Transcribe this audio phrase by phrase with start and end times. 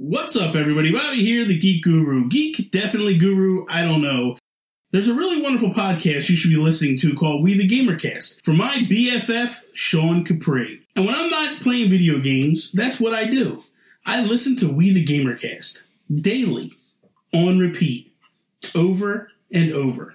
[0.00, 0.92] What's up, everybody?
[0.92, 2.28] Bobby here, the Geek Guru.
[2.28, 4.38] Geek, definitely guru, I don't know.
[4.92, 8.58] There's a really wonderful podcast you should be listening to called We the Gamercast from
[8.58, 10.82] my BFF, Sean Capri.
[10.94, 13.60] And when I'm not playing video games, that's what I do.
[14.06, 15.82] I listen to We the Gamercast
[16.14, 16.74] daily,
[17.34, 18.12] on repeat,
[18.76, 20.14] over and over.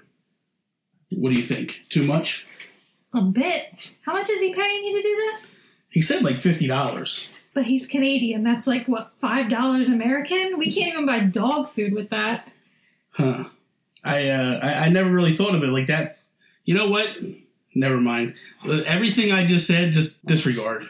[1.12, 1.82] What do you think?
[1.90, 2.48] Too much?
[3.14, 3.92] A bit.
[4.04, 5.58] How much is he paying you to do this?
[5.90, 7.33] He said like $50.
[7.54, 8.44] But he's Canadian.
[8.44, 10.58] That's like, what, $5 American?
[10.58, 12.50] We can't even buy dog food with that.
[13.12, 13.46] Huh.
[14.04, 16.18] I, uh, I, I never really thought of it like that.
[16.66, 17.20] You know what?
[17.76, 18.36] Never mind.
[18.86, 20.90] Everything I just said, just disregard.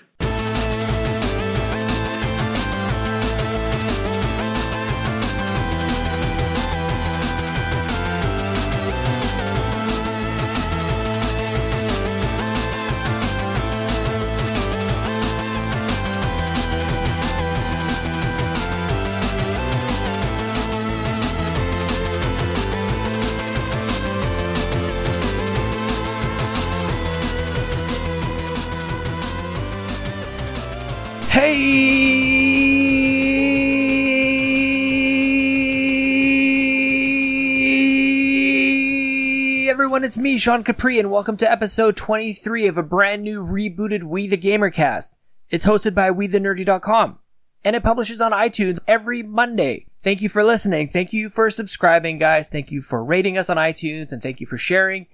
[40.04, 44.04] Everyone, it's me, Sean Capri, and welcome to episode 23 of a brand new rebooted
[44.04, 45.12] We the Gamercast.
[45.50, 47.20] It's hosted by WeTheNerdy.com,
[47.64, 49.86] and it publishes on iTunes every Monday.
[50.04, 50.90] Thank you for listening.
[50.90, 52.50] Thank you for subscribing, guys.
[52.50, 55.08] Thank you for rating us on iTunes, and thank you for sharing.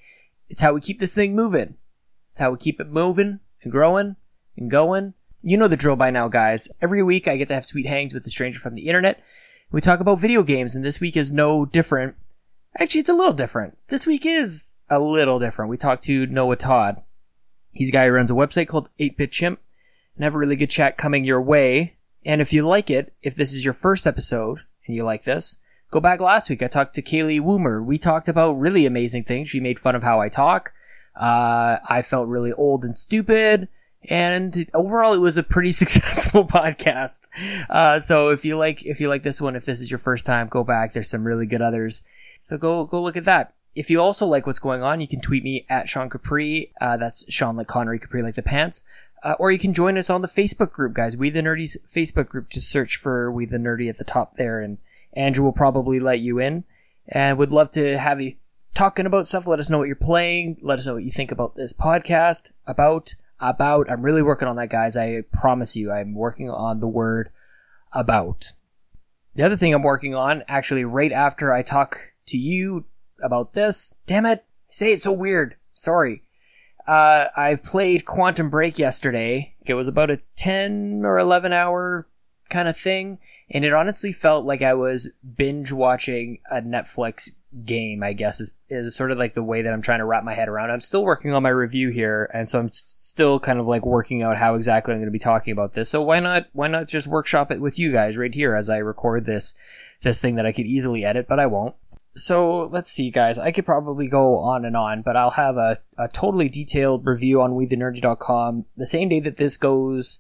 [0.50, 1.76] It's how we keep this thing moving.
[2.32, 4.16] It's how we keep it moving and growing
[4.58, 5.14] and going.
[5.44, 6.68] You know the drill by now, guys.
[6.82, 9.22] Every week I get to have sweet hangs with a stranger from the internet.
[9.72, 12.16] We talk about video games, and this week is no different.
[12.80, 13.78] Actually, it's a little different.
[13.90, 15.70] This week is a little different.
[15.70, 17.02] We talked to Noah Todd.
[17.72, 19.60] He's a guy who runs a website called 8-Bit Chimp,
[20.16, 21.96] and have a really good chat coming your way.
[22.26, 25.56] And if you like it, if this is your first episode and you like this,
[25.92, 26.62] go back last week.
[26.62, 27.84] I talked to Kaylee Woomer.
[27.84, 29.50] We talked about really amazing things.
[29.50, 30.74] She made fun of how I talk.
[31.16, 33.70] Uh, I felt really old and stupid.
[34.04, 37.28] And overall, it was a pretty successful podcast.
[37.70, 40.26] Uh, so if you like, if you like this one, if this is your first
[40.26, 40.94] time, go back.
[40.94, 42.02] There's some really good others.
[42.42, 43.54] So go, go look at that.
[43.76, 46.74] If you also like what's going on, you can tweet me at Sean Capri.
[46.82, 48.84] Uh, that's Sean like Connery, Capri like the pants.
[49.24, 51.16] Uh, or you can join us on the Facebook group, guys.
[51.16, 52.50] We the Nerdy's Facebook group.
[52.50, 54.78] Just search for We the Nerdy at the top there, and
[55.14, 56.64] Andrew will probably let you in.
[57.08, 58.36] And would love to have you
[58.74, 59.48] talking about stuff.
[59.48, 60.58] Let us know what you're playing.
[60.62, 62.50] Let us know what you think about this podcast.
[62.66, 63.90] About about.
[63.90, 64.96] I'm really working on that, guys.
[64.96, 67.30] I promise you, I'm working on the word
[67.92, 68.54] about.
[69.36, 72.86] The other thing I'm working on, actually, right after I talk to you
[73.24, 75.56] about this, damn it, say it so weird.
[75.74, 76.24] Sorry.
[76.88, 79.54] Uh, I played Quantum Break yesterday.
[79.66, 82.08] It was about a 10 or 11 hour
[82.50, 83.20] kind of thing,
[83.52, 87.30] and it honestly felt like I was binge watching a Netflix
[87.64, 90.24] game, I guess, is, is sort of like the way that I'm trying to wrap
[90.24, 90.72] my head around.
[90.72, 93.86] I'm still working on my review here, and so I'm s- still kind of like
[93.86, 95.90] working out how exactly I'm going to be talking about this.
[95.90, 98.78] So why not, why not just workshop it with you guys right here as I
[98.78, 99.54] record this,
[100.04, 101.76] this thing that I could easily edit, but I won't.
[102.16, 103.38] So let's see, guys.
[103.38, 107.42] I could probably go on and on, but I'll have a, a totally detailed review
[107.42, 110.20] on WeTheNerdy.com the same day that this goes,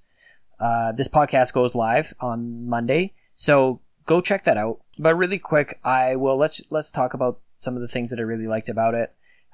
[0.60, 3.14] uh, this podcast goes live on Monday.
[3.36, 4.82] So go check that out.
[4.98, 8.24] But really quick, I will let's let's talk about some of the things that I
[8.24, 9.14] really liked about it.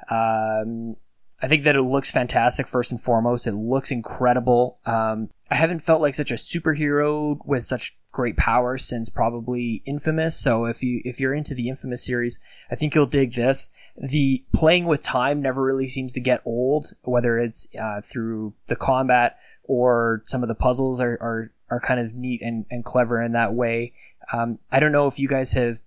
[0.10, 0.96] Um,
[1.42, 2.68] I think that it looks fantastic.
[2.68, 4.80] First and foremost, it looks incredible.
[4.86, 10.40] Um, I haven't felt like such a superhero with such great power since probably Infamous.
[10.40, 12.40] So if you if you're into the Infamous series,
[12.72, 13.70] I think you'll dig this.
[13.98, 18.76] The playing with time never really seems to get old, whether it's uh, through the
[18.76, 23.22] combat or some of the puzzles are are, are kind of neat and, and clever
[23.22, 23.94] in that way.
[24.32, 25.80] Um, I don't know if you guys have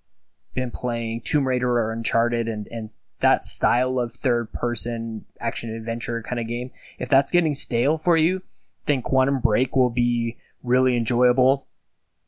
[0.53, 6.21] been playing Tomb Raider or Uncharted and and that style of third person action adventure
[6.21, 6.71] kind of game.
[6.97, 8.41] If that's getting stale for you,
[8.85, 11.67] then Quantum Break will be really enjoyable.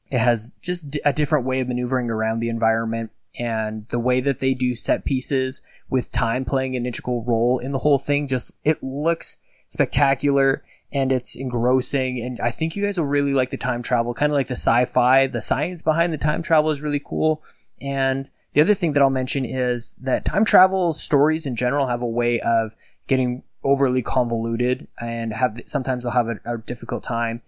[0.10, 4.40] It has just a different way of maneuvering around the environment and the way that
[4.40, 8.28] they do set pieces with time playing an integral role in the whole thing.
[8.28, 9.38] Just, it looks
[9.70, 12.22] spectacular and it's engrossing.
[12.22, 14.54] And I think you guys will really like the time travel, kind of like the
[14.54, 15.28] sci-fi.
[15.28, 17.42] The science behind the time travel is really cool.
[17.80, 22.02] And the other thing that I'll mention is that time travel stories in general have
[22.02, 22.76] a way of
[23.08, 27.42] getting overly convoluted and have sometimes they'll have a, a difficult time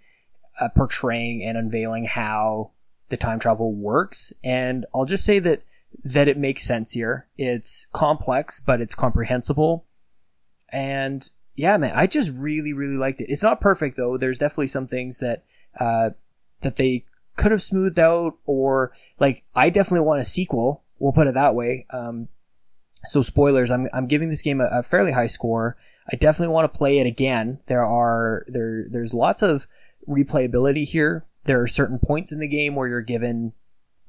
[0.59, 2.71] uh, portraying and unveiling how
[3.09, 4.33] the time travel works.
[4.43, 5.63] And I'll just say that
[6.03, 7.27] that it makes sense here.
[7.37, 9.85] It's complex, but it's comprehensible.
[10.69, 13.29] And yeah, man, I just really, really liked it.
[13.29, 14.17] It's not perfect though.
[14.17, 15.43] There's definitely some things that
[15.79, 16.11] uh,
[16.61, 20.83] that they could have smoothed out or like I definitely want a sequel.
[21.03, 21.85] We'll put it that way.
[21.89, 22.29] Um,
[23.03, 25.75] so spoilers, I'm, I'm giving this game a, a fairly high score.
[26.09, 27.59] I definitely want to play it again.
[27.65, 29.67] There are, there, there's lots of
[30.07, 31.25] replayability here.
[31.43, 33.51] There are certain points in the game where you're given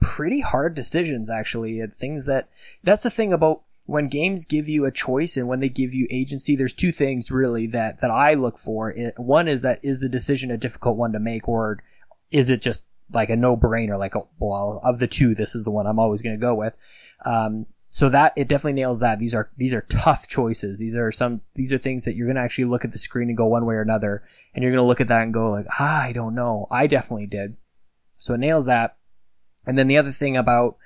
[0.01, 1.85] pretty hard decisions actually.
[1.89, 2.49] Things that,
[2.85, 6.07] that's the thing about when games give you a choice and when they give you
[6.13, 8.95] agency, there's two things really that, that I look for.
[9.17, 11.83] One is that is the decision a difficult one to make or
[12.31, 13.99] is it just like a no brainer?
[13.99, 16.75] Like, well, of the two, this is the one I'm always going to go with.
[17.25, 19.21] Um, so that it definitely nails that.
[19.21, 20.81] These are these are tough choices.
[20.81, 23.29] These are some these are things that you're going to actually look at the screen
[23.29, 25.53] and go one way or another, and you're going to look at that and go
[25.53, 26.67] like, ah, I don't know.
[26.73, 27.57] I definitely did.
[28.19, 28.97] So it nails that.
[29.65, 30.77] And then the other thing about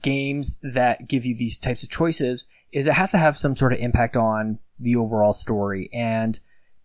[0.00, 3.72] games that give you these types of choices is it has to have some sort
[3.72, 5.88] of impact on the overall story.
[5.92, 6.38] And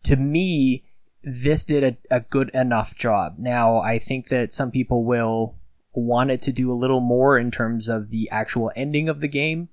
[0.03, 0.85] to me,
[1.27, 3.35] this did a, a good enough job.
[3.37, 5.55] Now, I think that some people will
[5.93, 9.27] want it to do a little more in terms of the actual ending of the
[9.27, 9.67] game.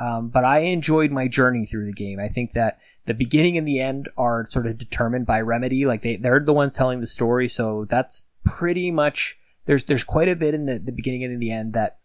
[0.00, 2.20] Um, but I enjoyed my journey through the game.
[2.20, 5.84] I think that the beginning and the end are sort of determined by Remedy.
[5.84, 7.48] Like they, they're the ones telling the story.
[7.48, 9.36] So that's pretty much,
[9.66, 11.98] there's, there's quite a bit in the, the beginning and in the end that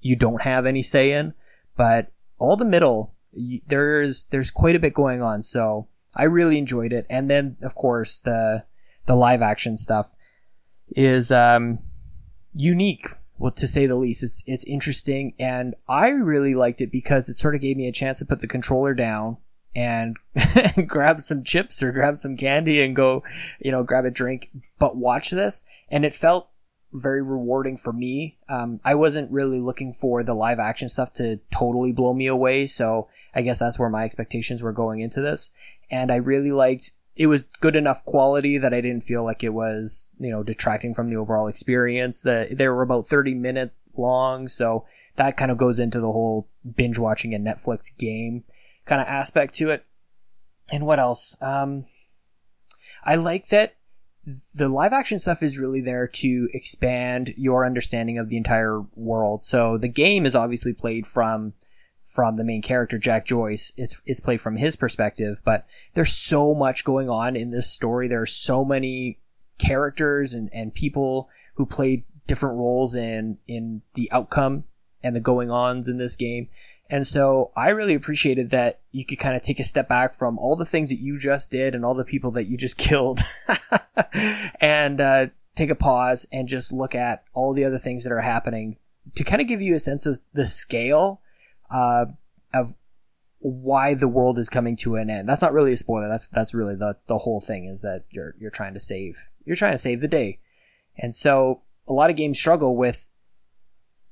[0.00, 1.34] you don't have any say in,
[1.76, 5.42] but all the middle, you, there's, there's quite a bit going on.
[5.42, 7.06] So I really enjoyed it.
[7.10, 8.64] And then, of course, the,
[9.06, 10.14] the live action stuff
[10.96, 11.80] is, um,
[12.54, 13.08] unique,
[13.38, 14.22] well, to say the least.
[14.22, 15.34] It's, it's interesting.
[15.38, 18.40] And I really liked it because it sort of gave me a chance to put
[18.40, 19.38] the controller down
[19.74, 20.16] and
[20.86, 23.22] grab some chips or grab some candy and go,
[23.60, 25.62] you know, grab a drink, but watch this.
[25.88, 26.48] And it felt
[26.92, 28.38] very rewarding for me.
[28.48, 32.68] Um, I wasn't really looking for the live action stuff to totally blow me away.
[32.68, 35.50] So I guess that's where my expectations were going into this.
[35.90, 39.50] And I really liked it was good enough quality that I didn't feel like it
[39.50, 42.20] was, you know, detracting from the overall experience.
[42.22, 44.84] That they were about 30 minutes long, so
[45.16, 48.44] that kind of goes into the whole binge watching a Netflix game
[48.84, 49.84] kind of aspect to it.
[50.70, 51.36] And what else?
[51.40, 51.84] Um,
[53.04, 53.76] I like that
[54.54, 59.42] the live action stuff is really there to expand your understanding of the entire world.
[59.42, 61.52] So the game is obviously played from
[62.14, 63.72] from the main character Jack Joyce.
[63.76, 68.06] It's it's played from his perspective, but there's so much going on in this story.
[68.06, 69.18] There are so many
[69.58, 74.64] characters and, and people who played different roles in in the outcome
[75.02, 76.48] and the going ons in this game.
[76.88, 80.38] And so I really appreciated that you could kind of take a step back from
[80.38, 83.20] all the things that you just did and all the people that you just killed
[84.60, 85.26] and uh,
[85.56, 88.76] take a pause and just look at all the other things that are happening
[89.16, 91.20] to kind of give you a sense of the scale
[91.70, 92.06] uh,
[92.52, 92.76] of
[93.38, 95.28] why the world is coming to an end.
[95.28, 96.08] That's not really a spoiler.
[96.08, 99.56] That's that's really the the whole thing is that you're you're trying to save you're
[99.56, 100.40] trying to save the day,
[100.96, 103.10] and so a lot of games struggle with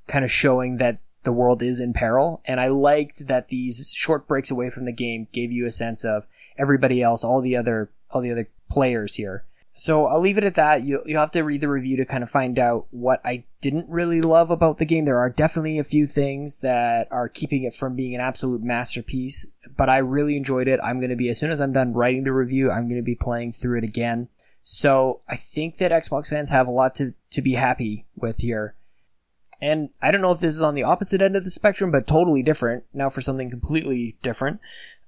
[0.06, 2.43] kind of showing that the world is in peril.
[2.44, 6.04] And I liked that these short breaks away from the game gave you a sense
[6.04, 6.26] of
[6.58, 9.44] everybody else, all the other all the other players here.
[9.74, 10.82] So I'll leave it at that.
[10.82, 13.88] You you have to read the review to kind of find out what I didn't
[13.88, 15.06] really love about the game.
[15.06, 19.46] There are definitely a few things that are keeping it from being an absolute masterpiece,
[19.76, 20.78] but I really enjoyed it.
[20.82, 23.04] I'm going to be as soon as I'm done writing the review, I'm going to
[23.04, 24.28] be playing through it again.
[24.62, 28.75] So I think that Xbox fans have a lot to to be happy with here.
[29.60, 32.06] And I don't know if this is on the opposite end of the spectrum, but
[32.06, 32.85] totally different.
[32.92, 34.61] Now for something completely different.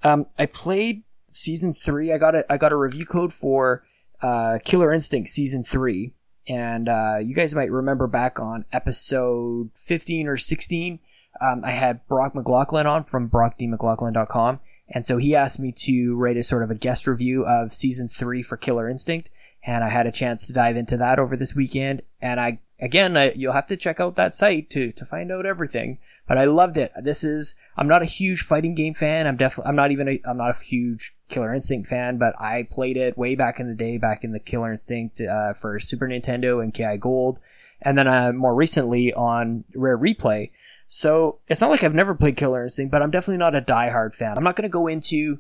[0.02, 2.12] Um, I played season three.
[2.12, 3.84] I got a I got a review code for
[4.24, 6.14] uh, Killer Instinct season three,
[6.48, 10.98] and uh, you guys might remember back on episode fifteen or sixteen.
[11.42, 16.38] Um, I had Brock McLaughlin on from brockdmclaughlin.com, and so he asked me to write
[16.38, 19.28] a sort of a guest review of season three for Killer Instinct,
[19.62, 23.18] and I had a chance to dive into that over this weekend, and I again
[23.18, 26.44] I, you'll have to check out that site to to find out everything but I
[26.44, 26.92] loved it.
[27.02, 29.26] This is I'm not a huge fighting game fan.
[29.26, 32.66] I'm definitely I'm not even a, I'm not a huge Killer Instinct fan, but I
[32.70, 36.08] played it way back in the day, back in the Killer Instinct uh, for Super
[36.08, 37.40] Nintendo and KI Gold,
[37.82, 40.50] and then uh, more recently on Rare Replay.
[40.86, 44.14] So it's not like I've never played Killer Instinct, but I'm definitely not a diehard
[44.14, 44.36] fan.
[44.36, 45.38] I'm not going to go into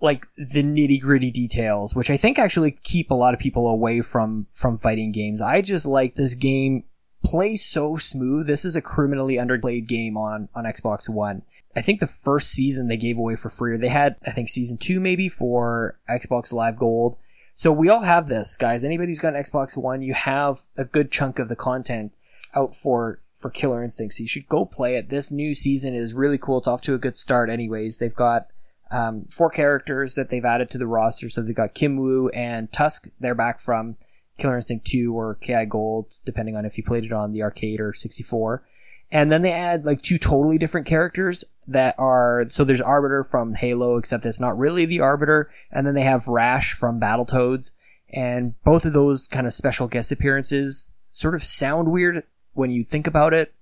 [0.00, 4.00] like the nitty gritty details, which I think actually keep a lot of people away
[4.00, 5.40] from from fighting games.
[5.40, 6.84] I just like this game
[7.24, 8.46] plays so smooth.
[8.46, 11.42] This is a criminally underplayed game on, on Xbox One.
[11.74, 14.48] I think the first season they gave away for free, or they had, I think,
[14.48, 17.16] season two maybe for Xbox Live Gold.
[17.54, 18.84] So we all have this, guys.
[18.84, 22.12] Anybody who's got an Xbox One, you have a good chunk of the content
[22.54, 24.14] out for, for Killer Instinct.
[24.14, 25.08] So you should go play it.
[25.08, 26.58] This new season is really cool.
[26.58, 27.98] It's off to a good start anyways.
[27.98, 28.48] They've got,
[28.90, 31.28] um, four characters that they've added to the roster.
[31.28, 33.08] So they've got Kim Wu and Tusk.
[33.20, 33.96] They're back from
[34.38, 37.80] Killer Instinct 2 or KI Gold, depending on if you played it on the arcade
[37.80, 38.62] or 64.
[39.10, 43.54] And then they add like two totally different characters that are so there's Arbiter from
[43.54, 47.72] Halo, except it's not really the Arbiter, and then they have Rash from Battletoads,
[48.12, 52.24] and both of those kind of special guest appearances sort of sound weird
[52.54, 53.54] when you think about it,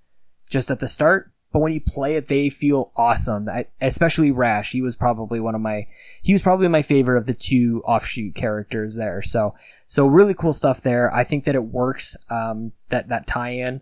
[0.48, 3.48] just at the start, but when you play it, they feel awesome.
[3.48, 5.86] I, especially Rash, he was probably one of my
[6.22, 9.22] he was probably my favorite of the two offshoot characters there.
[9.22, 9.54] So
[9.86, 11.12] so really cool stuff there.
[11.12, 12.16] I think that it works.
[12.28, 13.80] Um, that that tie-in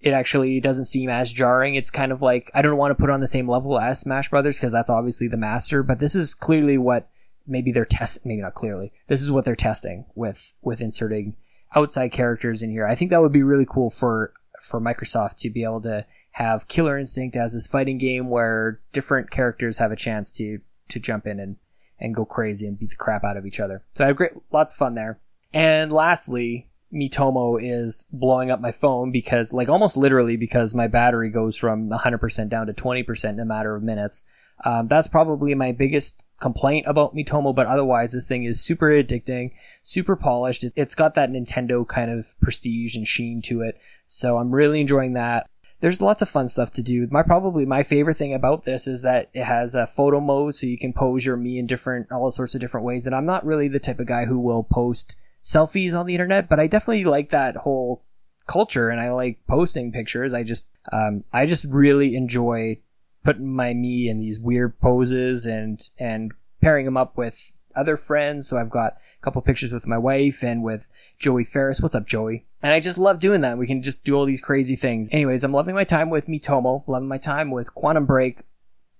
[0.00, 1.74] it actually doesn't seem as jarring.
[1.74, 4.30] It's kind of like I don't want to put on the same level as Smash
[4.30, 7.08] Brothers because that's obviously the master, but this is clearly what
[7.46, 8.92] maybe they're test maybe not clearly.
[9.08, 11.36] This is what they're testing with with inserting
[11.74, 12.86] outside characters in here.
[12.86, 16.06] I think that would be really cool for for Microsoft to be able to
[16.36, 21.00] have Killer Instinct as this fighting game where different characters have a chance to to
[21.00, 21.56] jump in and
[21.98, 23.82] and go crazy and beat the crap out of each other.
[23.94, 25.18] So I have great lots of fun there.
[25.54, 31.30] And lastly, Miitomo is blowing up my phone because, like, almost literally because my battery
[31.30, 34.22] goes from 100% down to 20% in a matter of minutes.
[34.62, 39.52] Um, that's probably my biggest complaint about Miitomo, but otherwise, this thing is super addicting,
[39.82, 40.66] super polished.
[40.76, 43.78] It's got that Nintendo kind of prestige and sheen to it.
[44.06, 45.48] So I'm really enjoying that.
[45.80, 47.06] There's lots of fun stuff to do.
[47.10, 50.66] My probably my favorite thing about this is that it has a photo mode, so
[50.66, 53.06] you can pose your Mii in different all sorts of different ways.
[53.06, 56.48] And I'm not really the type of guy who will post selfies on the internet,
[56.48, 58.02] but I definitely like that whole
[58.46, 60.32] culture and I like posting pictures.
[60.32, 62.78] I just, um, I just really enjoy
[63.24, 68.48] putting my Mii in these weird poses and, and pairing them up with other friends.
[68.48, 71.80] So I've got a couple pictures with my wife and with Joey Ferris.
[71.80, 72.46] What's up, Joey?
[72.62, 73.58] And I just love doing that.
[73.58, 75.08] We can just do all these crazy things.
[75.12, 78.40] Anyways, I'm loving my time with Miitomo, loving my time with Quantum Break,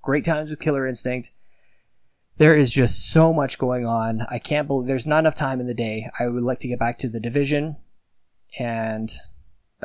[0.02, 1.30] great times with Killer Instinct
[2.38, 4.22] there is just so much going on.
[4.28, 6.10] I can't believe there's not enough time in the day.
[6.18, 7.76] I would like to get back to the division,
[8.58, 9.12] and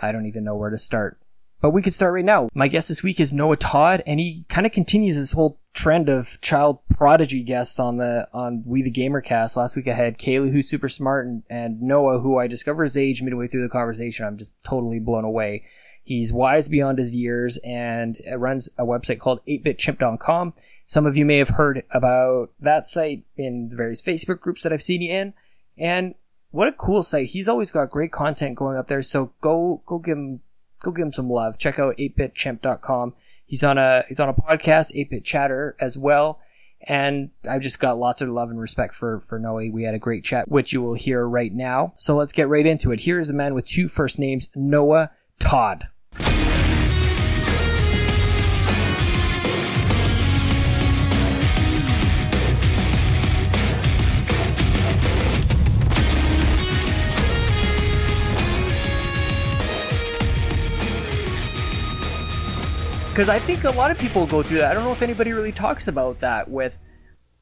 [0.02, 1.21] I don't even know where to start.
[1.62, 2.50] But we could start right now.
[2.56, 6.10] My guest this week is Noah Todd, and he kind of continues this whole trend
[6.10, 9.56] of child prodigy guests on the on We the Gamer cast.
[9.56, 12.98] Last week I had Kaylee, who's super smart, and, and Noah, who I discovered his
[12.98, 14.26] age midway through the conversation.
[14.26, 15.64] I'm just totally blown away.
[16.04, 20.54] He's wise beyond his years and runs a website called 8bitchimp.com.
[20.88, 24.82] Some of you may have heard about that site in various Facebook groups that I've
[24.82, 25.34] seen you in.
[25.78, 26.16] And
[26.50, 27.30] what a cool site.
[27.30, 29.02] He's always got great content going up there.
[29.04, 30.42] So go, go give him,
[30.82, 31.58] go give him some love.
[31.58, 33.14] Check out 8bitchimp.com.
[33.46, 36.40] He's on a, he's on a podcast, 8bit chatter as well.
[36.88, 39.70] And I've just got lots of love and respect for, for Noah.
[39.72, 41.94] We had a great chat, which you will hear right now.
[41.98, 43.02] So let's get right into it.
[43.02, 45.88] Here is a man with two first names, Noah Todd.
[63.12, 64.72] Because I think a lot of people go through that.
[64.72, 66.80] I don't know if anybody really talks about that with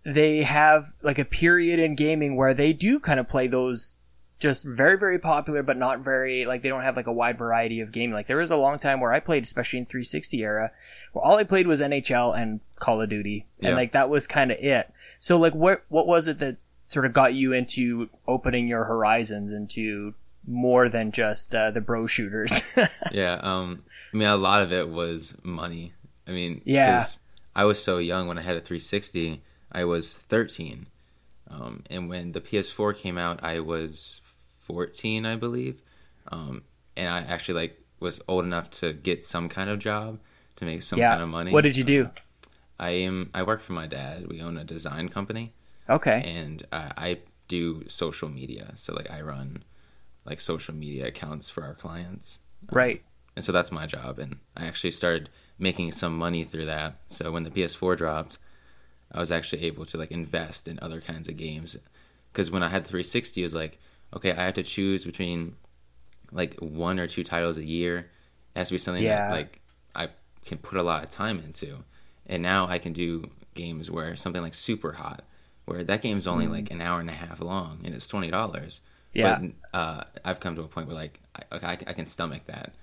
[0.04, 3.96] they have like a period in gaming where they do kind of play those
[4.40, 7.82] just very very popular but not very like they don't have like a wide variety
[7.82, 8.14] of gaming.
[8.14, 10.72] Like there was a long time where I played especially in 360 era
[11.14, 13.76] where all I played was NHL and Call of Duty and Yeah.
[13.76, 14.92] like that was kind of it.
[15.20, 19.52] So like what what was it that sort of got you into opening your horizons
[19.52, 20.14] into
[20.48, 22.74] more than just uh, the bro shooters?
[23.12, 25.94] yeah um i mean a lot of it was money
[26.28, 27.04] i mean Yeah.
[27.56, 30.88] i was so young when i had a 360 i was 13
[31.50, 34.22] um and when the ps4 came out i was
[34.60, 35.82] 14 i believe
[36.32, 36.64] um
[36.98, 40.20] and i actually like was old enough to get some kind of job
[40.56, 41.12] to make some yeah.
[41.12, 42.10] kind of money What did you do?
[42.80, 45.54] i am i work for my dad we own a design company
[45.90, 46.22] Okay.
[46.24, 48.70] and uh, I do social media.
[48.76, 49.64] So like I run
[50.24, 53.02] like social media accounts for our clients, Right.
[53.40, 54.20] And so that's my job.
[54.20, 56.96] And I actually started making some money through that.
[57.08, 58.38] So when the PS4 dropped,
[59.14, 61.78] I was actually able to like invest in other kinds of games.
[62.34, 63.80] Because when I had the 360, it was like,
[64.14, 65.56] okay, I have to choose between
[66.34, 68.00] like one or two titles a year.
[68.56, 69.30] It has to be something Yeah.
[69.30, 69.62] that like
[69.96, 70.10] I
[70.44, 71.78] can put a lot of time into.
[72.28, 75.24] And now I can do games where something like Super Hot,
[75.64, 78.82] where that game's only like an hour and a half long and it's twenty dollars.
[78.82, 78.86] Mm.
[79.14, 79.40] Yeah.
[79.72, 82.74] But uh, I've come to a point where like I, I, I can stomach that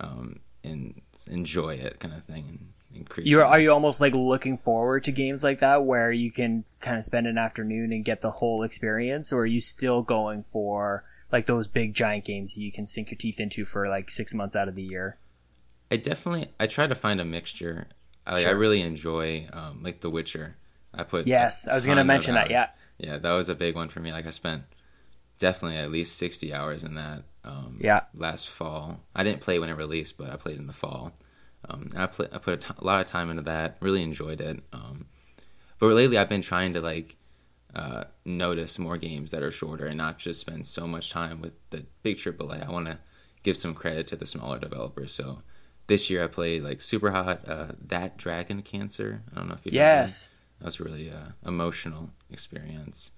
[0.00, 3.26] um, and enjoy it, kind of thing, and increase.
[3.26, 6.96] You're are you almost like looking forward to games like that where you can kind
[6.96, 11.04] of spend an afternoon and get the whole experience, or are you still going for
[11.32, 14.56] like those big giant games you can sink your teeth into for like six months
[14.56, 15.18] out of the year?
[15.90, 17.86] I definitely I try to find a mixture.
[18.26, 20.56] I, like, I really enjoy um, like The Witcher.
[20.92, 22.70] I put Yes, I was gonna ton of mention that, yeah.
[22.98, 24.12] yeah, that was a big one for me.
[24.12, 24.62] Like I spent
[25.38, 27.22] definitely at least 60 hours in that.
[27.46, 28.00] Um, Yeah.
[28.14, 31.12] Last fall, I didn't play when it released, but I played in the fall.
[31.68, 33.76] Um, and I, play, I put a, t- a lot of time into that.
[33.80, 34.60] Really enjoyed it.
[34.72, 35.06] Um,
[35.78, 37.16] but lately, I've been trying to like
[37.74, 41.52] uh, notice more games that are shorter and not just spend so much time with
[41.70, 42.66] the big AAA.
[42.66, 42.98] I want to
[43.42, 45.12] give some credit to the smaller developers.
[45.12, 45.42] So
[45.86, 49.22] this year, I played like Super Hot, uh, That Dragon Cancer.
[49.32, 50.30] I don't know if you Yes.
[50.58, 53.12] that was really uh, emotional experience.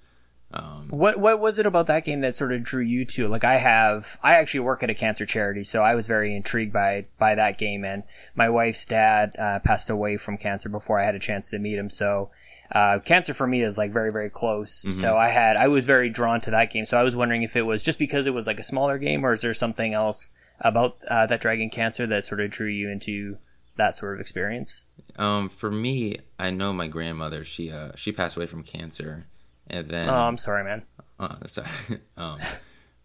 [0.52, 3.28] Um, What what was it about that game that sort of drew you to?
[3.28, 6.72] Like I have, I actually work at a cancer charity, so I was very intrigued
[6.72, 7.84] by by that game.
[7.84, 8.02] And
[8.34, 11.78] my wife's dad uh, passed away from cancer before I had a chance to meet
[11.78, 11.90] him.
[11.90, 12.30] So
[12.72, 14.86] uh, cancer for me is like very very close.
[14.94, 16.86] So I had I was very drawn to that game.
[16.86, 19.24] So I was wondering if it was just because it was like a smaller game,
[19.26, 22.88] or is there something else about uh, that Dragon Cancer that sort of drew you
[22.88, 23.36] into
[23.76, 24.84] that sort of experience?
[25.18, 27.44] um, for me, I know my grandmother.
[27.44, 29.26] She uh, she passed away from cancer,
[29.70, 30.82] and then Oh, I'm sorry, man.
[31.18, 31.68] Uh, sorry.
[32.16, 32.38] um,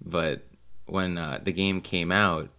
[0.02, 0.46] but
[0.86, 2.50] when uh, the game came out,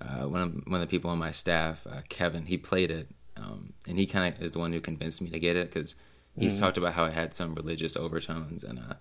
[0.00, 3.08] uh, one of one of the people on my staff, uh, Kevin, he played it,
[3.36, 5.94] um, and he kind of is the one who convinced me to get it because
[6.38, 8.94] he's talked about how it had some religious overtones, and uh,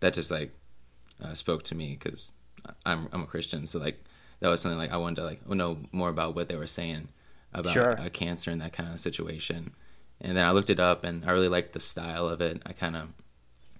[0.00, 0.50] that just like
[1.22, 2.32] uh, spoke to me because
[2.86, 4.02] I'm I'm a Christian, so like
[4.40, 7.08] that was something like I wanted to like know more about what they were saying
[7.52, 8.00] about Sure.
[8.00, 9.72] uh, cancer and that kind of situation.
[10.22, 12.62] And then I looked it up, and I really liked the style of it.
[12.66, 13.08] I kind of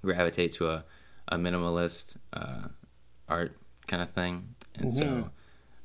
[0.03, 0.85] gravitate to a,
[1.29, 2.69] a minimalist uh,
[3.29, 4.55] art kind of thing.
[4.77, 5.31] And so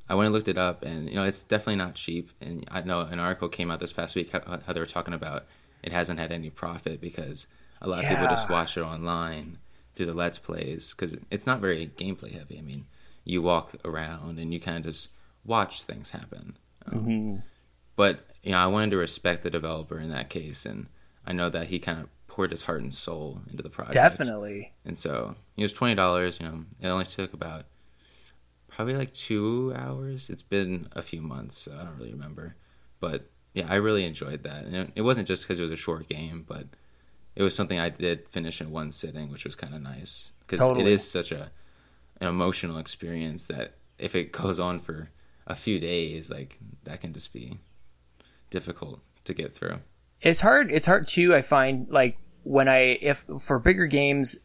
[0.08, 2.30] I went and looked it up, and you know it's definitely not cheap.
[2.40, 5.14] And I know an article came out this past week how, how they were talking
[5.14, 5.46] about
[5.82, 7.46] it hasn't had any profit because
[7.80, 9.58] a lot of people just watch it online
[9.94, 12.58] through the let's plays because it's not very gameplay heavy.
[12.58, 12.86] I mean,
[13.24, 15.10] you walk around and you kind of just
[15.44, 16.56] watch things happen.
[16.86, 17.42] Um,
[17.96, 20.86] But you know, I wanted to respect the developer in that case, and
[21.26, 23.94] I know that he kind of poured his heart and soul into the project.
[23.94, 24.74] Definitely.
[24.84, 26.38] And so it was twenty dollars.
[26.38, 27.64] You know, it only took about
[28.68, 30.28] probably like two hours.
[30.28, 32.54] It's been a few months, so I don't really remember.
[33.00, 35.76] But yeah, I really enjoyed that, and it, it wasn't just because it was a
[35.76, 36.66] short game, but
[37.36, 40.58] it was something I did finish in one sitting, which was kind of nice because
[40.58, 40.84] Totally.
[40.84, 41.50] it is such a
[42.20, 45.08] an emotional experience that if it goes on for
[45.46, 47.58] a few days, like that can just be
[48.50, 49.78] difficult to get through.
[50.20, 54.36] it's hard it's hard too i find like when i if for bigger games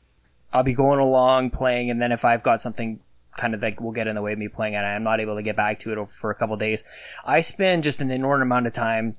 [0.52, 3.00] i'll be going along playing and then if i've got something
[3.38, 5.36] kind of like will get in the way of me playing and i'm not able
[5.36, 6.84] to get back to it for a couple days
[7.26, 9.16] i spend just an inordinate amount of time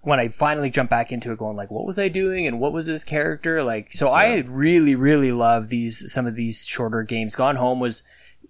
[0.00, 2.72] when i finally jump back into it going like what was i doing and what
[2.72, 7.36] was this character like so i really really love these some of these shorter games
[7.36, 8.02] gone home was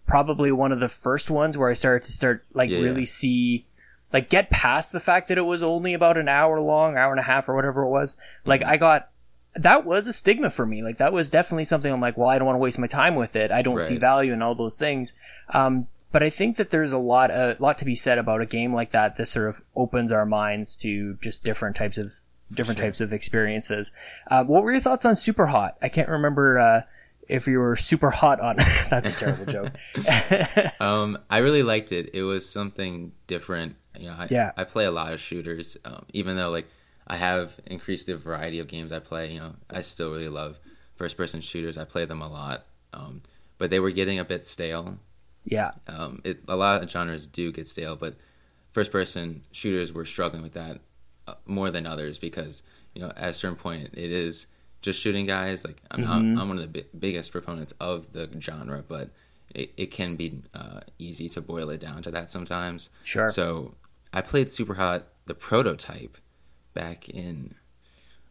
[0.07, 2.79] probably one of the first ones where i started to start like Yeah.
[2.79, 3.67] really see
[4.15, 7.19] like get past the fact that it was only about an hour long, hour and
[7.19, 8.17] a half or whatever it was.
[8.47, 8.71] Like mm-hmm.
[8.71, 9.09] I got
[9.57, 10.83] that was a stigma for me.
[10.83, 13.15] Like that was definitely something I'm like, well, I don't want to waste my time
[13.15, 13.51] with it.
[13.51, 15.15] I don't see value in all those things.
[15.51, 18.47] Um, but I think that there's a lot, a lot to be said about a
[18.47, 22.15] game like that that sort of opens our minds to just different types of
[22.53, 23.91] different types of experiences.
[24.31, 25.77] Uh, what were your thoughts on Super Hot?
[25.83, 26.83] I can't remember uh,
[27.29, 28.57] if you were super hot on.
[28.91, 29.73] That's a terrible joke.
[30.81, 32.11] Um, I really liked it.
[32.15, 33.77] It was something different.
[33.99, 34.53] You know, I, Yeah.
[34.57, 35.77] I play a lot of shooters.
[35.85, 36.69] Um, even though like
[37.07, 40.59] I have increased the variety of games I play, you know, I still really love
[40.97, 41.77] first person shooters.
[41.77, 42.67] I play them a lot.
[42.93, 43.23] Um,
[43.59, 44.99] but they were getting a bit stale.
[45.45, 48.15] yeah, Um, it, a lot of genres do get stale, but
[48.73, 50.81] first person shooters were struggling with that
[51.27, 52.63] uh, more than others because
[52.95, 54.47] you know at a certain point it is
[54.83, 55.65] just shooting guys.
[55.65, 59.11] Like I'm, I'm, I'm one of the bi- biggest proponents of the genre, but
[59.55, 62.91] it, it can be uh, easy to boil it down to that sometimes.
[63.05, 63.31] Sure.
[63.31, 63.75] So
[64.13, 66.19] I played Super Hot the prototype
[66.75, 67.55] back in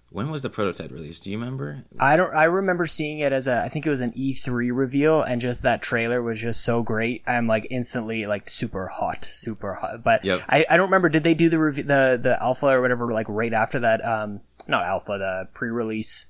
[0.09, 1.23] when was the prototype released?
[1.23, 1.85] Do you remember?
[1.99, 2.31] I don't.
[2.35, 3.57] I remember seeing it as a.
[3.63, 7.23] I think it was an E3 reveal, and just that trailer was just so great.
[7.25, 10.03] I'm like instantly like super hot, super hot.
[10.03, 10.41] But Yep.
[10.47, 11.09] I, I don't remember.
[11.09, 14.05] Did they do the rev- the the alpha or whatever like right after that?
[14.05, 16.27] Um, not alpha, the pre-release.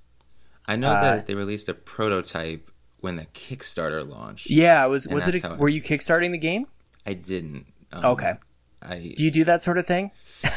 [0.66, 2.72] I know Uh, that they released a prototype
[3.02, 4.50] when the Kickstarter launched.
[4.50, 5.44] Yeah, was was it?
[5.44, 6.68] A, were you kickstarting the game?
[7.06, 7.66] I didn't.
[7.92, 8.36] Um, Okay.
[8.82, 10.12] I Do you do that sort of thing?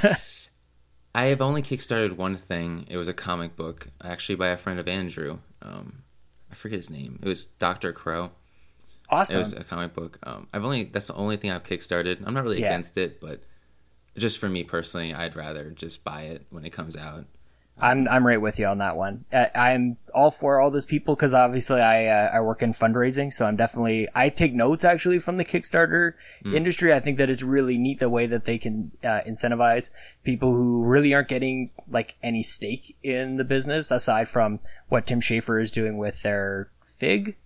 [1.16, 2.87] I have only kickstarted one thing.
[2.90, 5.38] It was a comic book, actually by a friend of Andrew.
[5.62, 6.02] Um,
[6.50, 7.18] I forget his name.
[7.22, 8.31] It was Doctor Crow.
[9.09, 9.37] Awesome.
[9.37, 10.18] It was a comic book.
[10.24, 12.22] Um, I've only that's the only thing I've kickstarted.
[12.26, 12.66] I'm not really Yeah.
[12.66, 13.40] against it, but
[14.18, 17.24] just for me personally, I'd rather just buy it when it comes out.
[17.79, 19.25] I'm I'm right with you on that one.
[19.31, 23.33] Uh, I'm all for all those people because obviously I uh, I work in fundraising,
[23.33, 26.93] so I'm definitely I take notes actually from the Kickstarter industry.
[26.93, 29.91] I think that it's really neat the way that they can uh, incentivize
[30.25, 35.21] people who really aren't getting like any stake in the business aside from what Tim
[35.21, 37.37] Schafer is doing with their Fig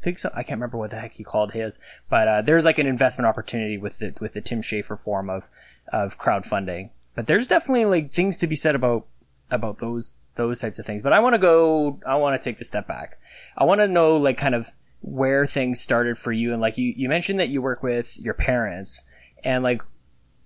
[0.00, 0.30] think so.
[0.32, 3.26] I can't remember what the heck he called his, but uh, there's like an investment
[3.26, 5.48] opportunity with the with the Tim Schafer form of
[5.92, 6.90] of crowdfunding.
[7.14, 9.06] But there's definitely like things to be said about
[9.50, 11.02] about those those types of things.
[11.02, 11.98] But I want to go.
[12.06, 13.18] I want to take the step back.
[13.56, 14.70] I want to know like kind of
[15.02, 18.34] where things started for you, and like you you mentioned that you work with your
[18.34, 19.02] parents,
[19.44, 19.82] and like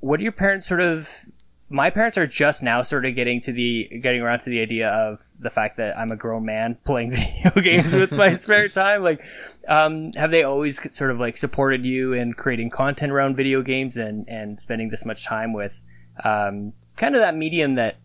[0.00, 1.24] what do your parents sort of
[1.70, 4.90] my parents are just now sort of getting to the getting around to the idea
[4.90, 9.02] of the fact that I'm a grown man playing video games with my spare time.
[9.02, 9.20] Like,
[9.66, 13.96] um, have they always sort of like supported you in creating content around video games
[13.96, 15.80] and and spending this much time with
[16.22, 17.96] um, kind of that medium that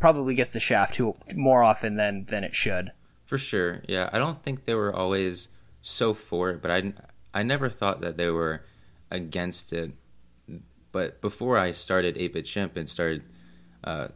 [0.00, 2.90] probably gets the shaft too more often than than it should?
[3.26, 4.10] For sure, yeah.
[4.12, 5.50] I don't think they were always
[5.82, 6.92] so for it, but I
[7.32, 8.64] I never thought that they were
[9.10, 9.92] against it
[10.92, 13.22] but before I started 8-Bit Chimp and started
[13.84, 14.08] uh,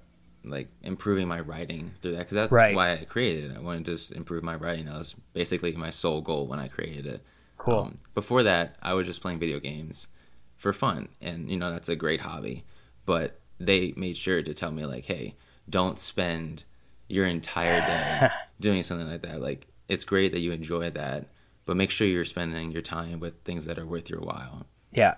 [0.45, 2.75] like improving my writing through that, because that's Right.
[2.75, 3.57] why I created it.
[3.57, 4.87] I wanted to just improve my writing.
[4.87, 7.23] That was basically my sole goal when I created it.
[7.59, 7.79] Cool.
[7.79, 10.09] Um, before that, I was just playing video games
[10.57, 12.65] for fun, and you know that's a great hobby.
[13.07, 15.37] But they made sure to tell me like, hey,
[15.69, 16.65] don't spend
[17.09, 18.29] your entire day
[18.61, 19.41] doing something like that.
[19.41, 21.27] Like, it's great that you enjoy that,
[21.67, 24.67] but make sure you're spending your time with things that are worth your while.
[24.93, 25.15] Yeah.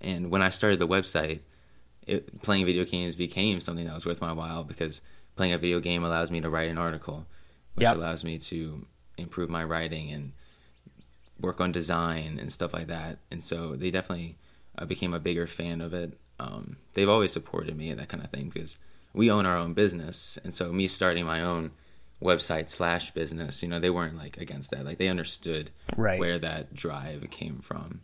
[0.00, 1.40] And when I started the website,
[2.06, 5.00] it, playing video games became something that was worth my while because
[5.36, 7.26] playing a video game allows me to write an article,
[7.74, 7.96] which Yep.
[7.96, 10.32] allows me to improve my writing and
[11.40, 13.18] work on design and stuff like that.
[13.30, 14.36] And so they definitely
[14.78, 16.18] uh, became a bigger fan of it.
[16.38, 18.78] Um, they've always supported me and that kind of thing because
[19.14, 20.38] we own our own business.
[20.42, 21.72] And so me starting my own
[22.22, 24.84] website slash business, you know, they weren't like against that.
[24.84, 26.18] Like they understood Right.
[26.20, 28.02] where that drive came from.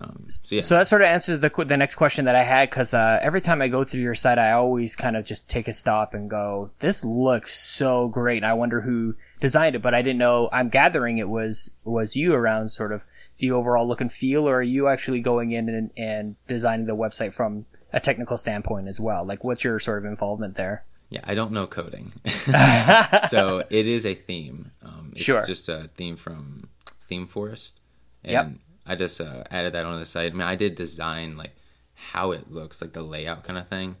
[0.00, 0.60] Um, so yeah.
[0.62, 3.40] So that sort of answers the the next question that I had because uh, every
[3.42, 6.30] time I go through your site, I always kind of just take a stop and
[6.30, 10.48] go, "This looks so great." I wonder who designed it, but I didn't know.
[10.52, 13.02] I'm gathering it was was you around sort of
[13.40, 16.96] the overall look and feel, or are you actually going in and, and designing the
[16.96, 19.24] website from a technical standpoint as well?
[19.24, 20.84] Like, what's your sort of involvement there?
[21.10, 22.12] Yeah, I don't know coding,
[23.28, 24.70] so it is a theme.
[24.84, 25.44] Um, it's Sure.
[25.44, 26.68] just a theme from
[27.02, 27.80] Theme Forest,
[28.22, 28.48] and Yep.
[28.86, 30.32] I just uh, added that on the site.
[30.32, 31.52] I mean, I did design like
[31.94, 33.96] how it looks, like the layout kind of thing.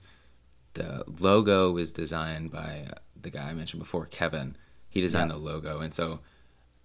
[0.74, 2.88] The logo was designed by
[3.20, 4.56] the guy I mentioned before, Kevin.
[4.88, 6.20] He designed the logo, and so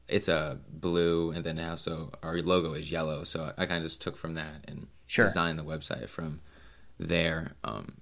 [0.07, 3.23] it's a blue, and then also our logo is yellow.
[3.23, 5.25] So I kind of just took from that and Sure.
[5.25, 6.41] designed the website from
[6.99, 7.53] there.
[7.63, 7.93] Um,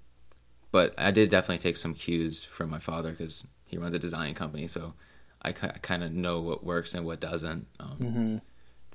[0.72, 4.34] but I did definitely take some cues from my father because he runs a design
[4.34, 4.94] company, so
[5.42, 7.68] I, kind of know what works and what doesn't.
[7.80, 8.42] Um,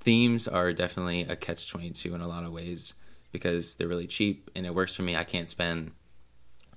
[0.00, 2.94] Themes are definitely a catch twenty two in a lot of ways
[3.32, 5.16] because they're really cheap and it works for me.
[5.16, 5.90] I can't spend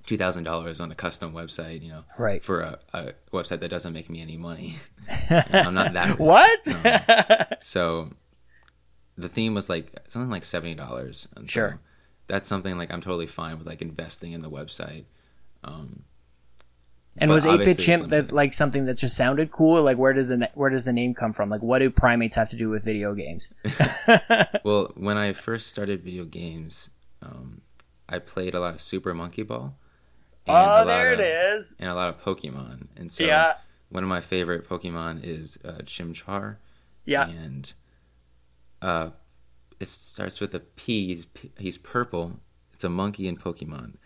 [0.06, 2.42] two thousand dollars on a custom website, you know, Right.
[2.42, 4.74] for a, a website that doesn't make me any money.
[5.30, 6.18] I'm not that.
[6.18, 7.62] What?
[7.64, 8.10] So
[9.16, 11.28] the theme was like something like seventy dollars.
[11.46, 11.78] Sure.
[12.32, 15.04] That's something like I'm totally fine with like investing in the website.
[15.62, 16.04] Um,
[17.18, 19.82] and was 8 bit chimp that like something that just sounded cool?
[19.82, 21.50] Like, where does the where does the name come from?
[21.50, 23.52] Like, what do primates have to do with video games?
[24.64, 26.88] well, when I first started video games,
[27.20, 27.60] um,
[28.08, 29.74] I played a lot of Super Monkey Ball.
[30.48, 31.26] Oh, there it of-
[31.60, 31.76] is.
[31.78, 32.86] And a lot of Pokemon.
[32.96, 33.56] And so Yeah.
[33.90, 36.56] one of my favorite Pokemon is uh, Chimchar.
[37.04, 37.28] Yeah.
[37.28, 37.70] And
[38.80, 39.10] uh,
[39.82, 41.06] it starts with a P.
[41.08, 41.26] He's,
[41.58, 42.40] he's purple.
[42.72, 43.96] It's a monkey in Pokemon.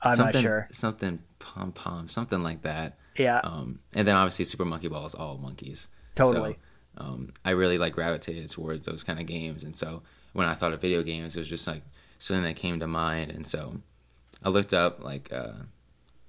[0.00, 0.68] I'm something, not sure.
[0.72, 2.98] Something pom pom, something like that.
[3.16, 3.40] Yeah.
[3.42, 5.88] Um, and then obviously Super Monkey Ball is all monkeys.
[6.14, 6.56] Totally.
[6.98, 10.54] So, um, I really like gravitated towards those kind of games, and so when I
[10.54, 11.82] thought of video games, it was just like
[12.18, 13.80] something that came to mind, and so
[14.42, 15.52] I looked up like uh,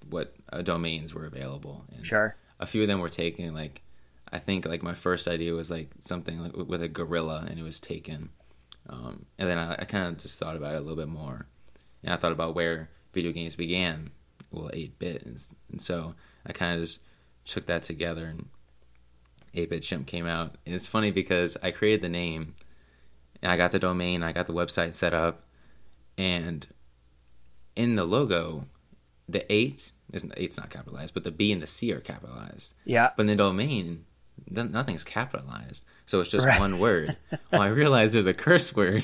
[0.10, 2.36] what uh, domains were available, and Sure.
[2.60, 3.54] a few of them were taken.
[3.54, 3.82] Like
[4.32, 7.64] I think like my first idea was like something like with a gorilla, and it
[7.64, 8.30] was taken.
[8.90, 11.48] Um, and then I, I kind of just thought about it a little bit more,
[12.04, 14.12] and I thought about where video games began.
[14.52, 17.02] Well, eight bit, and, and so I kind of just
[17.46, 18.48] took that together, and
[19.54, 20.56] eight bit chimp came out.
[20.66, 22.56] And it's funny because I created the name,
[23.42, 25.44] and I got the domain, I got the website set up,
[26.18, 26.66] and
[27.76, 28.66] in the logo,
[29.28, 32.76] the eight isn't eight's not capitalized, but the B and the C are capitalized.
[32.86, 33.10] Yeah.
[33.16, 34.06] But in the domain,
[34.54, 36.60] th- nothing's capitalized, so it's just Right.
[36.60, 37.16] one word.
[37.52, 39.04] well, I realized there's a curse word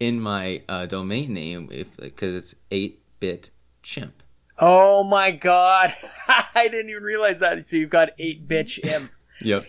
[0.00, 3.50] in my uh, domain name if because it's eight bit
[3.82, 4.22] chimp.
[4.58, 5.92] Oh my god.
[6.28, 7.64] I didn't even realize that.
[7.66, 9.10] So you've got 8 bitch imp.
[9.42, 9.66] Yep.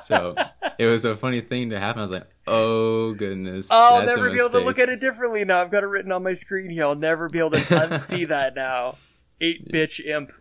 [0.00, 0.34] so
[0.78, 1.98] it was a funny thing to happen.
[1.98, 3.70] I was like, oh goodness.
[3.70, 5.60] I'll never be able to look at it differently now.
[5.60, 6.84] I've got it written on my screen here.
[6.84, 8.94] I'll never be able to unsee that now.
[9.42, 10.32] 8 bitch imp.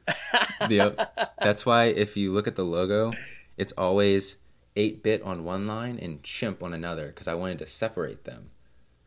[0.69, 1.33] Yep.
[1.41, 3.11] That's why if you look at the logo,
[3.63, 4.37] it's always
[4.75, 8.51] 8 bit on one line and chimp on another because I wanted to separate them.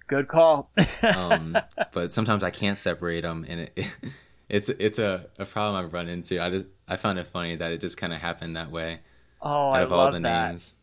[0.07, 0.71] Good call.
[1.03, 1.59] Um,
[1.93, 3.87] but sometimes I can't separate them, and it,
[4.49, 6.43] it's it's a, a problem I've run into.
[6.43, 9.01] I just I found it funny that it just kind of happened that way
[9.43, 10.51] oh, out I of love all the that.
[10.51, 10.75] names.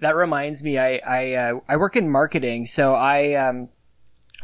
[0.00, 3.68] That reminds me, I I uh, I work in marketing, so I um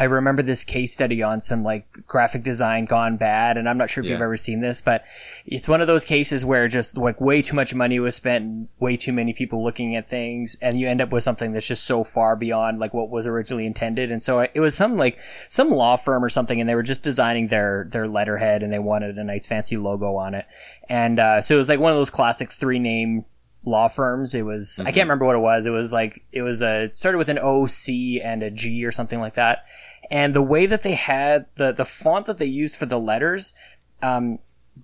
[0.00, 3.90] I remember this case study on some like graphic design gone bad, and I'm not
[3.90, 5.04] sure if you've ever seen this, but
[5.44, 8.68] it's one of those cases where just like way too much money was spent, and
[8.78, 11.84] way too many people looking at things, and you end up with something that's just
[11.84, 14.12] so far beyond like what was originally intended.
[14.12, 16.82] And so I, it was some like some law firm or something, and they were
[16.84, 20.46] just designing their their letterhead, and they wanted a nice fancy logo on it,
[20.88, 23.24] and uh, so it was like one of those classic three name
[23.64, 24.34] law firms.
[24.34, 25.66] It was I can't remember what it was.
[25.66, 28.84] It was like it was a it started with an O C and a G
[28.84, 29.64] or something like that.
[30.10, 33.54] And the way that they had the the font that they used for the letters,
[34.02, 34.38] um,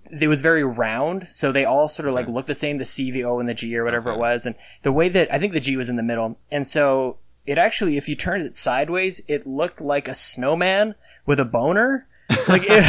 [0.09, 1.27] it was very round.
[1.29, 3.53] So they all sort of like looked the same, the C, the O, and the
[3.53, 4.45] G or whatever it was.
[4.45, 6.37] And the way that I think the G was in the middle.
[6.51, 11.39] And so it actually, if you turned it sideways, it looked like a snowman with
[11.39, 12.07] a boner.
[12.47, 12.83] Like it,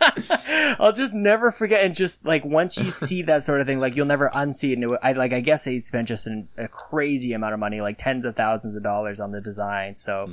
[0.80, 1.84] I'll just never forget.
[1.84, 4.78] And just like once you see that sort of thing, like you'll never unsee it.
[4.78, 7.80] And it, I like, I guess they spent just an, a crazy amount of money,
[7.80, 9.94] like tens of thousands of dollars on the design.
[9.96, 10.26] So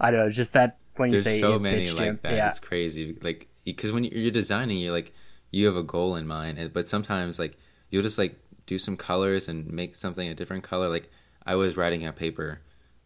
[0.00, 1.22] I don't know, just that when you Mm-hmm.
[1.22, 2.18] say There's so many like him.
[2.22, 2.32] that.
[2.34, 2.48] Yeah.
[2.48, 3.16] It's crazy.
[3.22, 5.12] Like because when you're designing, you're like
[5.50, 7.56] you have a goal in mind, but sometimes like
[7.90, 10.88] you'll just like do some colors and make something a different color.
[10.88, 11.10] Like
[11.46, 12.60] I was writing a paper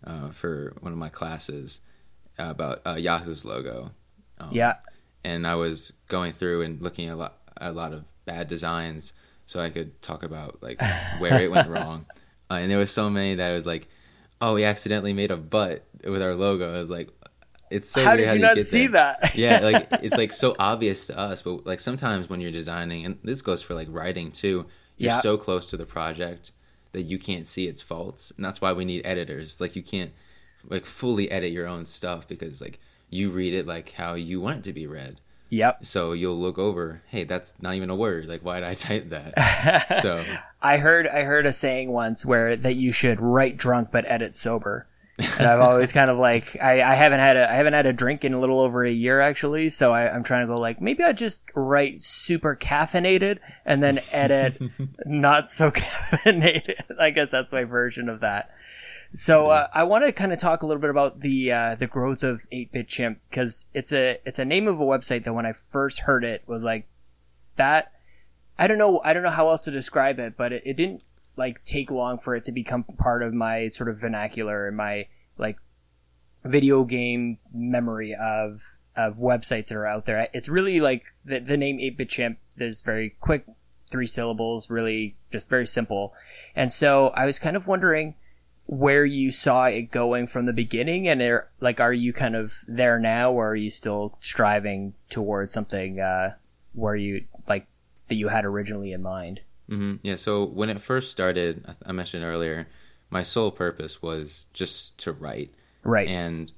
[0.05, 1.81] uh, for one of my classes
[2.39, 3.91] about uh, Yahoo's logo.
[4.39, 4.77] Um, yeah.
[5.25, 9.13] and I was going through and looking at a lot, a lot of bad designs,
[9.47, 10.81] so I could talk about like
[11.19, 12.07] where it went wrong.
[12.51, 13.89] Uh, and there was so many that I was like,
[14.41, 17.09] "Oh, we accidentally made a butt with our logo." I was like,
[17.71, 19.17] "It's so How weird did you not see there.
[19.21, 19.37] that?
[19.37, 23.19] yeah, like it's like so obvious to us, but like sometimes when you're designing, and
[23.23, 25.21] this goes for like writing too, you're Yeah.
[25.21, 26.53] so close to the project
[26.93, 29.61] that you can't see its faults, and that's why we need editors.
[29.61, 30.11] Like you can't
[30.69, 32.79] like fully edit your own stuff because like
[33.11, 35.21] you read it like how you want it to be read.
[35.51, 35.85] Yep.
[35.85, 38.27] So you'll look over, hey, that's not even a word.
[38.27, 40.01] Like why did I type that?
[40.03, 40.25] so
[40.63, 44.37] I heard I heard a saying once where that you should write drunk but edit
[44.37, 44.87] sober.
[45.19, 47.93] And I've always kind of like I, I haven't had a I haven't had a
[47.93, 50.81] drink in a little over a year actually, so I, I'm trying to go like
[50.81, 54.61] maybe I just write super caffeinated and then edit
[55.07, 57.01] not so caffeinated.
[57.01, 58.53] I guess that's my version of that.
[59.13, 61.87] So uh, I want to kind of talk a little bit about the uh, the
[61.87, 65.47] growth of 8-bit chimp because it's a it's a name of a website that when
[65.47, 66.87] I first heard it was like
[67.57, 67.93] that
[68.59, 71.05] I don't know I don't know how else to describe it, but it, it didn't
[71.37, 75.07] like take long for it to become part of my sort of vernacular and my
[75.39, 75.57] like
[76.45, 78.61] video game memory of
[78.95, 80.29] of websites that are out there.
[80.35, 83.47] It's really like the the name 8-bit chimp is very quick,
[83.91, 86.13] three syllables, really just very simple.
[86.55, 88.17] And so I was kind of wondering
[88.71, 92.53] where you saw it going from the beginning and are, like are you kind of
[92.69, 96.35] there now or are you still striving towards something uh
[96.75, 97.67] where you like
[98.09, 100.17] that you had originally in mind hmm yeah.
[100.17, 102.69] So when it first started, I- I mentioned earlier,
[103.11, 105.51] my sole purpose was just to write.
[105.83, 106.53] right and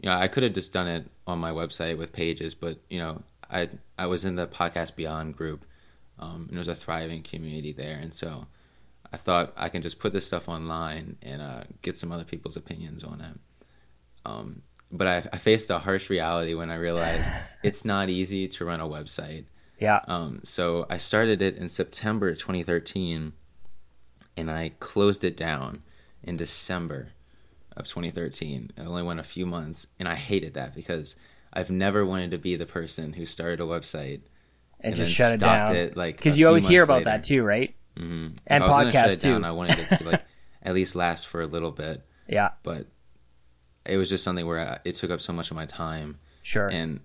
[0.00, 2.98] you know i could have just done it on my website with pages but you
[2.98, 5.64] know i i was in the podcast beyond group
[6.18, 8.46] um, and there's a thriving community there and so
[9.12, 12.56] i thought i can just put this stuff online and uh, get some other people's
[12.56, 13.38] opinions on it.
[14.24, 17.30] Um, but I, I faced a harsh reality when i realized
[17.62, 19.44] it's not easy to run a website.
[19.78, 20.00] Yeah.
[20.06, 23.32] Um, so I started it in September 2013,
[24.36, 25.82] and I closed it down
[26.22, 27.08] in December
[27.76, 28.72] of 2013.
[28.76, 31.16] It only went a few months, and I hated that because
[31.52, 34.22] I've never wanted to be the person who started a website
[34.80, 35.76] and, and just shut it stopped down.
[35.76, 37.10] it, like, because you always hear about later.
[37.10, 39.46] that too right hmm And I was podcasts, it down, too.
[39.46, 40.24] I wanted it to like
[40.62, 42.86] at least last for a little bit, yeah but
[43.84, 46.66] it was just something where I, it took up so much of my time sure
[46.68, 47.00] and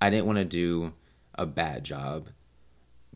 [0.00, 0.92] I didn't want to do
[1.34, 2.28] a bad job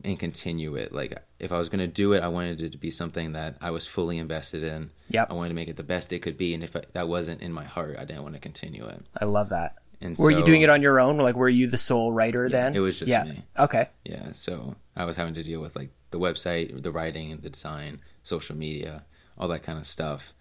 [0.05, 0.93] and continue it.
[0.93, 3.57] Like if I was going to do it, I wanted it to be something that
[3.61, 4.91] I was fully invested in.
[5.09, 5.31] Yep.
[5.31, 7.41] I wanted to make it the best it could be, and if I, that wasn't
[7.43, 9.03] in my heart, I didn't want to continue it.
[9.21, 11.79] i love that And were you doing it on your own like were you the
[11.79, 13.43] sole writer then it was just yeah me.
[13.59, 17.51] okay Yeah, so I was having to deal with like the website, the writing, the
[17.51, 19.05] design, social media,
[19.39, 20.33] all that kind of stuff.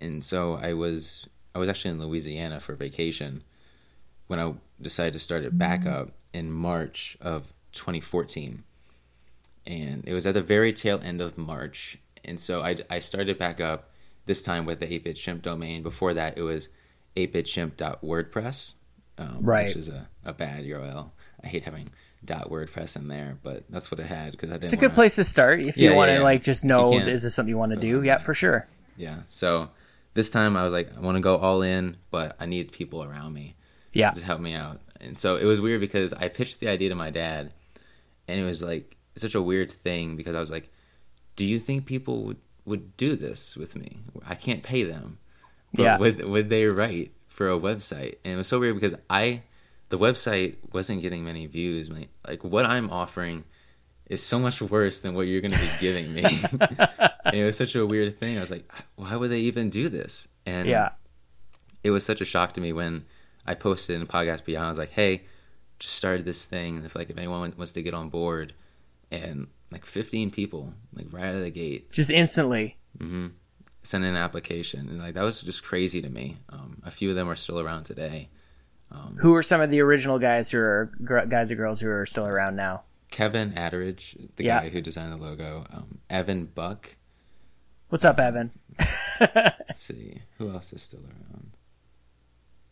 [0.00, 3.42] And so I was I was actually in Louisiana for vacation
[4.28, 8.62] when I decided to start it back up in March of 2014.
[9.66, 11.98] And it was at the very tail end of March.
[12.24, 13.90] And so I, I started back up
[14.26, 15.82] this time with the 8-bit chimp domain.
[15.82, 16.68] Before that, it was
[17.16, 18.74] 8bitchimp.wordpress,
[19.18, 19.66] um, Right.
[19.68, 21.10] which is a, a bad URL.
[21.42, 21.90] I hate having
[22.24, 24.64] dot WordPress in there, but that's what it had because I didn't.
[24.64, 26.24] It's a good wanna- place to start if Yeah, you want to yeah, yeah.
[26.24, 27.98] like just know is this something you want to do?
[27.98, 28.66] um, Yeah, for sure.
[28.96, 29.20] Yeah.
[29.28, 29.70] So
[30.14, 33.04] this time I was like, I want to go all in, but I need people
[33.04, 33.54] around me
[33.92, 34.10] Yeah.
[34.10, 34.80] to help me out.
[35.00, 37.52] And so it was weird because I pitched the idea to my dad,
[38.26, 40.68] and it was like such a weird thing because I was like,
[41.36, 43.98] "Do you think people would would do this with me?
[44.26, 45.18] I can't pay them,
[45.72, 45.98] but Yeah.
[45.98, 49.42] would would they write for a website?" And it was so weird because I,
[49.90, 51.90] the website wasn't getting many views.
[52.26, 53.44] Like what I'm offering
[54.06, 56.22] is so much worse than what you're going to be giving me.
[57.32, 58.36] it was such a weird thing.
[58.38, 60.28] I was like, why would they even do this?
[60.46, 60.90] And Yeah.
[61.84, 63.04] it was such a shock to me when
[63.46, 64.66] I posted in the Podcast Beyond.
[64.66, 65.22] I was like, hey,
[65.78, 66.82] just started this thing.
[66.84, 68.52] If like if anyone wants to get on board,
[69.10, 72.76] and like 15 people, like right out of the gate, Just instantly.
[73.82, 76.36] sent in an application, and like that was just crazy to me.
[76.50, 78.28] Um, a few of them are still around today.
[79.20, 82.06] Who are some of the original guys who are gr- guys or girls who are
[82.06, 82.82] still around now?
[83.10, 84.60] Kevin Atteridge, the Yeah.
[84.62, 86.96] guy who designed the logo, um, Evan Buck.
[87.88, 88.50] What's up, Evan?
[89.20, 91.50] Let's see who else is still around.
[91.52, 91.52] I'm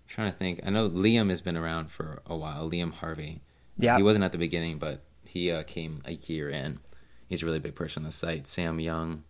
[0.08, 0.60] trying to think.
[0.64, 2.70] I know Liam has been around for a while.
[2.70, 3.40] Liam Harvey.
[3.78, 3.96] Yeah.
[3.96, 6.80] He wasn't at the beginning, but he uh, came a year in.
[7.28, 8.46] He's a really big person on the site.
[8.46, 9.24] Sam Young,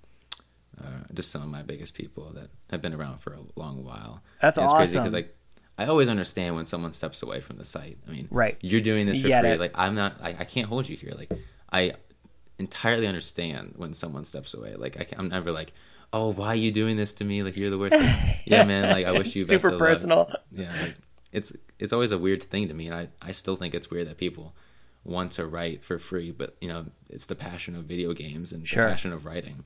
[0.82, 4.22] uh, just some of my biggest people that have been around for a long while.
[4.42, 5.02] That's And it's crazy awesome.
[5.04, 5.35] because like
[5.78, 7.98] I always understand when someone steps away from the site.
[8.08, 8.56] I mean, Right.
[8.62, 9.32] You're doing this for free.
[9.50, 9.60] it.
[9.60, 10.14] Like I'm not.
[10.22, 11.12] I, I can't hold you here.
[11.16, 11.30] Like
[11.70, 11.92] I
[12.58, 14.74] entirely understand when someone steps away.
[14.76, 15.72] Like I, I'm never like,
[16.12, 17.42] oh, why are you doing this to me?
[17.42, 17.96] Like you're the worst.
[18.46, 18.90] Yeah, man.
[18.90, 19.88] Like I wish you best Super of luck.
[19.88, 20.30] personal.
[20.52, 20.94] Yeah, like
[21.32, 24.06] it's it's always a weird thing to me, and I I still think it's weird
[24.08, 24.54] that people
[25.04, 28.66] want to write for free, but you know it's the passion of video games and
[28.66, 28.84] Sure.
[28.84, 29.64] the passion of writing.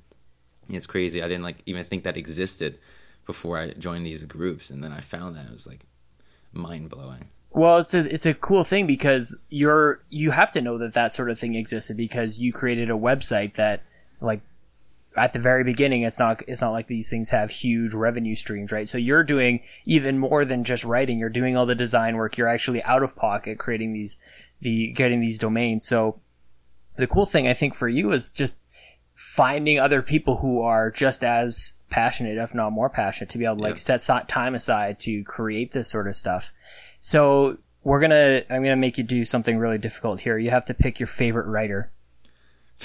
[0.70, 1.22] It's crazy.
[1.22, 2.78] I didn't like even think that existed
[3.26, 5.80] before I joined these groups, and then I found that I was like
[6.52, 7.30] mind blowing.
[7.52, 11.12] Well, it's a it's a cool thing because you're you have to know that that
[11.12, 13.82] sort of thing existed because you created a website that
[14.20, 14.40] like
[15.16, 18.70] at the very beginning it's not it's not like these things have huge revenue streams,
[18.70, 18.88] right?
[18.88, 21.18] So you're doing even more than just writing.
[21.18, 22.36] You're doing all the design work.
[22.36, 24.16] You're actually out of pocket creating these
[24.60, 25.84] the getting these domains.
[25.84, 26.20] So
[26.96, 28.58] the cool thing I think for you is just
[29.14, 33.56] finding other people who are just as passionate, if not more passionate, to be able
[33.56, 34.00] to like Yep.
[34.00, 36.52] set time aside to create this sort of stuff.
[37.00, 40.38] So we're gonna, I'm gonna make you do something really difficult here.
[40.38, 41.90] You have to pick your favorite writer.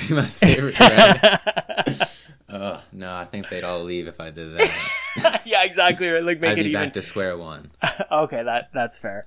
[0.08, 0.78] Be my favorite.
[0.80, 2.06] writer.
[2.50, 5.42] oh no, I think they'd all leave if I did that.
[5.46, 6.08] yeah, exactly.
[6.10, 6.24] Right.
[6.24, 6.82] Like make I'd it be even.
[6.84, 7.72] back to square one.
[8.12, 9.26] okay, that that's fair.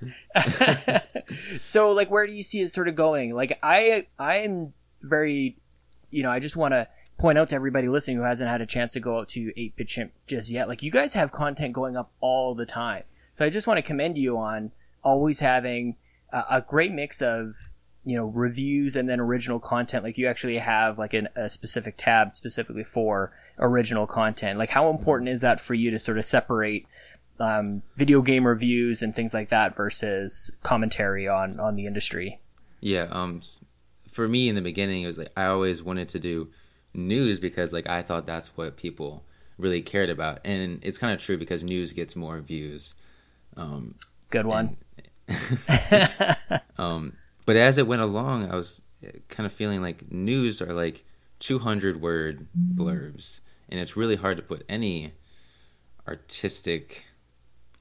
[1.59, 3.33] so, like, where do you see it sort of going?
[3.33, 5.57] Like, I I am very,
[6.11, 6.87] you know, I just want to
[7.19, 9.75] point out to everybody listening who hasn't had a chance to go out to Eight
[9.75, 10.67] Bit Chimp just yet.
[10.67, 13.03] Like, you guys have content going up all the time,
[13.37, 14.71] so I just want to commend you on
[15.03, 15.95] always having
[16.33, 17.55] a, a great mix of
[18.05, 21.95] you know reviews and then original content like you actually have like an, a specific
[21.97, 26.23] tab specifically for original content like how important is that for you to sort of
[26.23, 26.85] separate
[27.39, 32.39] um, video game reviews and things like that versus commentary on on the industry.
[32.81, 33.41] Yeah, um,
[34.11, 36.49] for me in the beginning, it was like I always wanted to do
[37.07, 39.23] news because like I thought that's what people
[39.57, 42.95] really cared about, and it's kind of true because news gets more views.
[43.57, 43.95] Um,
[44.29, 44.77] Good one.
[46.77, 47.13] um,
[47.45, 48.81] but as it went along, I was
[49.27, 51.05] kind of feeling like news are like
[51.39, 55.13] 200 word blurbs, and it's really hard to put any
[56.07, 57.05] artistic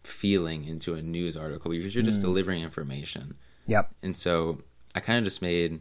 [0.05, 3.37] feeling into a news article because you're just delivering information.
[3.67, 3.95] Yep.
[4.03, 4.59] And so
[4.95, 5.81] I kind of just made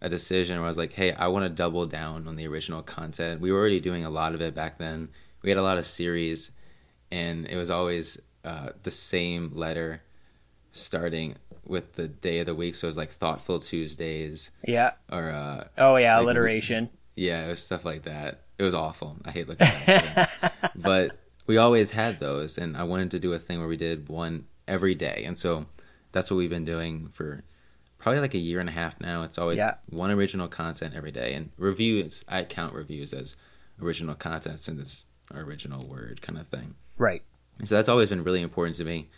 [0.00, 2.82] a decision where I was like, hey, I want to double down on the original
[2.82, 3.40] content.
[3.40, 5.08] We were already doing a lot of it back then.
[5.42, 6.50] We had a lot of series,
[7.10, 10.02] and it was always uh, the same letter
[10.72, 12.74] starting with the day of the week.
[12.74, 14.92] So it was like Thoughtful Tuesdays Yeah.
[15.10, 16.90] or, uh, Oh yeah, Like- alliteration.
[17.16, 18.42] yeah, it was stuff like that.
[18.58, 19.16] It was awful.
[19.24, 20.52] I hate looking at it.
[20.76, 24.08] but we always had those, and I wanted to do a thing where we did
[24.08, 25.24] one every day.
[25.26, 25.66] And so
[26.12, 27.42] that's what we've been doing for
[28.06, 29.24] probably like a year and a half now.
[29.24, 29.74] It's always Yeah.
[29.88, 31.34] one original content every day.
[31.34, 33.34] And reviews, I count reviews as
[33.82, 35.04] original content since it's
[35.34, 36.76] our original word kind of thing.
[36.98, 37.24] Right.
[37.58, 39.08] And so that's always been really important to me.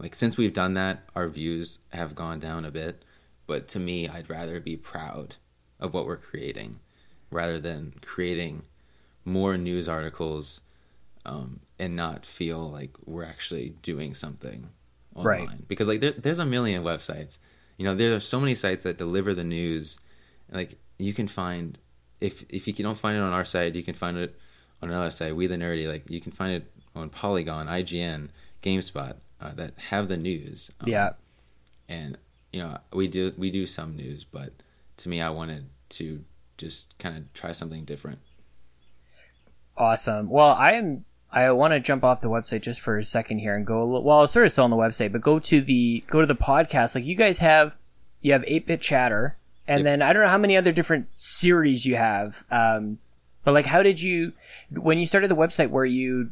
[0.00, 3.04] Like since we've done that, our views have gone down a bit.
[3.46, 5.36] But to me, I'd rather be proud
[5.78, 6.80] of what we're creating
[7.30, 8.64] rather than creating
[9.24, 10.62] more news articles
[11.24, 14.68] um, and not feel like we're actually doing something
[15.14, 15.46] online.
[15.46, 15.68] Right.
[15.68, 17.38] Because like there, there's a million websites.
[17.82, 19.98] You know, there are so many sites that deliver the news.
[20.52, 21.76] Like you can find
[22.20, 24.38] if if you don't find it on our site, you can find it
[24.80, 25.34] on another site.
[25.34, 28.28] We the nerdy, like you can find it on Polygon, IGN,
[28.62, 30.70] GameSpot uh, that have the news.
[30.80, 31.10] Um, Yeah.
[31.88, 32.16] and
[32.52, 34.52] you know, we do we do some news, but
[34.98, 35.68] to me, I wanted
[35.98, 36.24] to
[36.58, 38.20] just kind of try something different.
[39.76, 40.30] Awesome.
[40.30, 41.04] Well, I am.
[41.32, 44.00] I want to jump off the website just for a second here and go.
[44.00, 46.34] Well, it's sort of still on the website, but go to the go to the
[46.36, 46.94] podcast.
[46.94, 47.74] Like you guys have,
[48.20, 49.84] you have eight bit chatter, and Yep.
[49.84, 52.44] then I don't know how many other different series you have.
[52.50, 52.98] Um,
[53.44, 54.32] but like, how did you
[54.70, 55.70] when you started the website?
[55.70, 56.30] Were you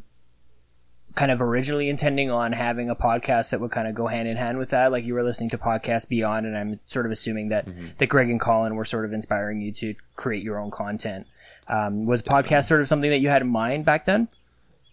[1.15, 4.37] kind of originally intending on having a podcast that would kind of go hand in
[4.37, 4.91] hand with that?
[4.91, 8.29] Like you were listening to Podcast Beyond, and I'm sort of assuming that that Greg
[8.29, 11.25] and Colin were sort of inspiring you to create your own content.
[11.67, 14.27] Um, was podcast sort of something that you had in mind back then?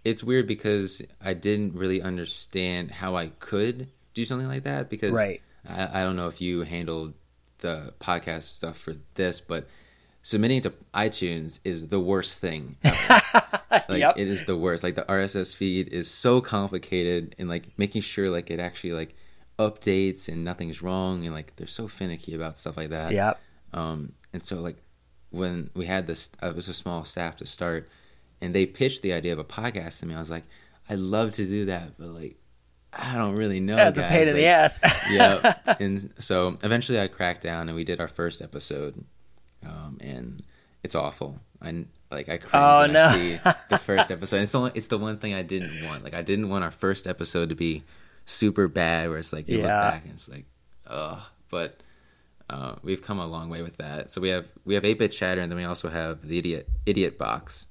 [0.08, 5.12] It's weird because I didn't really understand how I could do something like that because
[5.12, 5.40] Right.
[5.68, 7.14] I, I don't know if you handled
[7.58, 9.66] the podcast stuff for this, but
[10.22, 12.76] submitting to iTunes is the worst thing.
[12.84, 13.20] ever.
[13.88, 14.18] like Yep.
[14.18, 14.82] it is the worst.
[14.84, 19.14] Like the RSS feed is so complicated and like making sure like it actually like
[19.58, 23.12] updates and nothing's wrong and like they're so finicky about stuff like that.
[23.12, 23.34] Yeah.
[23.74, 24.76] Um, and so like
[25.30, 27.88] when we had this, uh, it was a small staff to start,
[28.40, 30.14] and they pitched the idea of a podcast to me.
[30.14, 30.44] I was like,
[30.88, 32.36] I'd love to do that, but like,
[32.92, 33.76] I don't really know.
[33.76, 34.10] That's a guys.
[34.10, 34.80] pain in the ass.
[35.12, 35.54] yeah.
[35.80, 39.04] And so eventually I cracked down and we did our first episode.
[39.64, 40.42] Um, and
[40.82, 41.38] it's awful.
[41.60, 43.04] I like I cringe Oh, when no.
[43.04, 44.40] I see the first episode.
[44.42, 46.04] It's the only, it's the one thing I didn't want.
[46.04, 47.82] Like I didn't want our first episode to be
[48.24, 50.46] super bad where it's like you look back and it's like
[50.86, 51.20] ugh.
[51.50, 51.80] But
[52.50, 54.10] uh, we've come a long way with that.
[54.10, 56.68] So we have we have eight bit chatter and then we also have the idiot
[56.86, 57.66] idiot box,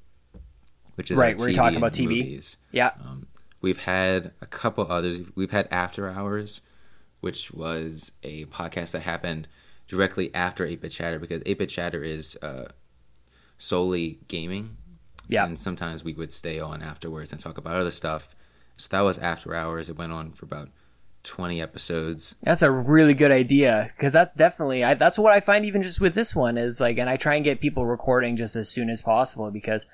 [0.98, 2.08] which is Right, we're TV talking about TV.
[2.08, 2.58] movies.
[2.72, 2.92] yeah.
[3.06, 3.28] Um,
[3.62, 5.22] we've had a couple others.
[5.36, 6.62] We've had After Hours,
[7.22, 9.48] which was a podcast that happened
[9.88, 12.70] directly after 8-Bit Chatter because 8-Bit Chatter is uh,
[13.58, 14.78] solely gaming.
[15.30, 15.46] Yeah.
[15.46, 18.30] And sometimes we would stay on afterwards and talk about other stuff.
[18.78, 19.90] So that was After Hours.
[19.90, 20.70] It went on for about
[21.24, 22.36] 20 episodes.
[22.44, 26.00] That's a really good idea because that's definitely I, that's what I find even just
[26.00, 28.90] with this one is like, and I try and get people recording just as soon
[28.90, 29.88] as possible because,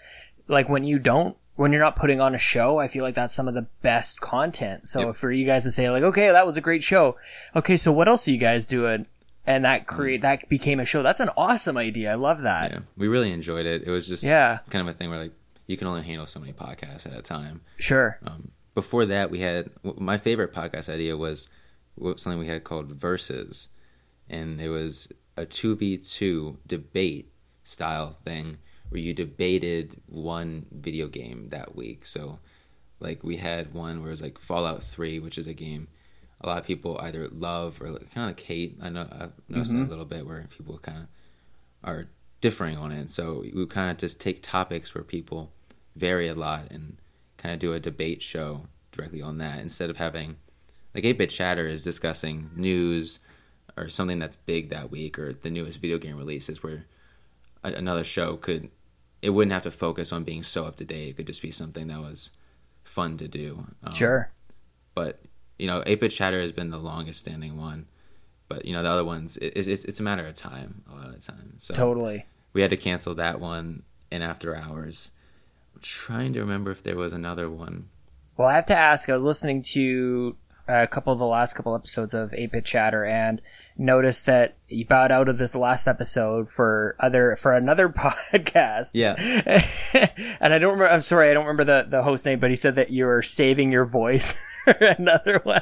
[0.48, 3.34] like, when you don't, when you're not putting on a show, I feel like that's
[3.34, 4.88] some of the best content.
[4.88, 5.16] So Yep.
[5.16, 7.16] for you guys to say like, okay, that was a great show.
[7.56, 9.06] Okay, so what else are you guys doing?
[9.46, 11.04] And that create that became a show.
[11.04, 12.12] That's an awesome idea.
[12.12, 12.72] I love that.
[12.72, 13.84] Yeah, we really enjoyed it.
[13.84, 14.60] It was just Yeah.
[14.70, 15.34] kind of a thing where like
[15.68, 17.62] you can only handle so many podcasts at a time.
[17.78, 18.18] Sure.
[18.26, 21.48] Um, before that, we had my favorite podcast idea was
[22.18, 23.68] something we had called Verses,
[24.30, 27.32] and it was a two v two debate
[27.64, 28.58] style thing
[28.94, 32.06] where you debated one video game that week.
[32.06, 32.40] So,
[33.00, 35.88] like we had one where it was like Fallout Three, which is a game
[36.44, 38.78] a lot of people either love or kind of like hate.
[38.82, 39.86] I know I've noticed that mm-hmm.
[39.86, 41.08] a little bit where people kind of
[41.84, 42.08] are
[42.42, 43.10] differing on it.
[43.10, 45.52] So we kind of just take topics where people
[45.96, 46.98] vary a lot and
[47.38, 50.36] kind of do a debate show directly on that instead of having
[50.94, 53.20] like 8-bit chatter is discussing news
[53.78, 56.86] or something that's big that week or the newest video game releases where
[57.64, 58.70] another show could
[59.24, 61.50] it wouldn't have to focus on being so up to date it could just be
[61.52, 62.32] something that was
[62.84, 64.30] fun to do um, Sure.
[64.94, 65.20] but
[65.58, 67.88] you know 8-bit chatter has been the longest standing one
[68.50, 71.08] but you know the other ones it, it's, it's a matter of time a lot
[71.08, 72.26] of the time so Totally.
[72.54, 75.12] we had to cancel that one in after hours
[75.74, 77.88] i'm trying to remember if there was another one
[78.38, 79.10] Well, I have to ask.
[79.10, 80.36] I was listening to
[80.68, 83.42] a couple of the last couple episodes of 8-Bit Chatter and
[83.78, 87.90] noticed that you bowed out of this last episode for other for another
[88.34, 88.92] podcast.
[88.96, 89.16] Yeah.
[90.40, 90.90] and I don't remember.
[90.90, 93.22] I'm sorry, I don't remember the the host name, but he said that you were
[93.22, 95.62] saving your voice for another one.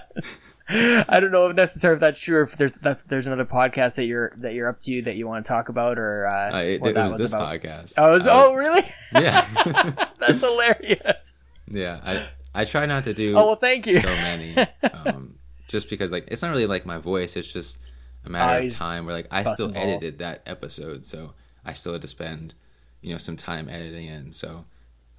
[0.74, 2.38] I don't know if necessarily if that's true.
[2.40, 5.28] Or if there's that's there's another podcast that you're that you're up to that you
[5.28, 7.60] want to talk about, or uh, uh, it, what it that was, this about.
[7.62, 8.84] podcast Oh, was, I oh, really?
[9.14, 9.46] yeah
[10.18, 11.34] that's hilarious.
[11.68, 12.00] yeah
[12.54, 14.00] i i try not to do Oh well, thank you.
[14.00, 14.56] so many
[14.94, 15.36] um
[15.68, 17.80] just because like it's not really like my voice it's just
[18.26, 20.04] a matter of time where like i still busting balls.
[20.04, 21.34] edited that episode so
[21.66, 22.54] i still had to spend
[23.02, 24.66] you know some time editing it so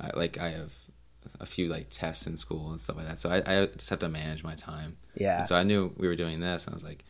[0.00, 0.72] I, like i have
[1.40, 4.00] a few like tests in school and stuff like that so i, I just have
[4.00, 5.38] to manage my time Yeah.
[5.38, 7.05] and so i knew we were doing this and i was like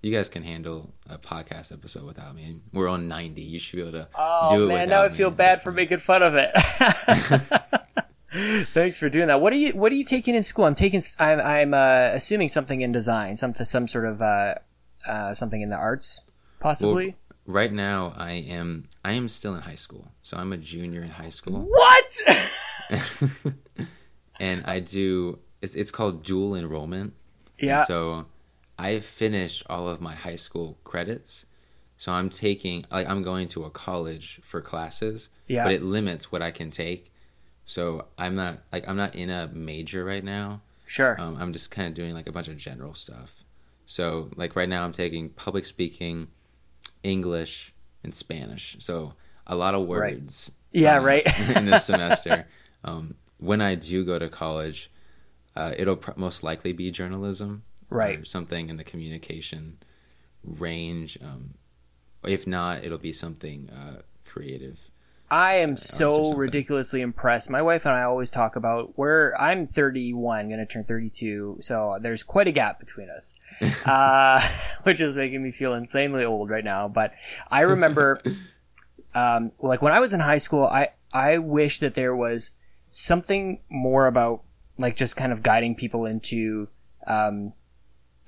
[0.00, 2.60] you guys can handle a podcast episode without me.
[2.72, 3.42] We're on 90.
[3.42, 5.98] You should be able to Oh do it man, now I feel bad for making
[5.98, 6.52] fun of it.
[8.68, 9.40] Thanks for doing that.
[9.40, 10.66] What are you What are you taking in school?
[10.66, 11.02] I'm taking.
[11.18, 14.54] I'm, I'm uh, assuming something in design, something, some sort of uh,
[15.08, 16.30] uh, something in the arts,
[16.60, 17.16] possibly.
[17.46, 21.08] Right now, I am I am still in high school, so I'm a junior in
[21.08, 22.18] high school, what?
[24.40, 25.38] and I do.
[25.60, 27.14] It's, it's called dual enrollment.
[27.58, 27.84] And yeah.
[27.84, 28.26] so
[28.78, 31.46] I finished all of my high school credits.
[31.96, 35.64] So I'm taking like I'm going to a college for classes, Yeah.
[35.64, 37.12] but it limits what I can take.
[37.64, 40.60] So I'm not like I'm not in a major right now.
[40.86, 41.20] sure.
[41.20, 43.37] Um, I'm just kind of doing like a bunch of general stuff.
[43.88, 46.28] So like right now I'm taking public speaking,
[47.02, 47.72] English,
[48.04, 48.76] and Spanish.
[48.80, 49.14] So
[49.46, 50.14] a lot of Right.
[50.20, 50.52] words.
[50.72, 51.22] Yeah, uh, right.
[51.56, 52.46] in this semester.
[52.84, 54.90] Um, when I do go to college,
[55.56, 58.18] uh, it'll pr- most likely be journalism, Right.
[58.18, 59.78] Or something in the communication
[60.44, 61.16] range.
[61.24, 61.54] Um,
[62.24, 64.90] if not, it'll be something uh, creative.
[65.30, 67.50] I am so ridiculously impressed.
[67.50, 71.98] My wife and I always talk about where I'm 31, going to turn 32, so
[72.00, 73.34] there's quite a gap between us,
[73.86, 74.40] uh,
[74.84, 76.88] which is making me feel insanely old right now.
[76.88, 77.12] But
[77.50, 78.22] I remember,
[79.14, 82.52] um, like when I was in high school, I I wish that there was
[82.88, 84.42] something more about
[84.78, 86.68] like just kind of guiding people into
[87.06, 87.52] um,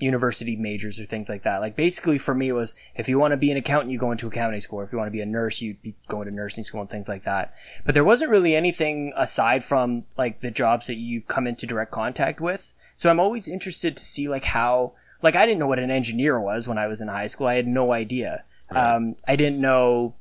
[0.00, 1.58] university majors or things like that.
[1.58, 4.12] Like basically for me it was if you want to be an accountant, you go
[4.12, 4.80] into accounting school.
[4.80, 7.08] If you want to be a nurse, you be going to nursing school and things
[7.08, 7.54] like that.
[7.84, 11.90] But there wasn't really anything aside from like the jobs that you come into direct
[11.90, 12.74] contact with.
[12.94, 14.92] So I'm always interested to see like how
[15.22, 17.46] like I didn't know what an engineer was when I was in high school.
[17.46, 18.44] I had no idea.
[18.70, 18.94] Right.
[18.94, 20.14] Um, I didn't know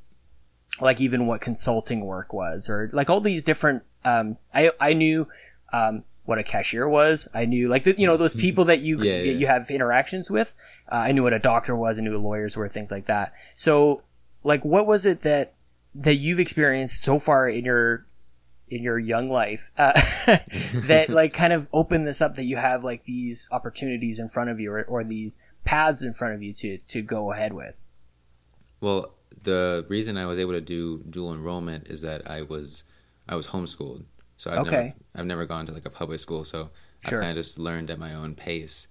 [0.80, 5.28] like even what consulting work was or like all these different um I I knew
[5.72, 7.28] um what a cashier was.
[7.34, 9.32] I knew like the, you know those people that you Yeah, yeah.
[9.32, 10.52] you have interactions with.
[10.90, 11.98] Uh, I knew what a doctor was.
[11.98, 13.32] I knew what lawyers were, things like that.
[13.54, 14.02] So
[14.42, 15.54] like what was it that
[15.94, 18.06] that you've experienced so far in your
[18.68, 20.00] in your young life uh,
[20.74, 24.48] that like kind of opened this up that you have like these opportunities in front
[24.48, 27.84] of you or, or these paths in front of you to to go ahead with
[28.80, 32.84] Well, the reason I was able to do dual enrollment is that I was
[33.28, 34.04] I was homeschooled.
[34.40, 34.94] So I've Okay.
[34.94, 36.70] never I've never gone to like a public school, so
[37.00, 37.18] Sure.
[37.20, 38.88] I kind of just learned at my own pace,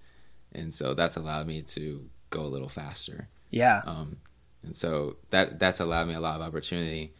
[0.52, 3.28] and so that's allowed me to go a little faster.
[3.50, 4.18] yeah Um,
[4.62, 7.14] and so that that's allowed me a lot of opportunity,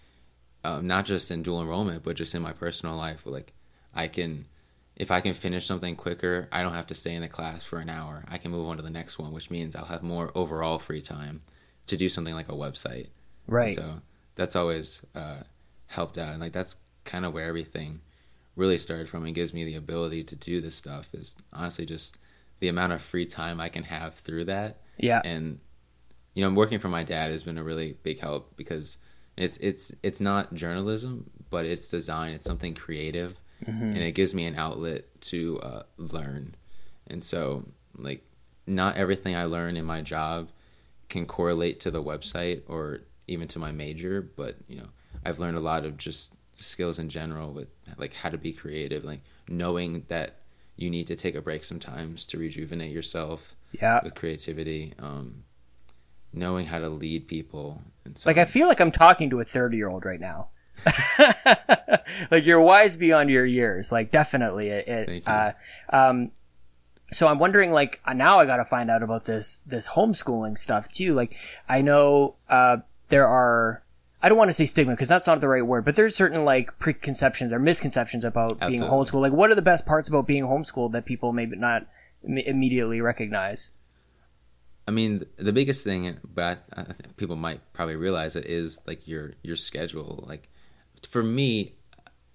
[0.65, 3.27] um, not just in dual enrollment, but just in my personal life.
[3.27, 3.53] Like
[3.95, 4.47] I can,
[4.97, 7.81] if I can finish something quicker, I don't have to stay in a class for
[7.81, 8.25] an hour.
[8.29, 11.03] I can move on to the next one, which means I'll have more overall free
[11.03, 11.43] time
[11.89, 13.09] to do something like a website.
[13.47, 14.03] right So
[14.37, 15.43] that's always uh,
[15.87, 18.01] helped out, and like that's kind of where everything
[18.57, 21.15] really started from, and gives me the ability to do this stuff.
[21.15, 22.19] Is honestly just
[22.61, 24.81] the amount of free time I can have through that.
[24.99, 25.21] Yeah.
[25.25, 25.61] And
[26.35, 28.99] you know working for my dad has been a really big help because
[29.37, 32.33] it's it's it's not journalism but it's design.
[32.35, 33.41] It's something creative.
[33.67, 36.55] And it gives me an outlet to uh, learn.
[37.09, 37.65] And so
[37.97, 38.25] like
[38.67, 40.49] not everything i learn in my job
[41.09, 44.89] can correlate to the website or even to my major but you know
[45.25, 49.05] i've learned a lot of just skills in general with like how to be creative
[49.05, 50.37] like knowing that
[50.81, 54.01] you need to take a break sometimes to rejuvenate yourself yeah.
[54.03, 55.45] with creativity, um,
[56.33, 57.83] knowing how to lead people.
[58.05, 60.49] And so, like i feel like i'm talking to a 30 year old right now.
[62.31, 63.93] Like you're wise beyond your years.
[63.93, 65.53] Like definitely it, it uh,
[65.91, 66.33] um
[67.13, 70.89] so i'm wondering like uh, now i gotta find out about this this homeschooling stuff
[70.89, 71.15] too.
[71.15, 71.37] Like
[71.69, 73.83] i know uh there are
[74.23, 76.45] I don't want to say stigma because that's not the right word, but there's certain
[76.45, 78.89] like preconceptions or misconceptions about being Absolutely.
[78.99, 79.21] homeschooled.
[79.23, 81.87] Like, what are the best parts about being homeschooled that people maybe not
[82.23, 83.71] im- immediately recognize?
[84.87, 88.81] I mean, the biggest thing, but I, I think people might probably realize it is
[88.87, 90.25] like your your schedule.
[90.29, 90.49] Like
[91.09, 91.77] for me,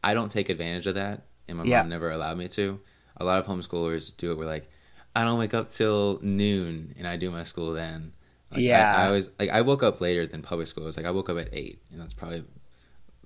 [0.04, 1.82] I don't take advantage of that, and my Yeah.
[1.82, 2.80] mom never allowed me to.
[3.18, 4.38] A lot of homeschoolers do it.
[4.38, 4.70] Where like,
[5.16, 8.14] I don't wake up till noon, and I do my school then.
[8.56, 8.96] Like, Yeah.
[8.96, 10.84] I, always like I woke up later than public school.
[10.84, 12.44] It was like I woke up at eight, and that's probably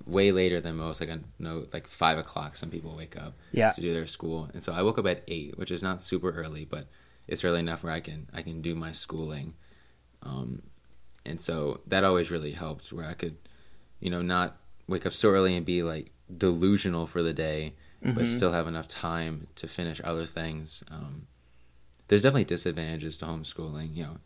[0.05, 1.01] way later than most.
[1.01, 3.69] Like I know, like five o'clock, some people wake up Yeah.
[3.69, 6.31] to do their school, and so I woke up at eight, which is not super
[6.31, 6.87] early, but
[7.27, 9.53] it's early enough where I can I can do my schooling,
[10.23, 10.61] um,
[11.25, 12.91] and so that always really helped.
[12.91, 13.37] Where I could,
[13.99, 14.57] you know, not
[14.87, 17.73] wake up so early and be like delusional for the day,
[18.03, 18.13] Mm-hmm.
[18.17, 20.85] but still have enough time to finish other things.
[20.89, 21.27] Um,
[22.07, 23.93] there's definitely disadvantages to homeschooling.
[23.93, 24.17] You know,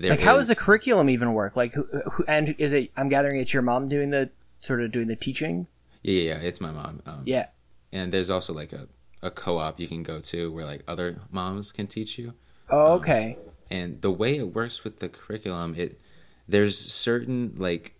[0.00, 1.56] there like, how does the curriculum even work?
[1.56, 2.90] Like, who, who, and is it?
[2.96, 4.30] I'm gathering it's your mom doing the
[4.60, 5.66] sort of doing the teaching.
[6.02, 7.02] Yeah, yeah, yeah, it's my mom.
[7.06, 7.46] Um, Yeah.
[7.92, 8.86] and there's also like a,
[9.22, 12.34] a co-op you can go to where like other moms can teach you.
[12.70, 13.36] Oh, okay.
[13.70, 16.00] and the way it works with the curriculum it
[16.48, 17.94] there's certain like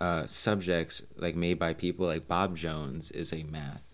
[0.00, 3.84] uh, subjects like made by people like bob jones is a math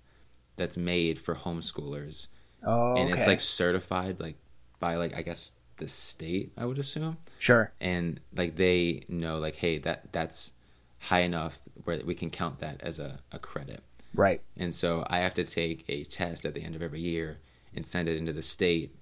[0.56, 2.26] that's made for homeschoolers
[2.64, 3.02] Oh, okay.
[3.02, 4.36] and it's like certified like
[4.80, 5.51] by like i guess
[5.82, 7.72] the state i would assume sure.
[7.80, 10.52] and like they know like hey that that's
[10.98, 13.82] high enough where we can count that as a, a credit
[14.14, 14.42] Right.
[14.58, 17.38] and so I have to take a test at the end of every year
[17.74, 18.94] and send it into the state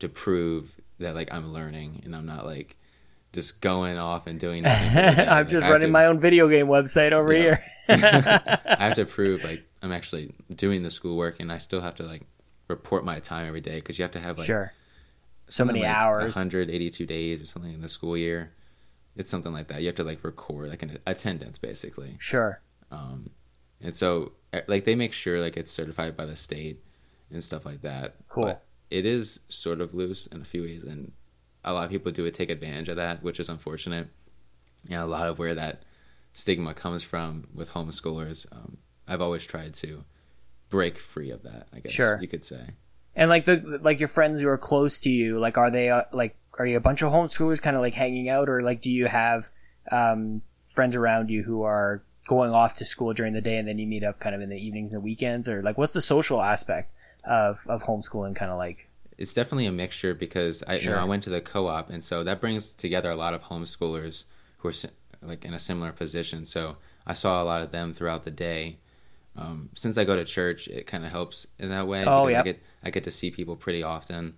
[0.00, 2.76] to prove that like I'm learning and I'm not like
[3.32, 4.88] just going off and doing nothing.
[4.90, 5.26] for the day.
[5.28, 7.40] I'm just running to- my own video game website over Yeah.
[7.42, 7.64] here.
[8.66, 12.02] I have to prove like I'm actually doing the schoolwork and I still have to
[12.02, 12.22] like
[12.66, 14.72] report my time every day because you have to have like sure.
[15.48, 16.34] So many like hours.
[16.36, 18.52] 182 days or something in the school year.
[19.16, 19.80] It's something like that.
[19.80, 22.16] You have to like record like an attendance basically.
[22.18, 22.60] Sure.
[22.90, 23.30] Um,
[23.80, 26.82] and so eh, like they make sure like it's certified by the state
[27.30, 28.16] and stuff like that.
[28.28, 28.44] Cool.
[28.44, 31.10] But it is sort of loose in a few ways, and
[31.64, 34.08] a lot of people do take advantage of that, which is unfortunate.
[34.88, 35.82] Yeah, a lot of where that
[36.32, 38.46] stigma comes from with homeschoolers.
[38.52, 38.78] Um,
[39.08, 40.04] I've always tried to
[40.68, 41.66] break free of that.
[41.72, 42.18] I guess Sure.
[42.20, 42.68] you could say.
[43.16, 46.02] And like the like your friends who are close to you, like are they uh,
[46.12, 48.90] like are you a bunch of homeschoolers kind of like hanging out, or like do
[48.90, 49.48] you have
[49.90, 53.78] um, friends around you who are going off to school during the day and then
[53.78, 56.00] you meet up kind of in the evenings and the weekends, or like what's the
[56.02, 56.92] social aspect
[57.24, 58.88] of of homeschooling kind of like?
[59.16, 62.22] It's definitely a mixture because I, you know, I went to the co-op, and so
[62.22, 64.24] that brings together a lot of homeschoolers
[64.58, 64.72] who are
[65.22, 66.44] like in a similar position.
[66.44, 68.76] So I saw a lot of them throughout the day.
[69.38, 72.04] Um, since I go to church, it kind of helps in that way.
[72.06, 72.40] Oh, because yep.
[72.40, 74.34] I get I get to see people pretty often,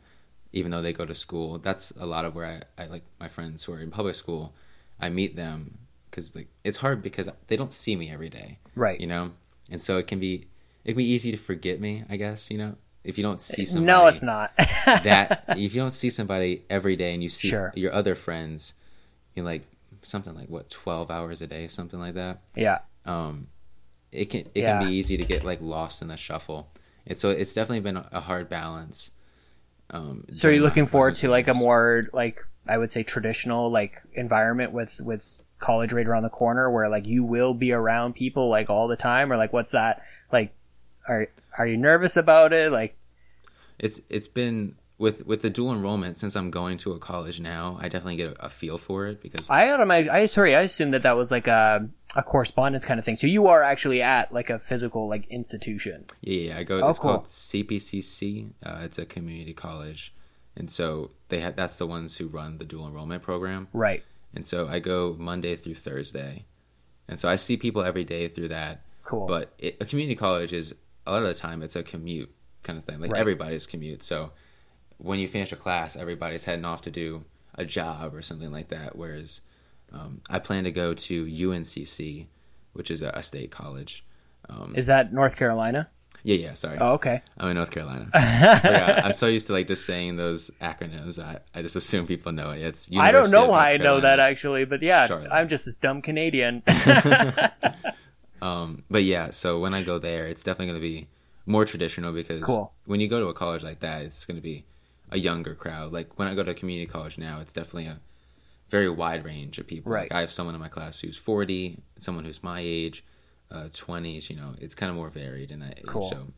[0.53, 1.59] even though they go to school.
[1.59, 2.47] That's a lot of where
[2.79, 4.55] I, I like my friends who are in public school.
[4.99, 5.79] I meet them
[6.11, 8.99] because like it's hard because they don't see me every day Right.
[8.99, 9.31] you know
[9.71, 10.47] and so it can be
[10.85, 12.75] it can be easy to forget me i guess you know
[13.05, 14.51] if you don't see somebody no, it's not.
[15.05, 17.73] that if you don't see somebody every day and you see Sure.
[17.77, 18.73] your other friends
[19.37, 19.63] in like
[20.03, 22.79] something like what 12 hours a day something like that yeah.
[23.05, 23.47] um
[24.11, 24.79] it can it Yeah.
[24.79, 26.71] can be easy to get like lost in the shuffle
[27.09, 29.11] and so it's definitely been a hard balance
[29.91, 33.71] um So are you looking forward to like a more like I would say traditional
[33.71, 38.15] like environment with with college right around the corner where like you will be around
[38.15, 39.33] people like all the time?
[39.33, 40.53] Or like what's that like
[41.09, 42.71] are are you nervous about it?
[42.71, 42.97] Like
[43.79, 47.77] it's it's been with with the dual enrollment since i'm going to a college now
[47.81, 50.93] i definitely get a, a feel for it because I my I sorry I assumed
[50.95, 54.33] that that was like a a correspondence kind of thing so you are actually at
[54.33, 56.59] like a physical like institution Yeah, yeah.
[56.59, 56.81] I go.
[56.81, 57.13] Oh, it's cool.
[57.13, 58.51] called CPCC.
[58.65, 60.15] Uh, it's a community college,
[60.57, 63.69] and so they ha- that's the ones who run the dual enrollment program.
[63.73, 64.03] right
[64.35, 66.45] And so I go Monday through Thursday,
[67.09, 68.81] and so I see people every day through that.
[69.05, 70.75] cool But it, a community college is
[71.07, 72.31] a lot of the time it's a commute
[72.63, 73.01] kind of thing.
[73.01, 73.21] Like Right.
[73.21, 74.03] everybody's commute.
[74.03, 74.31] So
[74.99, 77.25] when you finish a class, everybody's heading off to do
[77.55, 78.97] a job or something like that.
[78.97, 79.41] Whereas
[79.93, 82.27] um, I plan to go to UNCC,
[82.73, 84.05] which is a, a state college.
[84.49, 85.89] Um, is that North Carolina
[86.25, 86.53] yeah, yeah.
[86.55, 86.79] Sorry.
[86.81, 88.09] oh okay I'm in North Carolina.
[88.15, 91.23] yeah, I'm so used to like just saying those acronyms.
[91.23, 92.61] I, I just assume people know it.
[92.61, 95.31] It's I don't know why I know that actually but yeah Charlotte.
[95.31, 96.63] I'm just this dumb Canadian
[98.43, 101.09] Um, but yeah, so when I go there, it's definitely going to be
[101.47, 102.73] more traditional because Cool.
[102.87, 104.65] when you go to a college like that, it's going to be
[105.11, 105.93] a younger crowd.
[105.93, 108.01] Like when I go to community college now, it's definitely a
[108.69, 109.93] very wide range of people.
[109.93, 110.03] Right.
[110.03, 113.05] Like I have someone in my class who's 40, someone who's my age,
[113.51, 114.31] uh, 20s.
[114.31, 115.87] You know, it's kind of more varied in that age.
[115.87, 116.09] Cool.
[116.09, 116.29] So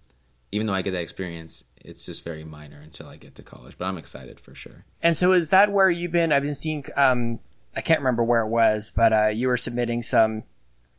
[0.53, 3.77] even though I get that experience, it's just very minor until I get to college.
[3.79, 4.85] But I'm excited for sure.
[5.03, 6.33] And so is that where you've been?
[6.33, 6.85] I've been seeing.
[6.97, 7.41] Um,
[7.77, 10.45] I can't remember where it was, but uh, you were submitting some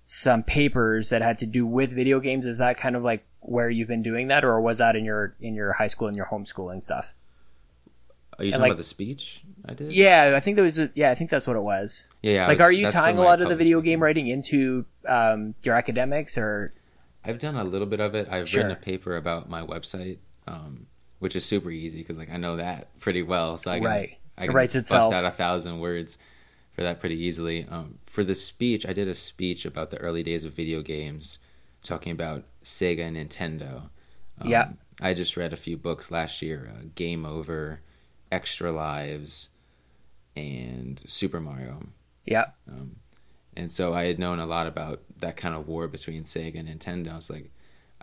[0.04, 2.46] some papers that had to do with video games.
[2.46, 5.36] Is that kind of like where you've been doing that, or was that in your
[5.40, 7.14] in your high school and your homeschooling stuff?
[8.42, 9.92] Are you talking like- about the speech I did?
[9.94, 10.80] Yeah, I think there was.
[10.80, 12.08] A, yeah, I think that's what it was.
[12.22, 12.34] Yeah.
[12.34, 13.92] yeah like, was- are you tying a lot of the video speaking.
[13.94, 16.74] game writing into um, your academics, or
[17.24, 18.28] I've done a little bit of it.
[18.30, 18.64] I've Sure.
[18.64, 20.18] written a paper about my website,
[20.48, 20.88] um,
[21.20, 23.58] which is super easy because like I know that pretty well.
[23.58, 24.18] So I can, Right.
[24.38, 25.14] I It writes bust itself.
[25.14, 26.18] out a thousand words
[26.74, 27.68] for that pretty easily.
[27.70, 31.38] Um, for the speech, I did a speech about the early days of video games,
[31.84, 33.90] talking about Sega and Nintendo.
[34.40, 34.70] Um, Yeah.
[35.02, 37.82] I just read a few books last year: uh, Game Over,
[38.32, 39.50] Extra Lives,
[40.36, 41.80] and Super Mario.
[42.26, 42.46] yeah,
[43.56, 46.70] And so I had known a lot about that kind of war between Sega and
[46.70, 47.12] Nintendo.
[47.12, 47.52] I was like,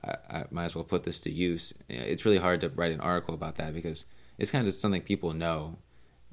[0.05, 1.72] I, I might as well put this to use.
[1.89, 4.05] It's really hard to write an article about that because
[4.37, 5.79] it's kind of just something people know.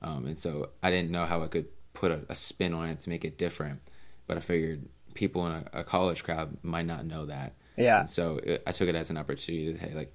[0.02, 3.00] Um, and so I didn't know how I could put a, a spin on it
[3.02, 3.80] to make it different.
[4.28, 7.54] But I figured people in a, a college crowd might not know that.
[7.78, 10.14] yeah, And so it, I took it as an opportunity to say, like,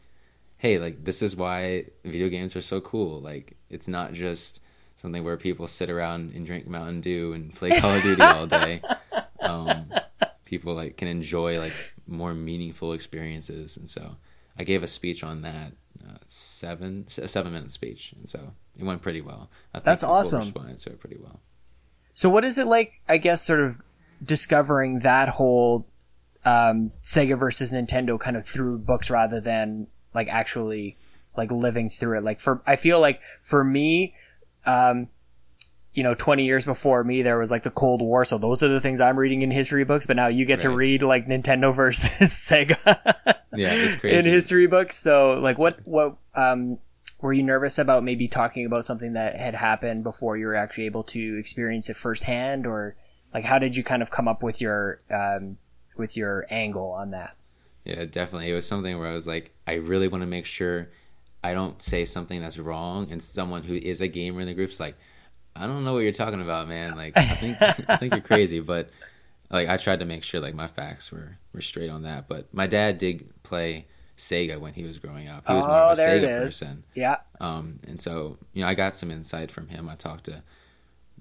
[0.61, 3.19] hey, like, this is why video games are so cool.
[3.23, 4.61] Like, it's not just
[4.97, 8.47] something where people sit around and drink Mountain Dew and play Call of Duty all
[8.47, 8.83] day.
[9.41, 9.91] Um,
[10.45, 11.73] people, like, can enjoy, like,
[12.07, 13.79] more meaningful experiences.
[13.79, 14.17] And so
[14.59, 15.73] I gave a speech on that,
[16.07, 18.13] uh, seven, a seven minute speech.
[18.19, 19.49] And so it went pretty well.
[19.73, 20.41] That's awesome.
[20.41, 21.41] responded to it pretty well.
[22.13, 23.01] So what is it like?
[23.09, 23.81] I guess sort of
[24.23, 25.87] discovering that whole
[26.45, 30.97] um, Sega versus Nintendo kind of through books rather than like actually
[31.37, 32.25] like living through it.
[32.25, 34.15] Like for I feel like for me,
[34.67, 35.09] um,
[35.93, 38.25] you know, twenty years before me, there was like the Cold War.
[38.25, 40.07] So those are the things I'm reading in history books.
[40.07, 42.77] But now you get to read like Nintendo versus Sega
[43.55, 44.17] Yeah, it's crazy.
[44.19, 44.97] in history books.
[44.97, 46.79] So like what what um
[47.21, 50.87] were you nervous about maybe talking about something that had happened before you were actually
[50.87, 52.97] able to experience it firsthand, or
[53.35, 55.59] like how did you kind of come up with your um,
[55.99, 57.37] with your angle on that?
[57.85, 58.51] Yeah, definitely.
[58.51, 60.89] It was something where I was like, I really want to make sure
[61.43, 64.79] I don't say something that's wrong, and someone who is a gamer in the group's
[64.81, 64.97] like,
[65.57, 66.95] I don't know what you're talking about, man.
[66.95, 67.57] Like, I think
[67.89, 68.91] I think you're crazy, but
[69.51, 72.29] like I tried to make sure like my facts were were straight on that.
[72.29, 75.47] But my dad did play Sega when he was growing up.
[75.49, 76.85] He was more Oh, of a there it Sega person.
[76.95, 79.89] Yeah, Um, and so, you know, I got some insight from him.
[79.89, 80.43] I talked to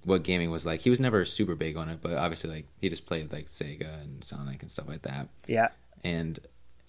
[0.04, 0.82] what gaming was like.
[0.82, 4.02] He was never super big on it, but obviously, like, he just played like Sega
[4.02, 5.28] and Sonic and stuff like that.
[5.48, 5.70] yeah,
[6.04, 6.40] And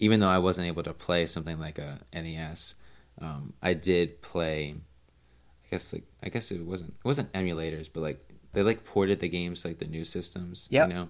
[0.01, 2.75] even though I wasn't able to play something like a NES,
[3.21, 4.75] um, I did play.
[4.75, 8.19] I guess like I guess it wasn't it wasn't emulators, but like
[8.51, 10.67] they like ported the games like the new systems.
[10.69, 10.89] Yep.
[10.89, 11.07] You know,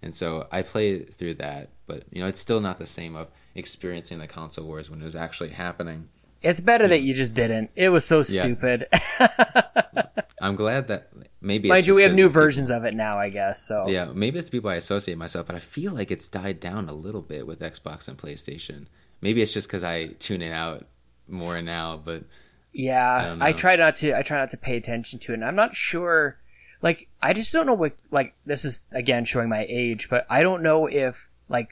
[0.00, 3.28] and so I played through that, but you know, it's still not the same of
[3.54, 6.08] experiencing the console wars when it was actually happening.
[6.40, 7.70] it's better that you just didn't.
[7.76, 8.22] It was so Yeah.
[8.42, 8.86] stupid.
[10.40, 11.10] I'm glad that
[11.40, 11.68] maybe.
[11.68, 13.62] it's Mind you, we have new people- versions of it now, I guess.
[13.66, 16.60] So Yeah, maybe it's the people I associate myself, but I feel like it's died
[16.60, 18.86] down a little bit with Xbox and PlayStation.
[19.20, 20.86] Maybe it's just because I tune it out
[21.26, 22.24] more now, but
[22.72, 24.16] Yeah, I I, try not to.
[24.16, 25.36] I try not to pay attention to it.
[25.36, 26.38] And I'm not sure.
[26.80, 27.92] Like, I just don't know what.
[28.10, 31.70] Like, this is again showing my age, but I don't know if like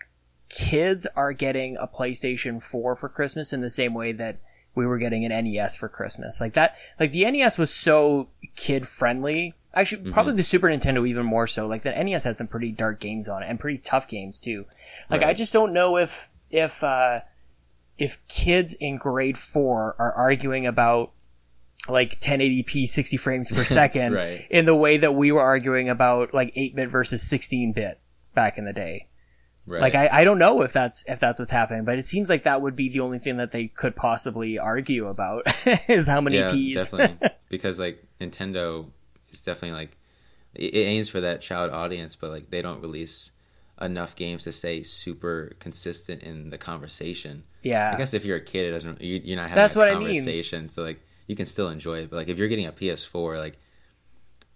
[0.48, 4.38] kids are getting a PlayStation 4 for Christmas in the same way that
[4.76, 6.40] we were getting an NES for Christmas.
[6.40, 6.76] Like that.
[7.00, 9.54] Like the NES was so kid friendly.
[9.74, 10.12] Actually, Mm-hmm.
[10.12, 11.66] probably the Super Nintendo even more so.
[11.66, 14.66] Like the NES had some pretty dark games on it and pretty tough games too.
[15.10, 17.20] Like I just don't know if if uh
[17.98, 21.12] if kids in grade four are arguing about
[21.88, 24.46] like 1080p 60 frames per second Right.
[24.50, 28.00] in the way that we were arguing about like 8-bit versus 16-bit
[28.34, 29.06] back in the day.
[29.66, 29.80] Right.
[29.80, 32.44] Like I, I don't know if that's if that's what's happening, but it seems like
[32.44, 35.44] that would be the only thing that they could possibly argue about
[35.88, 36.90] is how many yeah, P's.
[36.90, 38.86] definitely because like Nintendo
[39.30, 39.96] is definitely like
[40.54, 43.32] it, aims for that child audience, but like they don't release
[43.80, 47.44] enough games to stay super consistent in the conversation.
[47.62, 47.92] yeah.
[47.92, 49.02] I guess if you're a kid, it doesn't.
[49.02, 50.16] You, you're not having That's a what I mean.
[50.16, 52.10] conversation, so like you can still enjoy it.
[52.10, 53.58] But like if you're getting a PS4, like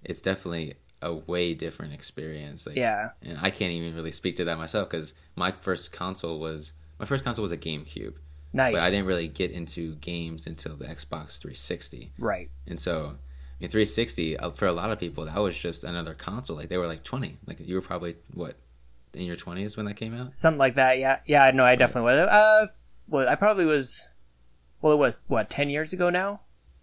[0.03, 2.67] it's definitely a way different experience.
[2.67, 3.11] Like, Yeah.
[3.23, 7.07] and I can't even really speak to that myself because my first console was my
[7.07, 8.15] first console was a GameCube,
[8.53, 8.75] nice.
[8.75, 12.51] but I didn't really get into games until the Xbox 360, right.
[12.67, 13.17] and so.
[13.53, 16.57] I mean, 360 uh, for a lot of people that was just another console.
[16.57, 17.37] Like they were like 20.
[17.47, 18.57] Like you were probably what
[19.13, 20.35] in your 20s when that came out.
[20.35, 20.99] Something like that.
[20.99, 21.19] Yeah.
[21.27, 22.27] Yeah, no, I definitely was.
[22.27, 22.67] Uh
[23.07, 24.09] well, I probably was
[24.81, 26.41] well, it was what, 10 years ago now?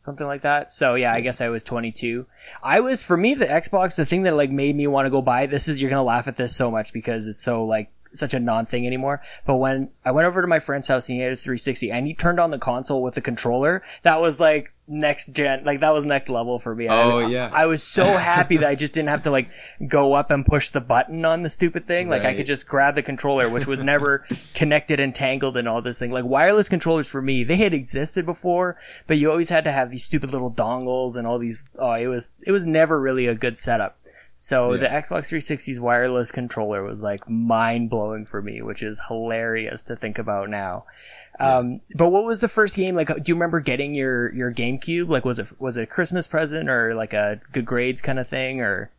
[0.08, 0.72] Something like that.
[0.72, 2.26] So yeah, I guess I was 22.
[2.64, 5.22] I was for me the Xbox the thing that like made me want to go
[5.22, 7.92] buy this is you're going to laugh at this so much because it's so like
[8.18, 9.22] such a non thing anymore.
[9.46, 12.08] But when I went over to my friend's house and he had his 360 and
[12.08, 15.94] he turned on the console with the controller, that was like next gen, like that
[15.94, 16.88] was next level for me.
[16.88, 17.50] Oh, I, yeah.
[17.54, 19.50] I was so happy that I just didn't have to like
[19.86, 22.10] go up and push the button on the stupid thing.
[22.10, 25.82] Like I could just grab the controller, which was never connected and tangled and all
[25.82, 26.12] this thing.
[26.12, 29.92] Like wireless controllers for me, they had existed before, but you always had to have
[29.92, 31.70] these stupid little dongles and all these.
[31.78, 33.98] Oh, it was it was never really a good setup.
[34.40, 34.82] So Yeah.
[34.82, 39.96] the Xbox 360's wireless controller was like mind blowing for me, which is hilarious to
[39.96, 40.86] think about now.
[41.40, 42.96] Um, but what was the first game?
[42.96, 45.08] Like, do you remember getting your, your GameCube?
[45.10, 48.28] Like, was it, was it a Christmas present or like a good grades kind of
[48.28, 48.92] thing or?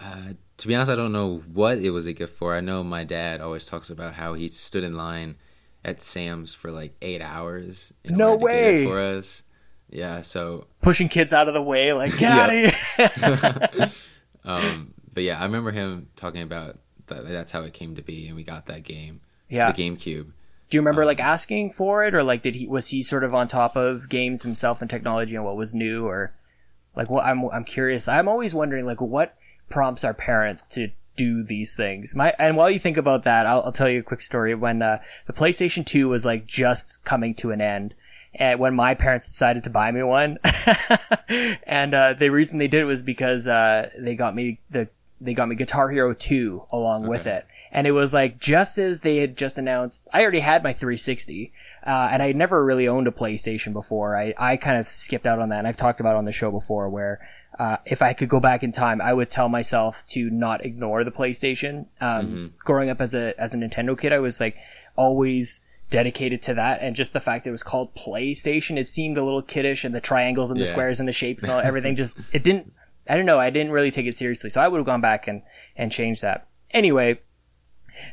[0.00, 2.54] Uh, to be honest, I don't know what it was a gift for.
[2.54, 5.36] I know my dad always talks about how he stood in line
[5.84, 7.92] at Sam's for like eight hours.
[8.04, 8.84] In No order to get it way!
[8.86, 9.42] for us.
[9.90, 10.20] Yeah.
[10.22, 13.88] So, pushing kids out of the way, like get out of here.
[14.44, 17.26] um, but yeah, I remember him talking about that.
[17.26, 19.72] That's how it came to be, and we got that game, yeah.
[19.72, 20.32] the GameCube.
[20.70, 23.34] Do you remember like asking for it, or like did he was he sort of
[23.34, 26.34] on top of games himself and technology and what was new, or
[26.94, 27.24] like what?
[27.24, 28.06] I'm I'm curious.
[28.06, 29.34] I'm always wondering like what
[29.70, 32.14] prompts our parents to do these things.
[32.14, 34.54] My and while you think about that, I'll, I'll tell you a quick story.
[34.54, 37.94] When uh, the PlayStation Two was like just coming to an end,
[38.34, 40.38] and when my parents decided to buy me one,
[41.66, 44.88] and uh, the reason they did it was because uh, they got me the
[45.20, 47.46] they got me Guitar Hero 2 along with it.
[47.70, 51.52] And it was like just as they had just announced, I already had my 360,
[51.86, 54.16] uh, and I had never really owned a PlayStation before.
[54.16, 56.32] I, I kind of skipped out on that, and I've talked about it on the
[56.32, 60.04] show before where uh, if I could go back in time, I would tell myself
[60.08, 61.86] to not ignore the PlayStation.
[62.00, 64.56] Um, Growing up as a as a Nintendo kid, I was like
[64.96, 65.60] always
[65.90, 69.24] dedicated to that, and just the fact that it was called PlayStation, it seemed a
[69.24, 70.70] little kiddish, and the triangles and the Yeah.
[70.70, 72.72] squares and the shapes and all, everything just it didn't.
[73.08, 73.38] I don't know.
[73.40, 75.42] I didn't really take it seriously, so I would have gone back and
[75.76, 76.46] and changed that.
[76.72, 77.20] Anyway,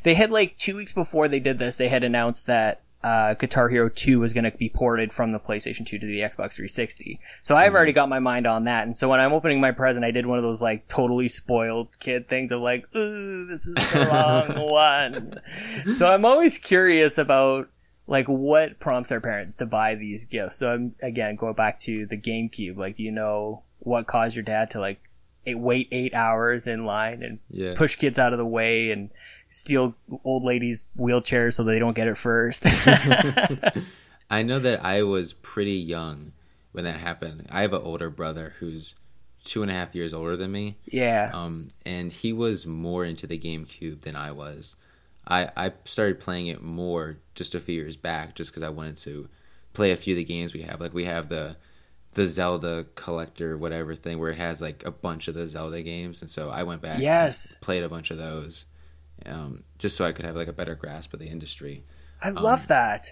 [0.04, 3.68] they had like two weeks before they did this, they had announced that uh, Guitar
[3.68, 7.20] Hero 2 was going to be ported from the PlayStation 2 to the Xbox 360.
[7.40, 8.82] So I've already got my mind on that.
[8.82, 11.98] And so when I'm opening my present, I did one of those like totally spoiled
[12.00, 14.08] kid things of like, ooh, this is the
[14.56, 15.94] wrong one.
[15.94, 17.68] So I'm always curious about
[18.08, 20.56] like what prompts our parents to buy these gifts.
[20.58, 22.76] So I'm again going back to the GameCube.
[22.76, 25.00] Like, you know what caused your dad to like
[25.46, 27.74] wait eight hours in line and Yeah.
[27.76, 29.10] push kids out of the way and
[29.56, 29.94] steal
[30.24, 32.64] old ladies' wheelchairs so they don't get it first?
[34.30, 36.32] I know that I was pretty young
[36.72, 37.46] when that happened.
[37.50, 38.96] I have an older brother who's
[39.44, 40.76] two and a half years older than me.
[40.86, 41.30] yeah.
[41.32, 44.74] um, and he was more into the GameCube than I was.
[45.28, 48.96] I, I started playing it more just a few years back, just because I wanted
[48.98, 49.28] to
[49.72, 50.80] play a few of the games we have.
[50.80, 51.56] Like we have the
[52.14, 56.20] the Zelda collector whatever thing where it has like a bunch of the Zelda games,
[56.22, 57.56] and so I went back, and Yes.
[57.60, 58.64] played a bunch of those,
[59.24, 61.84] um, just so I could have like a better grasp of the industry.
[62.22, 63.06] I love that.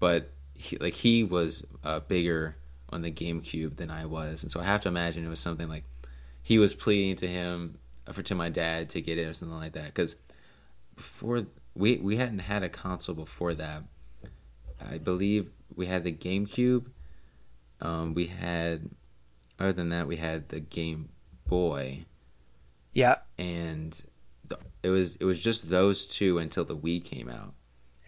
[0.00, 2.56] But he, like he was uh, bigger
[2.90, 5.68] on the GameCube than I was, and so I have to imagine it was something
[5.68, 5.84] like
[6.42, 7.78] he was pleading to him
[8.12, 9.86] for to my dad to get it or something like that.
[9.86, 10.16] Because
[10.96, 11.42] before
[11.74, 13.82] we we hadn't had a console before that.
[14.90, 16.86] I believe we had the GameCube.
[17.80, 18.90] Um, we had
[19.58, 21.08] other than that we had the Game
[21.46, 22.04] Boy
[22.92, 23.16] Yeah.
[23.38, 24.00] and
[24.82, 27.54] it was it was just those two until the Wii came out.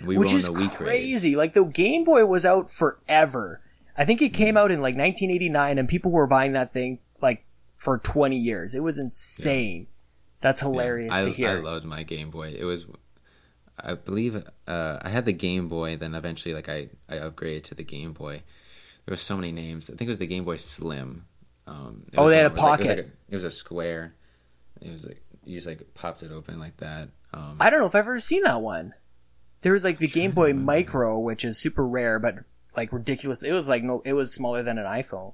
[0.05, 0.77] We Which were on is the Wii craze.
[0.77, 1.37] crazy.
[1.37, 3.61] Like the Game Boy was out forever.
[3.97, 7.45] I think it came out in like 1989 and people were buying that thing like
[7.77, 8.75] for 20 years.
[8.75, 9.87] It was insane.
[10.41, 11.49] That's hilarious I, to hear.
[11.51, 12.55] I loved my Game Boy.
[12.59, 12.87] It was,
[13.79, 15.97] I believe, uh, I had the Game Boy.
[15.97, 18.43] Then eventually, like I, I upgraded to the Game Boy.
[19.07, 19.89] There were so many names.
[19.89, 21.25] I think it was the Game Boy Slim.
[21.66, 22.87] Um, Oh, they the had a was like- pocket.
[22.87, 24.14] It was, like a, it was a square.
[24.83, 27.09] It was like you just like popped it open like that.
[27.32, 28.95] Um, I don't know if I've ever seen that one.
[29.62, 32.36] There was like the Game Boy Micro, which is super rare, but
[32.76, 33.42] like ridiculous.
[33.42, 35.32] It was like no, it was smaller than an iPhone.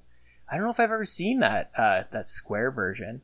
[0.48, 3.22] I don't know if I've ever seen that uh, that square version.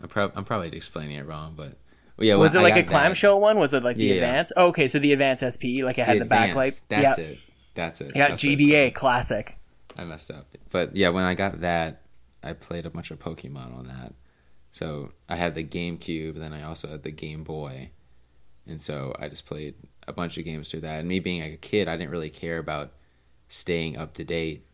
[0.00, 1.78] I'm, prob- I'm probably explaining it wrong, but
[2.16, 2.34] well, yeah.
[2.36, 3.58] Was it like a clamshell one?
[3.58, 4.14] Was it like the Yeah.
[4.14, 4.52] Advance?
[4.56, 6.78] Oh, okay, so the Advance SP, like it had the, backlight.
[6.78, 7.38] Advanced, That's yeah, it.
[7.74, 8.12] That's it.
[8.14, 9.54] yeah, That's GBA classic.
[9.96, 10.46] I messed up.
[10.70, 12.02] But yeah, when I got that,
[12.42, 14.12] I played a bunch of Pokemon on that.
[14.78, 17.90] So I had the GameCube, then I also had the Game Boy.
[18.64, 19.74] And so I just played
[20.06, 21.00] a bunch of games through that.
[21.00, 22.92] And me being like a kid, I didn't really care about
[23.48, 24.64] staying up to date.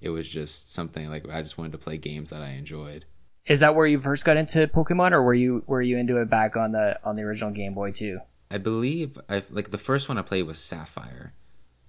[0.00, 3.04] It was just something like I just wanted to play games that I enjoyed.
[3.44, 6.30] Is that where you first got into Pokemon, or were you were you into it
[6.30, 8.20] back on the on the original Game Boy too?
[8.50, 11.34] I believe I like the first one I played was Sapphire,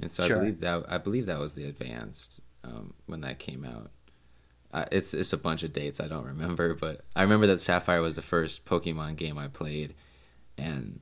[0.01, 0.37] and so Sure.
[0.37, 3.91] I believe that I believe that was the advanced um, when that came out.
[4.71, 8.01] Uh, it's it's a bunch of dates I don't remember, but I remember that Sapphire
[8.01, 9.95] was the first Pokemon game I played,
[10.57, 10.99] and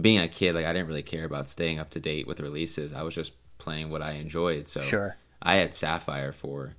[0.00, 2.92] being a kid, like I didn't really care about staying up to date with releases.
[2.92, 4.66] I was just playing what I enjoyed.
[4.68, 5.16] So Sure.
[5.40, 6.74] I had Sapphire for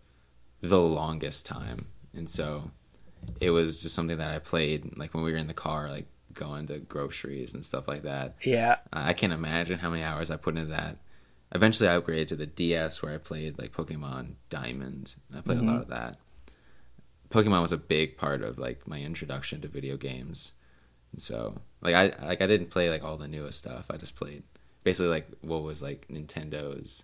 [0.62, 2.72] the longest time, and so
[3.40, 6.08] it was just something that I played like when we were in the car, like
[6.34, 8.36] going to groceries and stuff like that.
[8.44, 10.98] Yeah, I can't imagine how many hours I put into that.
[11.54, 15.16] Eventually, I upgraded to the DS where I played like Pokemon Diamond.
[15.36, 15.82] I played a lot mm-hmm.
[15.84, 16.18] of that.
[17.30, 20.54] Pokemon was a big part of like my introduction to video games,
[21.12, 23.86] and so like I like I didn't play like all the newest stuff.
[23.90, 24.44] I just played
[24.84, 27.04] basically like what was like Nintendo's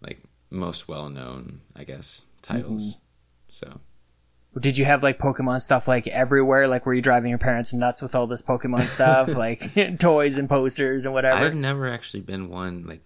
[0.00, 0.20] like
[0.50, 2.96] most well known, I guess, titles.
[2.96, 3.00] Mm-hmm.
[3.50, 3.80] So
[4.58, 6.68] Did you have like Pokemon stuff like everywhere?
[6.68, 10.48] Like were you driving your parents nuts with all this Pokemon stuff, like toys and
[10.48, 11.36] posters and whatever?
[11.36, 13.02] I've never actually been one like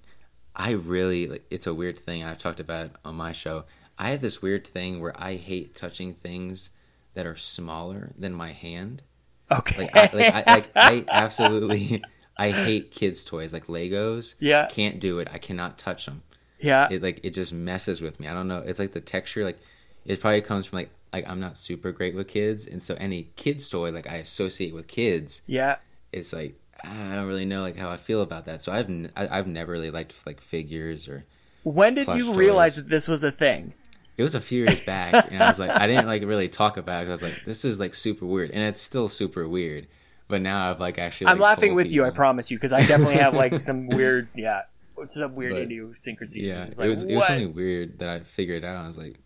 [0.54, 3.64] I really like it's a weird thing I've talked about on my show.
[3.98, 6.70] I have this weird thing where I hate touching things
[7.14, 9.02] that are smaller than my hand.
[9.50, 9.82] okay.
[9.82, 12.02] Like I, like, I, like, I absolutely
[12.36, 14.34] I hate kids toys like Legos.
[14.38, 14.66] Yeah.
[14.66, 15.28] Can't do it.
[15.30, 16.22] I cannot touch them.
[16.58, 16.88] yeah.
[16.90, 18.28] It like it just messes with me.
[18.28, 18.58] I don't know.
[18.58, 19.58] It's like the texture like
[20.04, 23.28] it probably comes from like like I'm not super great with kids and so any
[23.36, 25.76] kids toy like I associate with kids yeah.
[26.10, 28.62] it's like I don't really know like how I feel about that.
[28.62, 31.24] So I've n- I, have never really liked like figures or
[31.62, 32.36] When did you toys.
[32.36, 33.74] realize that this was a thing?
[34.18, 36.76] it was a few years back and I was like I didn't like really talk
[36.76, 39.86] about it I was like this is like super weird and it's still super weird.
[40.28, 43.16] But now I've like actually I'm laughing with you, I promise you, because I definitely
[43.16, 44.62] have like some weird, yeah,
[45.08, 46.42] some weird But, idiosyncrasies.
[46.42, 48.82] Yeah, It's it like, was it was something weird that I figured out.
[48.82, 49.18] I was like,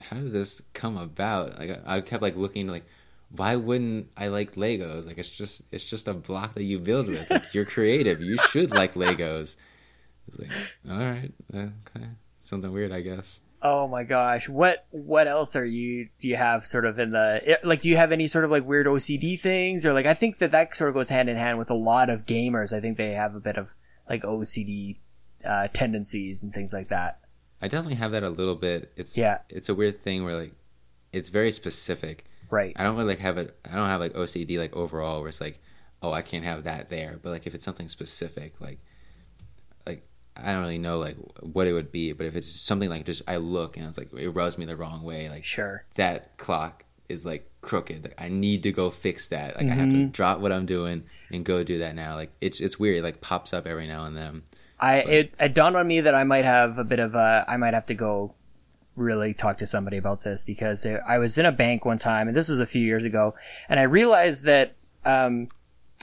[0.00, 1.58] how did this come about?
[1.58, 2.84] Like I I kept like looking like
[3.30, 5.06] why wouldn't I like Legos?
[5.06, 7.28] Like it's just it's just a block that you build with.
[7.30, 8.20] Like, you're creative.
[8.20, 9.56] You should like Legos.
[10.28, 10.50] It's like
[10.88, 12.06] all right, okay,
[12.40, 13.40] something weird, I guess.
[13.62, 17.58] Oh my gosh, what what else are you do you have sort of in the
[17.64, 17.80] like?
[17.80, 20.06] Do you have any sort of like weird OCD things or like?
[20.06, 22.72] I think that that sort of goes hand in hand with a lot of gamers.
[22.72, 23.68] I think they have a bit of
[24.08, 24.98] like OCD
[25.44, 27.20] uh, tendencies and things like that.
[27.60, 28.92] I definitely have that a little bit.
[28.96, 29.38] It's Yeah.
[29.48, 30.52] It's a weird thing where like,
[31.12, 32.26] it's very specific.
[32.50, 32.74] Right.
[32.76, 33.56] I don't really like have it.
[33.64, 35.60] I don't have like OCD like overall where it's like,
[36.02, 37.18] oh, I can't have that there.
[37.22, 38.78] But like if it's something specific, like,
[39.86, 42.12] like I don't really know like what it would be.
[42.12, 44.76] But if it's something like just I look and it's like it rubs me the
[44.76, 45.84] wrong way, like Sure.
[45.94, 48.04] that clock is like crooked.
[48.04, 49.56] Like I need to go fix that.
[49.56, 50.10] Like I have to mm-hmm.
[50.10, 52.14] drop what I'm doing and go do that now.
[52.14, 52.98] Like it's it's weird.
[52.98, 54.42] It like pops up every now and then.
[54.78, 57.56] I it, it dawned on me that I might have a bit of a I
[57.56, 58.34] might have to go
[58.96, 62.36] really talk to somebody about this because I was in a bank one time and
[62.36, 63.34] this was a few years ago
[63.68, 64.74] and I realized that
[65.04, 65.48] um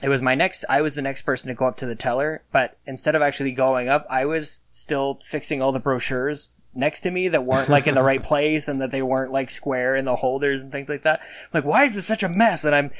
[0.02, 2.42] it was my next I was the next person to go up to the teller
[2.52, 7.10] but instead of actually going up I was still fixing all the brochures next to
[7.10, 10.04] me that weren't like in the right place and that they weren't like square in
[10.04, 11.20] the holders and things like that.
[11.52, 12.64] Like why is this such a mess?
[12.64, 12.90] And I'm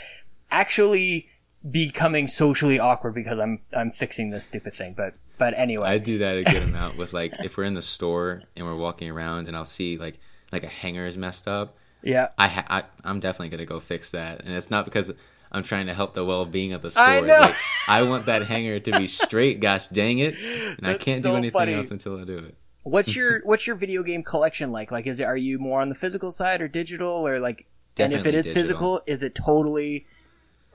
[0.51, 1.29] actually
[1.71, 6.19] becoming socially awkward because I'm I'm fixing this stupid thing but but anyway I do
[6.19, 9.49] that a good amount with like if we're in the store and we're walking around
[9.49, 10.19] and I'll see like
[10.53, 11.77] like a hanger is messed up.
[12.03, 15.13] yeah I, ha- I I'm definitely gonna go fix that, and it's not because
[15.51, 17.05] I'm trying to help the well being of the store.
[17.05, 17.41] I know.
[17.41, 17.55] Like,
[17.87, 19.61] I want that hanger to be straight.
[19.61, 20.35] Gosh dang it!
[20.35, 21.75] And I can't so do anything funny.
[21.75, 22.57] else until I do it.
[22.83, 24.91] What's your what's your video game collection like?
[24.91, 27.67] Like, is it are you more on the physical side or digital, or like?
[27.99, 28.63] and if it is digital.
[28.63, 30.07] physical, is it totally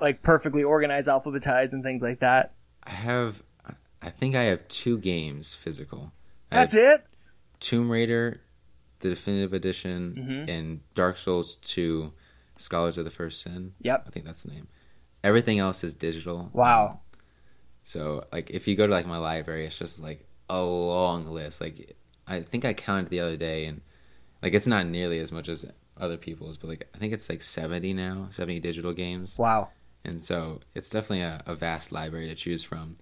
[0.02, 2.54] like perfectly organized, alphabetized, and things like that?
[2.84, 3.44] I have,
[4.02, 6.12] I think I have two games physical.
[6.50, 7.06] That's it.
[7.60, 8.42] Tomb Raider,
[9.00, 10.50] the definitive edition, Mm-hmm.
[10.50, 12.14] and Dark Souls Two,
[12.58, 13.74] Scholars of the First Sin.
[13.82, 14.06] Yep.
[14.08, 14.68] I think that's the name.
[15.24, 16.50] Everything else is digital.
[16.54, 17.02] Wow.
[17.84, 21.62] So like if you go to like my library, it's just like a long list.
[21.62, 21.96] Like
[22.28, 23.82] I think I counted the other day, and
[24.42, 25.66] like it's not nearly as much as
[25.98, 29.70] other people's, but like I think it's like seventy now, seventy digital games, Wow.
[30.10, 32.98] And so it's definitely a, a vast library to choose from.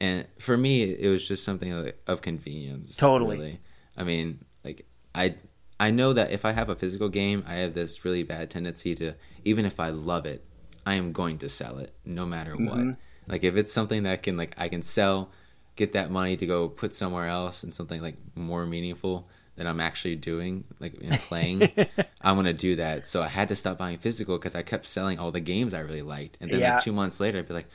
[0.00, 2.96] And for me, it was just something of- of convenience.
[2.96, 3.36] Totally.
[3.36, 3.60] Really.
[3.96, 5.34] I mean, like I
[5.80, 8.94] I know that if I have a physical game, I have this really bad tendency
[8.96, 10.44] to even if I love it,
[10.84, 12.78] I am going to sell it no matter what.
[12.78, 12.92] Mm-hmm.
[13.28, 15.30] Like if it's something that can like I can sell,
[15.76, 19.28] get that money to go put somewhere else and something like more meaningful
[19.58, 21.62] that I'm actually doing, like in playing,
[22.22, 23.06] I'm gonna do that.
[23.06, 25.80] So I had to stop buying physical because I kept selling all the games I
[25.80, 26.74] really liked, and then Yeah.
[26.76, 27.68] like two months later, I'd be like,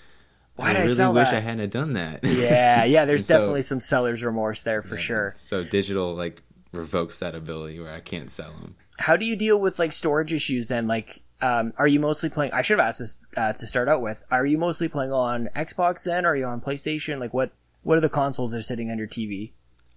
[0.55, 1.35] Why I did I really sell wish that?
[1.37, 2.23] I hadn't done that.
[2.23, 3.05] Yeah, yeah.
[3.05, 5.33] There's And so- definitely some seller's remorse there for sure.
[5.37, 8.75] So digital like revokes that ability where I can't sell them.
[8.97, 10.87] How do you deal with like storage issues then?
[10.87, 12.53] Like, um, are you mostly playing?
[12.53, 14.23] I should have asked this uh, to start out with.
[14.31, 16.25] Are you mostly playing on Xbox then?
[16.25, 17.19] Or are you on PlayStation?
[17.19, 19.51] Like, what what are the consoles that are sitting on your TV?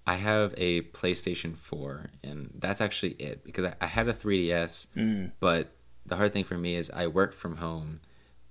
[0.07, 4.89] I have a PlayStation 4, and that's actually it because I, I had a 3DS,
[4.95, 5.33] mm.
[5.41, 5.73] but
[6.07, 8.01] the hard thing for me is I work from home.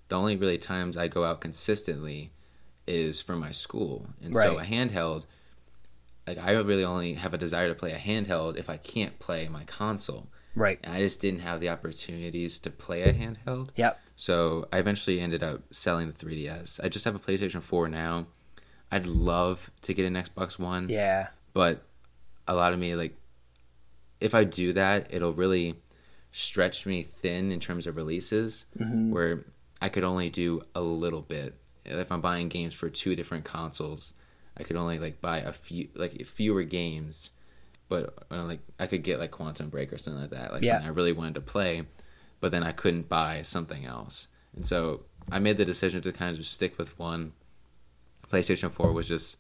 [0.09, 2.31] The only really times I go out consistently
[2.87, 5.25] is for my school, and so a handheld.
[6.27, 9.47] Like I really only have a desire to play a handheld if I can't play
[9.47, 10.79] my console, Right.
[10.83, 13.69] and I just didn't have the opportunities to play a handheld.
[13.75, 13.99] Yep.
[14.15, 16.83] So I eventually ended up selling the 3DS.
[16.83, 18.25] I just have a PlayStation 4 now.
[18.91, 21.27] I'd love to get an Xbox One Yeah.
[21.55, 21.81] But
[22.47, 23.15] a lot of me like
[24.21, 25.73] if i do that it'll really
[26.31, 28.65] stretch me thin in terms of releases
[29.11, 29.43] where
[29.81, 31.55] i could only do a little bit.
[31.85, 34.13] If i'm buying games for two different consoles
[34.57, 37.31] i could only like buy a few like fewer games
[37.89, 40.73] but uh, like i could get like quantum break or something like that like Yeah.
[40.73, 41.83] something i really wanted to play
[42.41, 44.27] but then i couldn't buy something else.
[44.55, 45.01] And so
[45.31, 47.31] i made the decision to kind of just stick with one.
[48.31, 49.37] Playstation 4 was just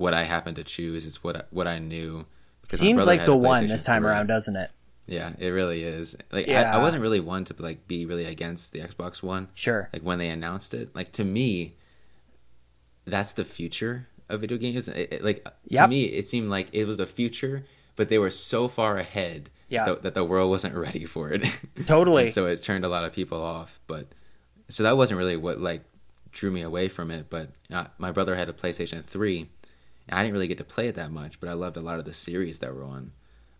[0.00, 1.04] what I happened to choose.
[1.04, 2.26] is what I, what I knew.
[2.64, 4.10] Seems like the one this time 3.
[4.10, 4.70] around, doesn't it?
[5.06, 6.16] Yeah, it really is.
[6.30, 6.76] Like I, Yeah.
[6.76, 9.48] I wasn't really one to like be really against the Xbox One.
[9.54, 9.88] Sure.
[9.92, 11.74] Like when they announced it, like to me,
[13.06, 14.88] that's the future of video games.
[14.88, 17.64] It, it- like to me, it seemed like it was the future,
[17.96, 19.84] but they were so far ahead Yeah.
[19.86, 21.44] that, that the world wasn't ready for it.
[21.86, 22.28] Totally.
[22.28, 23.80] So it turned a lot of people off.
[23.86, 24.06] But
[24.68, 25.82] so that wasn't really what like
[26.30, 27.26] drew me away from it.
[27.30, 29.48] But uh, my brother had a PlayStation Three,
[30.10, 31.40] I didn't really get to play it that much.
[31.40, 33.12] But I loved a lot of the series that were on.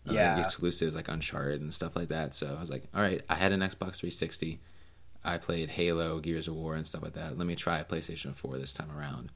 [0.09, 0.35] uh, Yeah.
[0.35, 2.33] like exclusives like Uncharted and stuff like that.
[2.33, 4.59] So I was like, all right, I had an Xbox 360.
[5.23, 7.37] I played Halo, Gears of War, and stuff like that.
[7.37, 9.31] Let me try a PlayStation 4 this time around.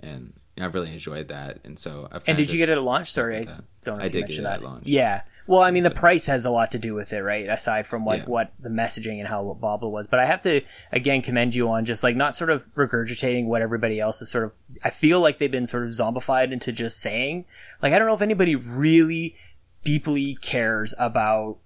[0.00, 1.58] And you know, I've really enjoyed that.
[1.64, 3.10] And so I've And did you get it at launch?
[3.10, 4.52] Sorry, I don't know I if you did get it that.
[4.56, 4.84] at launch.
[4.86, 5.22] Yeah.
[5.48, 7.48] Well, I mean, the price has a lot to do with it, right?
[7.48, 8.24] Aside from what, Yeah.
[8.26, 10.06] what the messaging and how Bobble was.
[10.06, 10.60] But I have to,
[10.92, 14.44] again, commend you on just like not sort of regurgitating what everybody else is sort
[14.44, 14.52] of,
[14.84, 17.46] I feel like they've been sort of zombified into just saying.
[17.82, 19.34] Like, I don't know if anybody really
[19.82, 21.56] deeply cares about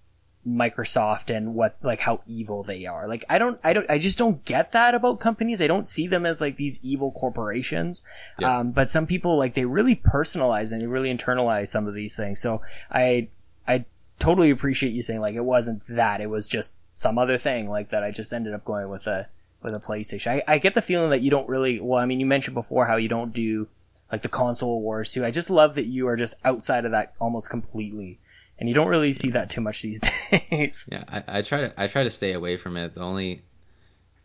[0.46, 3.06] Microsoft and what like how evil they are.
[3.06, 5.60] Like I don't I don't I just don't get that about companies.
[5.60, 8.02] I don't see them as like these evil corporations.
[8.42, 12.16] Um, but some people like they really personalize and they really internalize some of these
[12.16, 12.40] things.
[12.40, 12.60] So
[12.90, 13.28] I
[13.66, 13.84] I
[14.18, 16.20] totally appreciate you saying like it wasn't that.
[16.20, 18.04] It was just some other thing like that.
[18.04, 19.28] I just ended up going with a
[19.62, 20.32] with a PlayStation.
[20.32, 21.80] I, I get the feeling that you don't really.
[21.80, 23.68] Well, I mean, you mentioned before how you don't do
[24.10, 25.24] like the console wars too.
[25.24, 28.18] I just love that you are just outside of that almost completely,
[28.58, 30.00] and you don't really see that too much these
[30.50, 30.88] days.
[30.90, 32.94] Yeah, I, I try to I try to stay away from it.
[32.94, 33.42] The only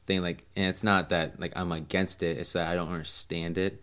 [0.06, 2.38] thing like, and it's not that like I'm against it.
[2.38, 3.82] It's that I don't understand it.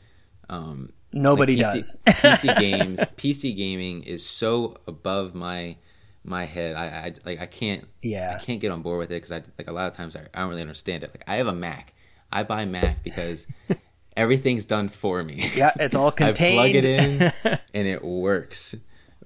[0.49, 2.03] Um, Nobody like, PC, does.
[2.07, 5.77] PC games, PC gaming is so above my
[6.25, 6.75] my head.
[6.77, 8.37] I, I like I can't Yeah.
[8.39, 10.21] I can't get on board with it because I like a lot of times I,
[10.35, 11.11] I don't really understand it.
[11.15, 11.93] Like I have a Mac.
[12.33, 13.53] I buy Mac because
[14.17, 15.51] everything's done for me.
[15.55, 16.61] Yeah, it's all contained.
[16.61, 18.75] I plug it in and it works.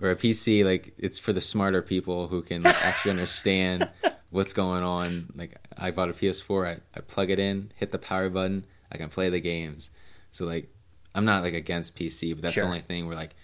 [0.01, 3.89] Or a PC, like it's for the smarter people who can like, actually understand
[4.30, 5.32] what's going on.
[5.34, 8.97] Like I bought a PS4, I, I plug it in, hit the power button, I
[8.97, 9.91] can play the games.
[10.30, 10.68] So like
[11.14, 12.62] I'm not like against PC, but that's Sure.
[12.64, 13.34] the only thing where like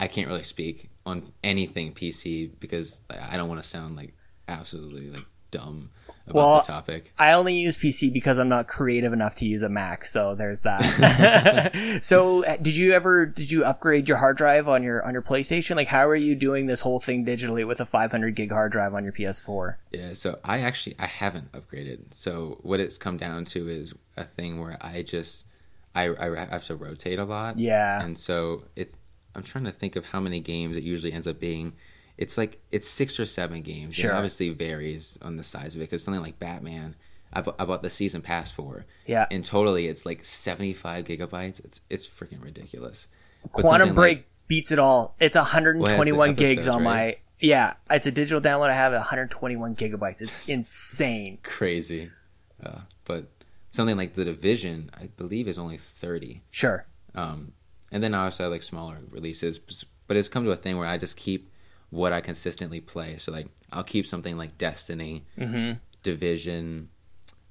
[0.00, 4.14] I can't really speak on anything PC because like, I don't want to sound like
[4.48, 5.90] absolutely like dumb
[6.26, 7.12] about Well, the topic.
[7.18, 10.60] I only use PC because I'm not creative enough to use a Mac, so there's
[10.62, 12.00] that.
[12.02, 15.22] so, uh, did you ever did you upgrade your hard drive on your on your
[15.22, 15.76] PlayStation?
[15.76, 18.94] Like, how are you doing this whole thing digitally with a 500 gig hard drive
[18.94, 19.76] on your PS4?
[19.92, 22.12] Yeah, so I actually I haven't upgraded.
[22.14, 25.44] So what it's come down to is a thing where I just
[25.94, 27.58] I, I have to rotate a lot.
[27.58, 28.02] Yeah.
[28.02, 28.96] And so it's
[29.34, 31.74] I'm trying to think of how many games it usually ends up being.
[32.16, 33.94] It's like it's six or seven games.
[33.94, 34.10] Sure.
[34.12, 36.94] It obviously varies on the size of it because something like Batman,
[37.32, 38.86] I, bu- I bought the season pass for.
[39.06, 39.26] Yeah.
[39.30, 41.64] And totally, it's like 75 gigabytes.
[41.64, 43.08] It's it's freaking ridiculous.
[43.52, 45.16] Quantum Break like- beats it all.
[45.20, 46.84] It's 121 gigs episodes, on right?
[46.84, 47.16] my.
[47.40, 48.70] Yeah, it's a digital download.
[48.70, 50.22] I have 121 gigabytes.
[50.22, 51.38] It's insane.
[51.42, 52.10] crazy.
[52.64, 53.26] Uh, but
[53.74, 56.42] something like the Division, I believe, is only 30.
[56.50, 56.86] Sure.
[57.14, 57.52] Um,
[57.90, 59.58] and then I also have like smaller releases,
[60.06, 61.50] but it's come to a thing where I just keep
[61.90, 63.16] what I consistently play.
[63.18, 65.78] So like I'll keep something like Destiny, Mm-hmm.
[66.02, 66.88] Division.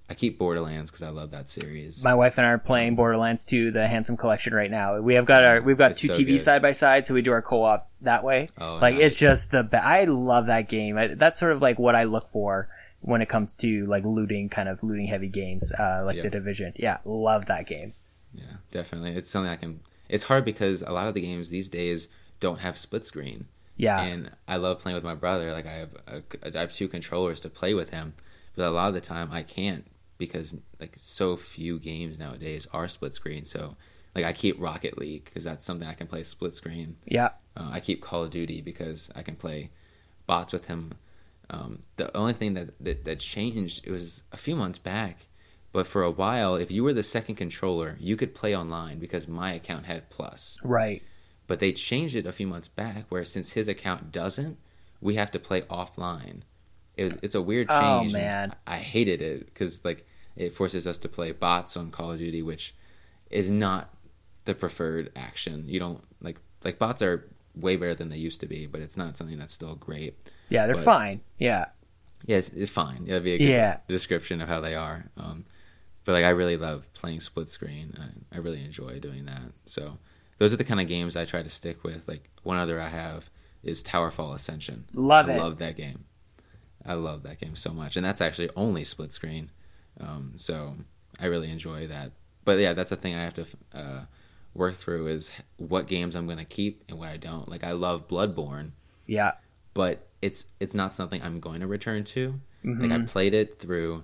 [0.09, 2.03] I keep Borderlands because I love that series.
[2.03, 4.99] My wife and I are playing Borderlands 2, the Handsome Collection right now.
[4.99, 7.21] We have got our we've got It's two so TVs side by side, so we
[7.21, 8.49] do our co-op that way.
[8.57, 10.97] Oh, like it's just the be- I love that game.
[10.97, 12.69] I, that's sort of like what I look for
[13.03, 16.23] when it comes to like looting, kind of looting heavy games, uh, like Yeah.
[16.23, 16.73] the Division.
[16.75, 17.93] Yeah, love that game.
[18.33, 19.11] yeah, definitely.
[19.15, 19.79] It's something I can.
[20.09, 22.07] It's hard because a lot of the games these days
[22.39, 23.45] don't have split screen.
[23.77, 25.51] Yeah, and I love playing with my brother.
[25.51, 26.23] Like I have, a,
[26.57, 28.13] I have two controllers to play with him,
[28.55, 29.85] but a lot of the time I can't
[30.17, 33.45] because like so few games nowadays are split screen.
[33.45, 33.75] So
[34.15, 36.97] like I keep Rocket League because that's something I can play split screen.
[37.05, 39.71] yeah, Uh, I keep Call of Duty because I can play
[40.27, 40.91] bots with him.
[41.49, 45.27] Um, the only thing that, that that changed it was a few months back,
[45.71, 49.27] but for a while, if you were the second controller, you could play online because
[49.27, 51.01] my account had plus right.
[51.47, 54.57] but they changed it a few months back where since his account doesn't
[55.01, 56.41] we have to play offline
[56.95, 58.55] it was it's a weird Oh, change and man.
[58.65, 60.05] i hated it because like
[60.37, 62.73] it forces us to play bots on call of duty which
[63.29, 63.89] is not
[64.45, 68.47] the preferred action you don't like like bots are way better than they used to
[68.47, 70.17] be but it's not something that's still great
[70.49, 71.21] Yeah, they're But- fine.
[71.37, 71.65] Yeah,
[72.25, 73.05] yeah it's, it's fine.
[73.05, 73.77] That'd be a good Yeah.
[73.87, 75.05] description of how they are.
[75.17, 75.45] Um,
[76.05, 77.93] but like i really love playing split screen.
[77.97, 79.41] I, I really enjoy doing that.
[79.65, 79.97] So
[80.37, 82.07] those are the kind of games i try to stick with.
[82.07, 83.29] Like one other i have
[83.63, 84.83] is towerfall ascension.
[84.95, 85.39] Love i it.
[85.39, 86.03] love that game.
[86.85, 87.95] I love that game so much.
[87.95, 89.49] And that's actually only split screen.
[89.99, 90.75] Um, so
[91.19, 92.11] i really enjoy that.
[92.43, 94.01] But yeah that's the thing i have to uh,
[94.53, 97.47] work through is what games i'm going to keep and what i don't.
[97.47, 98.71] Like i love bloodborne.
[99.07, 99.31] Yeah,
[99.73, 102.39] but it's it's not something I'm going to return to.
[102.63, 102.81] Mm-hmm.
[102.81, 104.03] Like I played it through,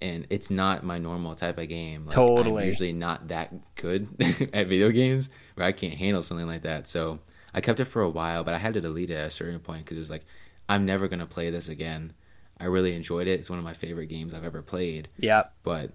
[0.00, 2.04] and it's not my normal type of game.
[2.04, 2.62] Like, Totally.
[2.64, 4.08] I'm usually not that good
[4.52, 6.88] at video games where I can't handle something like that.
[6.88, 7.20] So
[7.54, 9.60] I kept it for a while, but I had to delete it at a certain
[9.60, 10.26] point because it was like
[10.68, 12.12] I'm never gonna play this again.
[12.58, 13.38] I really enjoyed it.
[13.38, 15.44] It's one of my favorite games I've ever played, yeah.
[15.62, 15.92] but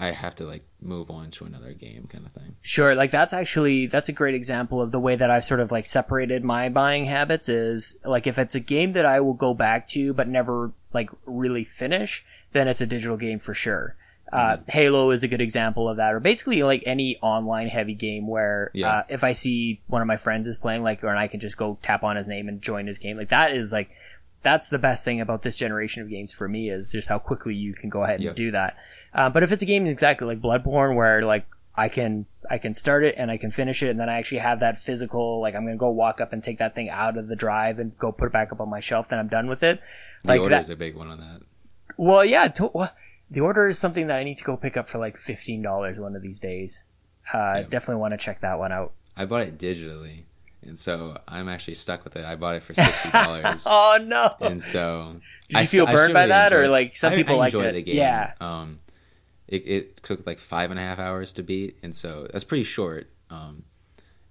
[0.00, 2.56] I have to like move on to another game kind of thing.
[2.62, 5.70] Sure, like that's actually that's a great example of the way that I've sort of
[5.70, 9.52] like separated my buying habits is like if it's a game that I will go
[9.52, 13.94] back to but never like really finish, then it's a digital game for sure.
[14.32, 18.28] Uh, Halo is a good example of that, or basically like any online heavy game
[18.28, 18.88] where Yeah.
[18.88, 21.40] uh, if I see one of my friends is playing, like, or and I can
[21.40, 23.90] just go tap on his name and join his game, like that is like
[24.42, 27.54] that's the best thing about this generation of games for me is just how quickly
[27.54, 28.76] you can go ahead and do that.
[29.14, 32.74] Uh, but if it's a game exactly like Bloodborne, where like I can I can
[32.74, 35.54] start it and I can finish it, and then I actually have that physical like
[35.54, 38.12] I'm gonna go walk up and take that thing out of the drive and go
[38.12, 39.80] put it back up on my shelf, then I'm done with it.
[40.22, 41.40] The Like order that- is a big one on that.
[41.96, 42.48] Well, yeah.
[42.48, 42.94] To, well,
[43.30, 45.98] the order is something that I need to go pick up for like fifteen dollars
[45.98, 46.84] one of these days.
[47.32, 47.62] Uh, Yeah.
[47.68, 48.92] Definitely want to check that one out.
[49.16, 50.22] I bought it digitally,
[50.62, 52.24] and so I'm actually stuck with it.
[52.24, 54.34] I bought it for sixty dollars, Oh no!
[54.40, 55.16] and so
[55.48, 57.54] Did you I feel burned by really that, or like some I- people I liked
[57.54, 57.72] enjoyed it?
[57.74, 57.96] The game.
[57.96, 58.32] Yeah.
[58.40, 58.78] Um,
[59.50, 62.64] it, it took like five and a half hours to beat, and so that's pretty
[62.64, 63.08] short.
[63.30, 63.64] Um,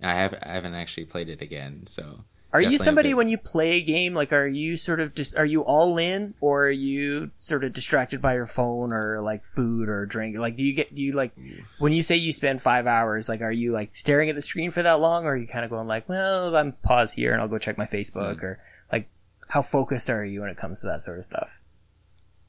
[0.01, 2.21] I have I haven't actually played it again, so.
[2.51, 5.37] Are you somebody bit- when you play a game like are you sort of just
[5.37, 9.45] are you all in or are you sort of distracted by your phone or like
[9.45, 11.31] food or drink like do you get do you like
[11.77, 14.71] when you say you spend five hours like are you like staring at the screen
[14.71, 17.39] for that long or are you kind of going like well I'm pause here and
[17.39, 18.43] I'll go check my Facebook Mm.
[18.43, 18.59] or
[18.91, 19.07] like
[19.49, 21.51] how focused are you when it comes to that sort of stuff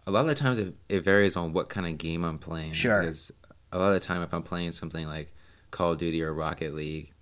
[0.07, 2.73] a lot of the times it, it varies on what kind of game I'm playing.
[2.73, 3.01] Sure.
[3.01, 3.31] Because
[3.73, 5.33] a lot of the time, if I'm playing something like
[5.71, 7.13] Call of Duty or Rocket League,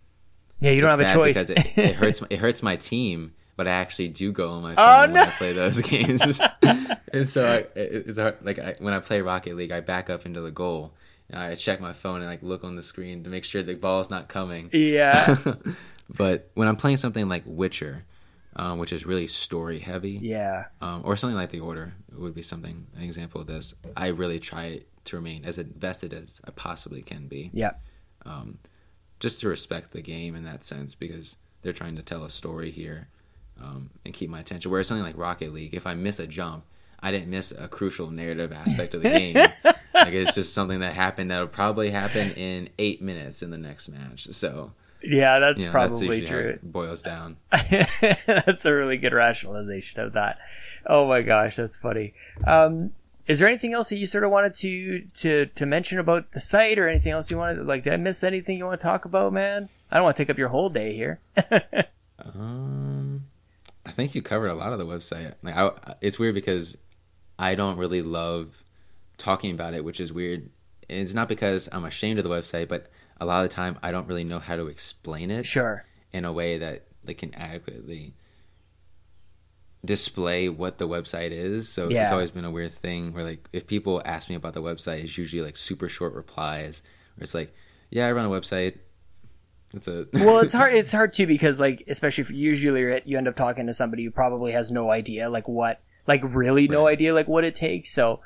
[0.61, 2.23] yeah you don't have a choice because it, it hurts.
[2.31, 5.23] It hurts my team, but I actually do go on my oh, phone Oh, when.
[5.23, 6.41] I play those games.
[7.13, 10.11] and so I, it, it's hard, like I, when I play Rocket League, I back
[10.11, 10.95] up into the goal.
[11.31, 13.75] And I check my phone and like look on the screen to make sure the
[13.75, 14.71] ball's not coming.
[14.73, 15.37] yeah
[16.09, 18.05] but when I'm playing something like Witcher,
[18.59, 22.43] um, which is really story heavy, yeah um, or something like The Order would be
[22.43, 23.75] something an example of this.
[23.97, 27.73] I really try to remain as invested as I possibly can be, yeah
[29.21, 32.71] just to respect the game in that sense because they're trying to tell a story
[32.71, 33.09] here
[33.61, 34.71] um, and keep my attention.
[34.71, 36.65] Whereas something like Rocket League, if I miss a jump,
[37.01, 39.35] I didn't miss a crucial narrative aspect of the game.
[39.95, 43.89] like it's just something that happened that'll probably happen in eight minutes in the next
[43.89, 44.29] match.
[44.33, 44.73] So
[45.03, 47.37] yeah that's you know, that's probably how true it boils down.
[48.27, 50.39] that's a really good rationalization of that.
[50.87, 52.15] Oh my gosh, that's funny.
[52.47, 52.93] Um,
[53.27, 56.41] is there anything else that you sort of wanted to to to mention about the
[56.41, 57.67] site, or anything else you wanted?
[57.67, 59.69] Like, did I miss anything you want to talk about, man?
[59.91, 61.21] I don't want to take up your whole day here.
[62.35, 63.27] Um,
[63.87, 65.35] I think you covered a lot of the website.
[65.43, 66.77] Like, I, it's weird because
[67.39, 68.63] I don't really love
[69.19, 70.51] talking about it, which is weird.
[70.89, 73.91] It's not because I'm ashamed of the website, but a lot of the time I
[73.91, 75.85] don't really know how to explain it sure.
[76.13, 78.15] in a way that like can adequately
[79.85, 81.69] display what the website is.
[81.69, 84.63] So it's always been a weird thing where like if people ask me about the
[84.63, 86.83] website, it's usually like super short replies.
[87.17, 87.55] Where it's like,
[87.91, 88.79] yeah, I run a website.
[89.73, 90.09] That's it.
[90.13, 90.75] well, it's hard.
[90.75, 94.11] It's hard too because, like, especially if usually you end up talking to somebody who
[94.11, 96.93] probably has no idea, like what, like really no Right.
[96.93, 97.91] idea, like what it takes.
[97.91, 98.21] So,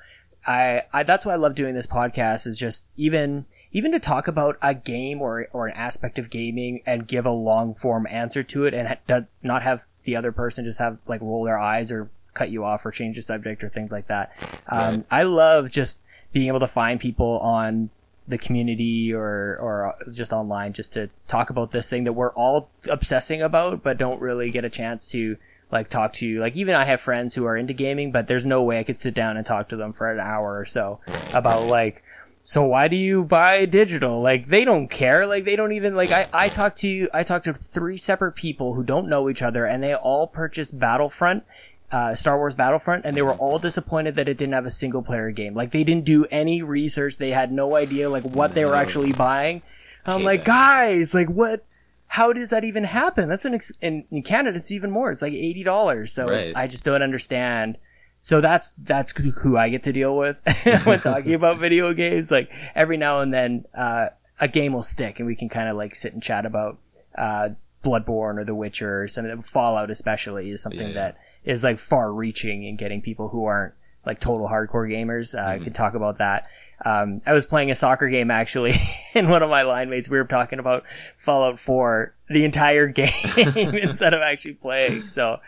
[0.46, 4.28] I, I that's why I love doing this podcast is just even even to talk
[4.28, 8.42] about a game or or an aspect of gaming and give a long form answer
[8.42, 11.90] to it and ha- not have the other person just have like roll their eyes
[11.90, 14.32] or cut you off or change the subject or things like that.
[14.68, 15.04] Um, Right.
[15.10, 16.00] I love just
[16.32, 17.90] being able to find people on
[18.28, 22.70] the community or or just online just to talk about this thing that we're all
[22.88, 25.36] obsessing about but don't really get a chance to
[25.72, 28.62] like talk to like even I have friends who are into gaming but there's no
[28.62, 31.00] way I could sit down and talk to them for an hour or so
[31.32, 32.04] about like
[32.42, 36.10] so why do you buy digital like they don't care like they don't even like
[36.10, 39.64] I I talked to I talked to three separate people who don't know each other
[39.64, 41.44] and they all purchased Battlefront
[41.92, 45.02] uh, Star Wars Battlefront, and they were all disappointed that it didn't have a single
[45.02, 45.54] player game.
[45.54, 47.18] Like they didn't do any research.
[47.18, 49.62] They had no idea like what they were actually buying.
[50.06, 50.46] I'm like, that.
[50.46, 51.64] guys, like what?
[52.06, 53.28] How does that even happen?
[53.28, 54.56] That's an ex- in, in Canada.
[54.56, 55.10] It's even more.
[55.10, 56.12] It's like eighty dollars.
[56.12, 56.52] So Right.
[56.56, 57.76] I just don't understand.
[58.24, 60.40] So that's that's who I get to deal with
[60.86, 62.30] when talking about video games.
[62.30, 64.08] Like every now and then, uh,
[64.40, 66.78] a game will stick, and we can kind of like sit and chat about
[67.18, 67.50] uh,
[67.84, 69.42] Bloodborne or The Witcher or something.
[69.42, 70.94] Fallout, especially, is something Yeah.
[70.94, 73.74] that is like far reaching in getting people who aren't
[74.06, 75.36] like total hardcore gamers.
[75.36, 76.46] Uh, I could talk about that.
[76.84, 78.72] Um, I was playing a soccer game actually,
[79.14, 80.84] and one of my line mates, we were talking about
[81.16, 85.06] Fallout 4 the entire game instead of actually playing.
[85.06, 85.38] So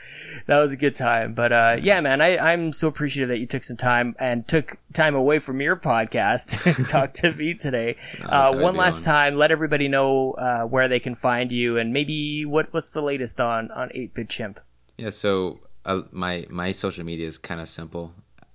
[0.46, 1.32] that was a good time.
[1.34, 4.76] But, uh, yeah, man, I, I'm so appreciative that you took some time and took
[4.92, 7.96] time away from your podcast to talk to me today.
[8.20, 11.00] No, Uh, that's how I one last on- time, let everybody know, uh, where they
[11.00, 14.60] can find you and maybe what, what's the latest on, on 8-Bit Chimp.
[14.98, 18.12] Yeah, so uh, my my social media is kind of simple.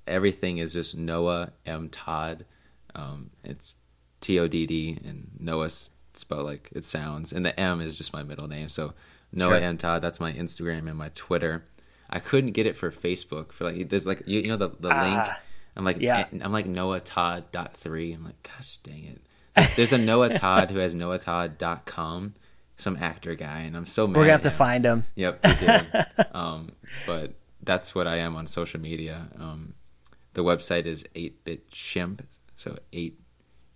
[0.07, 2.45] Everything is just Noah M Todd.
[2.99, 3.76] Um, it's
[4.21, 8.13] T O D D, and Noah's spelled like it sounds, and the M is just
[8.13, 8.69] my middle name.
[8.69, 8.93] So
[9.31, 9.67] Noah Sure.
[9.67, 10.01] M Todd.
[10.01, 11.65] That's my Instagram and my Twitter.
[12.09, 13.51] I couldn't get it for Facebook.
[13.51, 14.99] For like, there's like you, you know the the link.
[14.99, 15.39] Ah,
[15.76, 16.26] I'm like yeah.
[16.41, 18.13] I'm like Noah Todd dot three.
[18.13, 19.21] I'm like, gosh dang it.
[19.76, 22.34] There's a Noah Todd who has Noah Todd dot com,
[22.77, 24.17] some actor guy, and I'm so mad.
[24.17, 25.05] We're gonna have to find him.
[25.15, 25.45] Yep,
[26.35, 26.71] um,
[27.05, 29.27] but that's what I am on social media.
[29.38, 29.76] Um,
[30.34, 32.26] the website is 8bit chimp,
[32.60, 33.19] so 8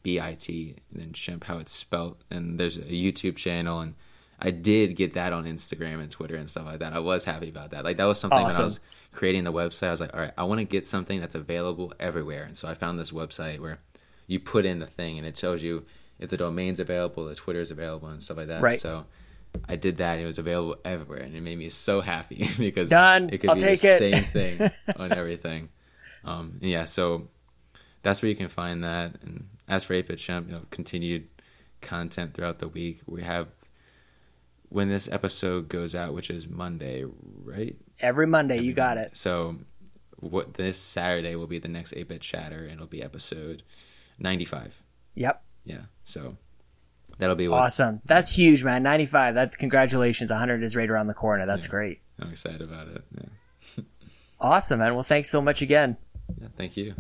[0.04, 2.24] B I T, and then chimp, how it's spelled.
[2.30, 3.96] And there's a YouTube channel, and
[4.40, 6.94] I did get that on Instagram and Twitter and stuff like that.
[6.94, 7.86] I was happy about that.
[7.86, 8.80] Like, that was something when I was
[9.14, 11.94] creating the website, I was like, all right, I want to get something that's available
[12.00, 12.44] everywhere.
[12.44, 13.78] And so I found this website where
[14.28, 15.86] you put in the thing and it tells you
[16.20, 18.62] if the domain's available, the Twitter's available, and stuff like that.
[18.62, 18.80] Right.
[18.80, 19.06] So
[19.70, 20.14] I did that.
[20.14, 23.30] And it was available everywhere, and it made me so happy because Done.
[23.32, 24.14] it could I'll be take the it.
[24.14, 25.70] same thing on everything.
[26.26, 27.28] Um, yeah, so
[28.04, 29.16] that's where you can find that.
[29.24, 31.28] And as for 8-Bit Chimp, you know, continued
[31.82, 33.00] content throughout the week.
[33.08, 33.48] We have
[34.70, 37.06] when this episode goes out, which is Monday,
[37.44, 37.76] right?
[38.00, 39.16] Every Monday, you got it.
[39.16, 39.58] So
[40.20, 43.64] what this Saturday will be the next 8-Bit Chatter, and it'll be episode
[44.20, 44.82] 95.
[45.16, 45.44] Yep.
[45.66, 46.38] Yeah, so
[47.20, 48.02] that'll be Awesome.
[48.06, 48.84] That's huge, man.
[48.84, 49.36] 95.
[49.36, 50.30] That's congratulations.
[50.30, 51.46] 100 is right around the corner.
[51.46, 52.00] That's great.
[52.20, 53.04] I'm excited about it.
[53.16, 53.84] Yeah.
[54.42, 54.94] Awesome, man.
[54.94, 55.96] Well, thanks so much again.
[56.42, 56.96] yeah, thank you.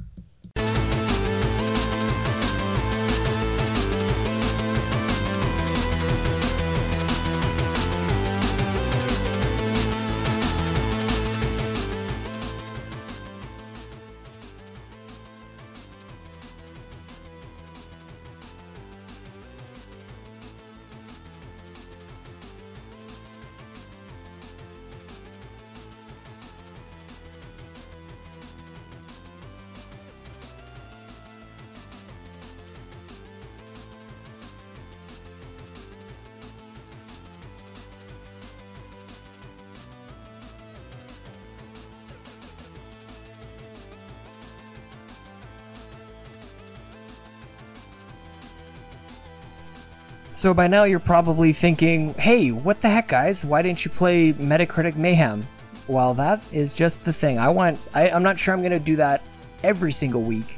[50.43, 53.45] So by now you're probably thinking, hey, what the heck, guys?
[53.45, 55.47] Why didn't you play Metacritic Mayhem?
[55.87, 57.39] Well, that is just the thing.
[57.39, 57.79] I want.
[57.93, 59.21] I, I'm not sure I'm going to do that
[59.63, 60.57] every single week,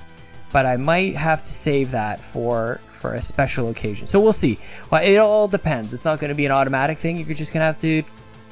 [0.52, 4.08] but I might have to save that for for a special occasion.
[4.08, 4.58] So we'll see.
[4.90, 5.94] Well, it all depends.
[5.94, 7.20] It's not going to be an automatic thing.
[7.20, 8.02] You're just going to have to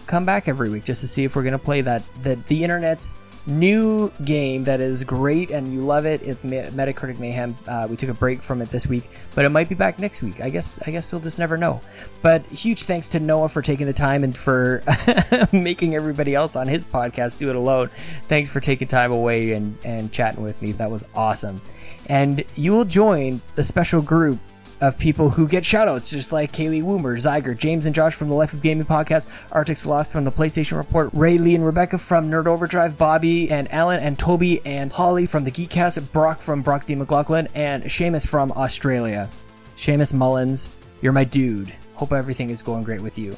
[0.05, 2.63] come back every week just to see if we're going to play that the the
[2.63, 6.21] internet's new game that is great and you love it.
[6.23, 7.57] It's Metacritic Mayhem.
[7.67, 9.03] Uh, we took a break from it this week,
[9.35, 10.41] but it might be back next week.
[10.41, 10.79] I guess.
[10.85, 11.81] I guess we'll just never know.
[12.21, 14.83] But huge thanks to Noah for taking the time and for
[15.51, 17.89] making everybody else on his podcast do it alone.
[18.27, 20.71] Thanks for taking time away and and chatting with me.
[20.73, 21.61] That was awesome.
[22.07, 24.39] And you will join the special group
[24.83, 28.35] of people who get shoutouts, just like Kaylee Woomer, Zyger, James and Josh from the
[28.35, 32.29] Life of Gaming podcast, Arctic Sloth from the PlayStation Report, Ray Lee and Rebecca from
[32.29, 36.85] Nerd Overdrive, Bobby and Alan and Toby and Holly from the Geekcast, Brock from Brock
[36.85, 36.95] D.
[36.95, 39.29] McLaughlin, and Seamus from Australia.
[39.77, 40.69] Seamus Mullins,
[41.01, 41.73] you're my dude.
[41.93, 43.37] Hope everything is going great with you.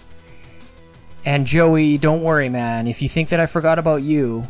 [1.25, 2.87] And Joey, don't worry, man.
[2.87, 4.43] If you think that I forgot about you,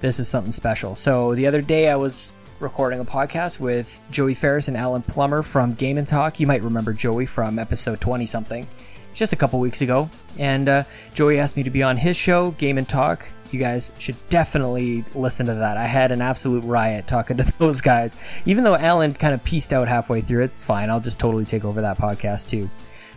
[0.00, 0.94] this is something special.
[0.94, 5.42] So the other day I was recording a podcast with Joey Ferris and Alan Plummer
[5.42, 6.38] from Game and Talk.
[6.38, 8.66] You might remember Joey from episode 20 something,
[9.14, 10.10] just a couple weeks ago.
[10.38, 10.84] And uh,
[11.14, 13.26] Joey asked me to be on his show, Game and Talk.
[13.50, 15.76] You guys should definitely listen to that.
[15.76, 18.16] I had an absolute riot talking to those guys.
[18.44, 20.90] Even though Alan kind of pieced out halfway through, it's fine.
[20.90, 22.68] I'll just totally take over that podcast too.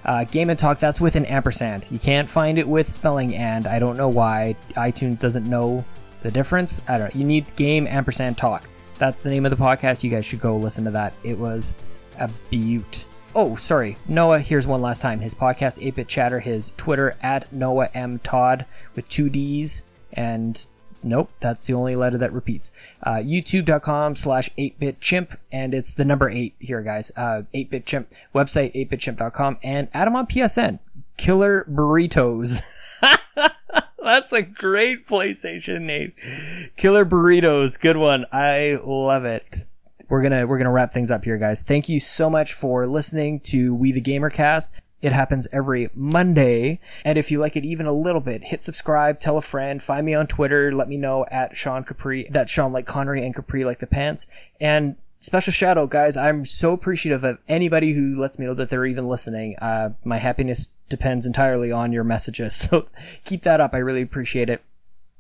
[0.06, 1.86] Uh, Game and Talk, that's with an ampersand.
[1.90, 3.68] You can't find it with spelling and.
[3.68, 5.86] I don't know why iTunes doesn't know
[6.24, 6.82] the difference.
[6.88, 7.20] I don't know.
[7.20, 8.68] You need Game ampersand Talk.
[9.04, 10.02] That's the name of the podcast.
[10.06, 11.12] You guys should go listen to that.
[11.26, 11.74] It was
[12.18, 13.04] a beaut.
[13.36, 13.98] Oh, sorry.
[14.08, 15.20] Noah, here's one last time.
[15.20, 18.20] His podcast, 8-Bit Chatter, his Twitter, at Noah M.
[18.20, 18.66] Todd,
[18.96, 19.84] with two D's.
[20.14, 20.66] And
[21.04, 22.72] nope, that's the only letter that repeats.
[23.06, 27.12] Uh, YouTube.com slash 8-Bit Chimp, and it's the number 8 here, guys.
[27.18, 30.80] Uh, 8bitchimp, website, 8bitchimp.com, and Adam on PSN,
[31.18, 32.62] Killer Burritos.
[34.04, 36.12] That's a great PlayStation name.
[36.76, 37.80] Killer Burritos.
[37.80, 38.26] Good one.
[38.32, 39.66] I love it.
[40.10, 41.62] We're gonna we're gonna wrap things up here, guys.
[41.62, 44.72] Thank you so much for listening to We the Gamercast.
[45.02, 46.80] It happens every Monday.
[47.04, 50.06] And if you like it even a little bit, hit subscribe, tell a friend, find
[50.06, 52.28] me on Twitter, let me know at Sean Capri.
[52.30, 54.28] That's Sean like Connery and Capri like the pants.
[54.62, 56.18] And special shout out, guys.
[56.18, 59.56] I'm so appreciative of anybody who lets me know that they're even listening.
[59.58, 62.68] Uh, my happiness depends entirely on your messages.
[62.74, 62.88] So
[63.24, 63.74] keep that up.
[63.74, 64.62] I really appreciate it.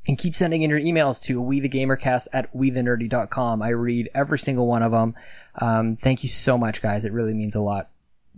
[0.08, 3.62] And keep sending in your emails to we the gamercast at wethenerdy.com.
[3.62, 5.16] I read every single one of them.
[5.56, 7.06] Um, thank you so much, guys.
[7.06, 7.90] It really means a lot.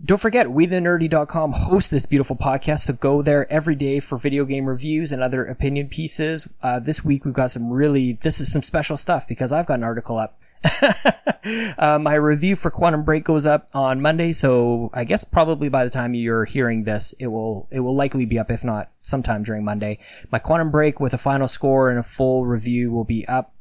[0.04, 4.66] Don't forget, wethenerdy.com hosts this beautiful podcast, so go there every day for video game
[4.66, 6.46] reviews and other opinion pieces.
[6.62, 9.78] Uh, this week we've got some really, this is some special stuff because I've got
[9.78, 10.38] an article up.
[11.78, 15.84] uh, my review for Quantum Break goes up on Monday, so I guess probably by
[15.84, 19.42] the time you're hearing this, it will it will likely be up, if not sometime
[19.42, 19.98] during Monday.
[20.30, 23.54] My Quantum Break with a final score and a full review will be up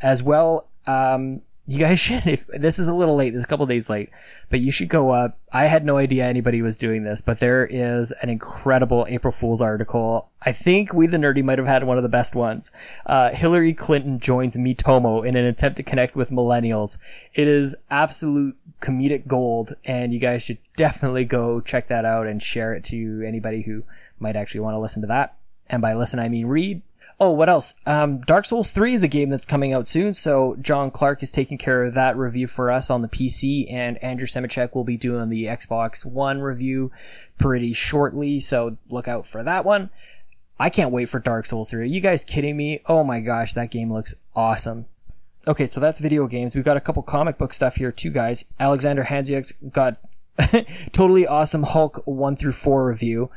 [0.00, 0.68] as well.
[0.86, 2.26] Um, you guys should.
[2.26, 4.08] If this is a little late, this is a couple days late,
[4.48, 5.38] but you should go up.
[5.52, 9.60] I had no idea anybody was doing this, but there is an incredible April Fool's
[9.60, 10.30] article.
[10.42, 12.72] I think we the nerdy might have had one of the best ones.
[13.06, 16.96] Uh, Hillary Clinton joins Miitomo in an attempt to connect with millennials.
[17.34, 22.42] It is absolute comedic gold, and you guys should definitely go check that out and
[22.42, 23.84] share it to anybody who
[24.18, 25.36] might actually want to listen to that.
[25.68, 26.80] And by listen, I mean read.
[27.20, 27.74] Oh, what else?
[27.84, 31.32] Um, Dark Souls 3 is a game that's coming out soon, so John Clark is
[31.32, 34.96] taking care of that review for us on the PC, and Andrew Semichek will be
[34.96, 36.92] doing the Xbox One review
[37.36, 39.90] pretty shortly, so look out for that one.
[40.60, 41.82] I can't wait for Dark Souls 3.
[41.82, 42.82] Are you guys kidding me?
[42.86, 44.86] Oh my gosh, that game looks awesome.
[45.48, 46.54] Okay, so that's video games.
[46.54, 48.44] We've got a couple comic book stuff here too, guys.
[48.60, 49.96] Alexander Hansiuk's got
[50.92, 53.30] totally awesome Hulk 1 through 4 review.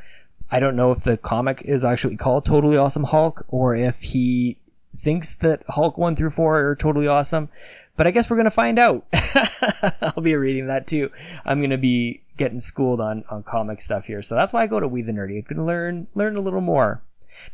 [0.51, 4.57] I don't know if the comic is actually called Totally Awesome Hulk or if he
[4.97, 7.49] thinks that Hulk 1 through 4 are totally awesome.
[7.97, 9.05] But I guess we're going to find out.
[10.01, 11.09] I'll be reading that too.
[11.45, 14.21] I'm going to be getting schooled on, on comic stuff here.
[14.21, 15.39] So that's why I go to We the Nerdy.
[15.39, 17.01] I can learn, learn a little more.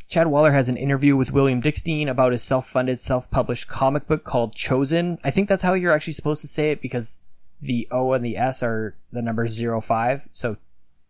[0.07, 4.53] Chad Waller has an interview with William Dickstein about his self-funded, self-published comic book called
[4.53, 5.17] Chosen.
[5.23, 7.19] I think that's how you're actually supposed to say it because
[7.61, 10.21] the O and the S are the number zero five.
[10.31, 10.57] So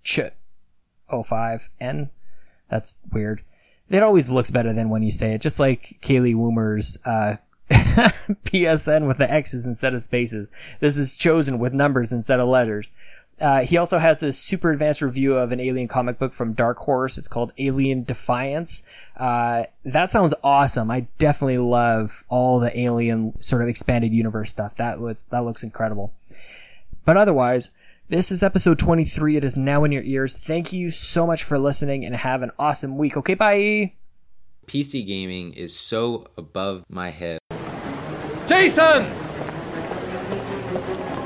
[0.03, 0.19] ch
[1.11, 2.09] 05N.
[2.69, 3.41] That's weird.
[3.89, 7.37] It always looks better than when you say it, just like Kaylee Woomer's uh,
[7.71, 10.51] PSN with the X's instead of spaces.
[10.79, 12.91] This is chosen with numbers instead of letters.
[13.39, 16.77] Uh, he also has this super advanced review of an alien comic book from Dark
[16.77, 17.17] Horse.
[17.17, 18.81] It's called Alien Defiance.
[19.15, 20.89] Uh, that sounds awesome.
[20.89, 24.75] I definitely love all the alien sort of expanded universe stuff.
[24.77, 26.13] That was, that looks incredible.
[27.05, 27.69] But otherwise,
[28.09, 29.35] this is episode 23.
[29.35, 30.37] It is now in your ears.
[30.37, 33.17] Thank you so much for listening and have an awesome week.
[33.17, 33.93] Okay, bye.
[34.65, 37.39] PC gaming is so above my head.
[38.47, 39.05] Jason!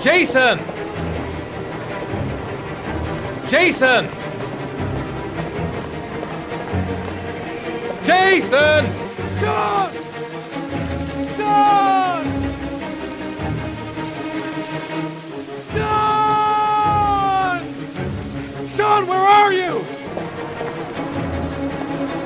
[0.02, 0.60] Jason!
[3.48, 4.10] Jason!
[8.04, 8.86] Jason!
[9.40, 9.94] Sean!
[11.36, 11.36] Sean!
[11.36, 12.11] Sean!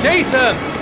[0.00, 0.77] Jason!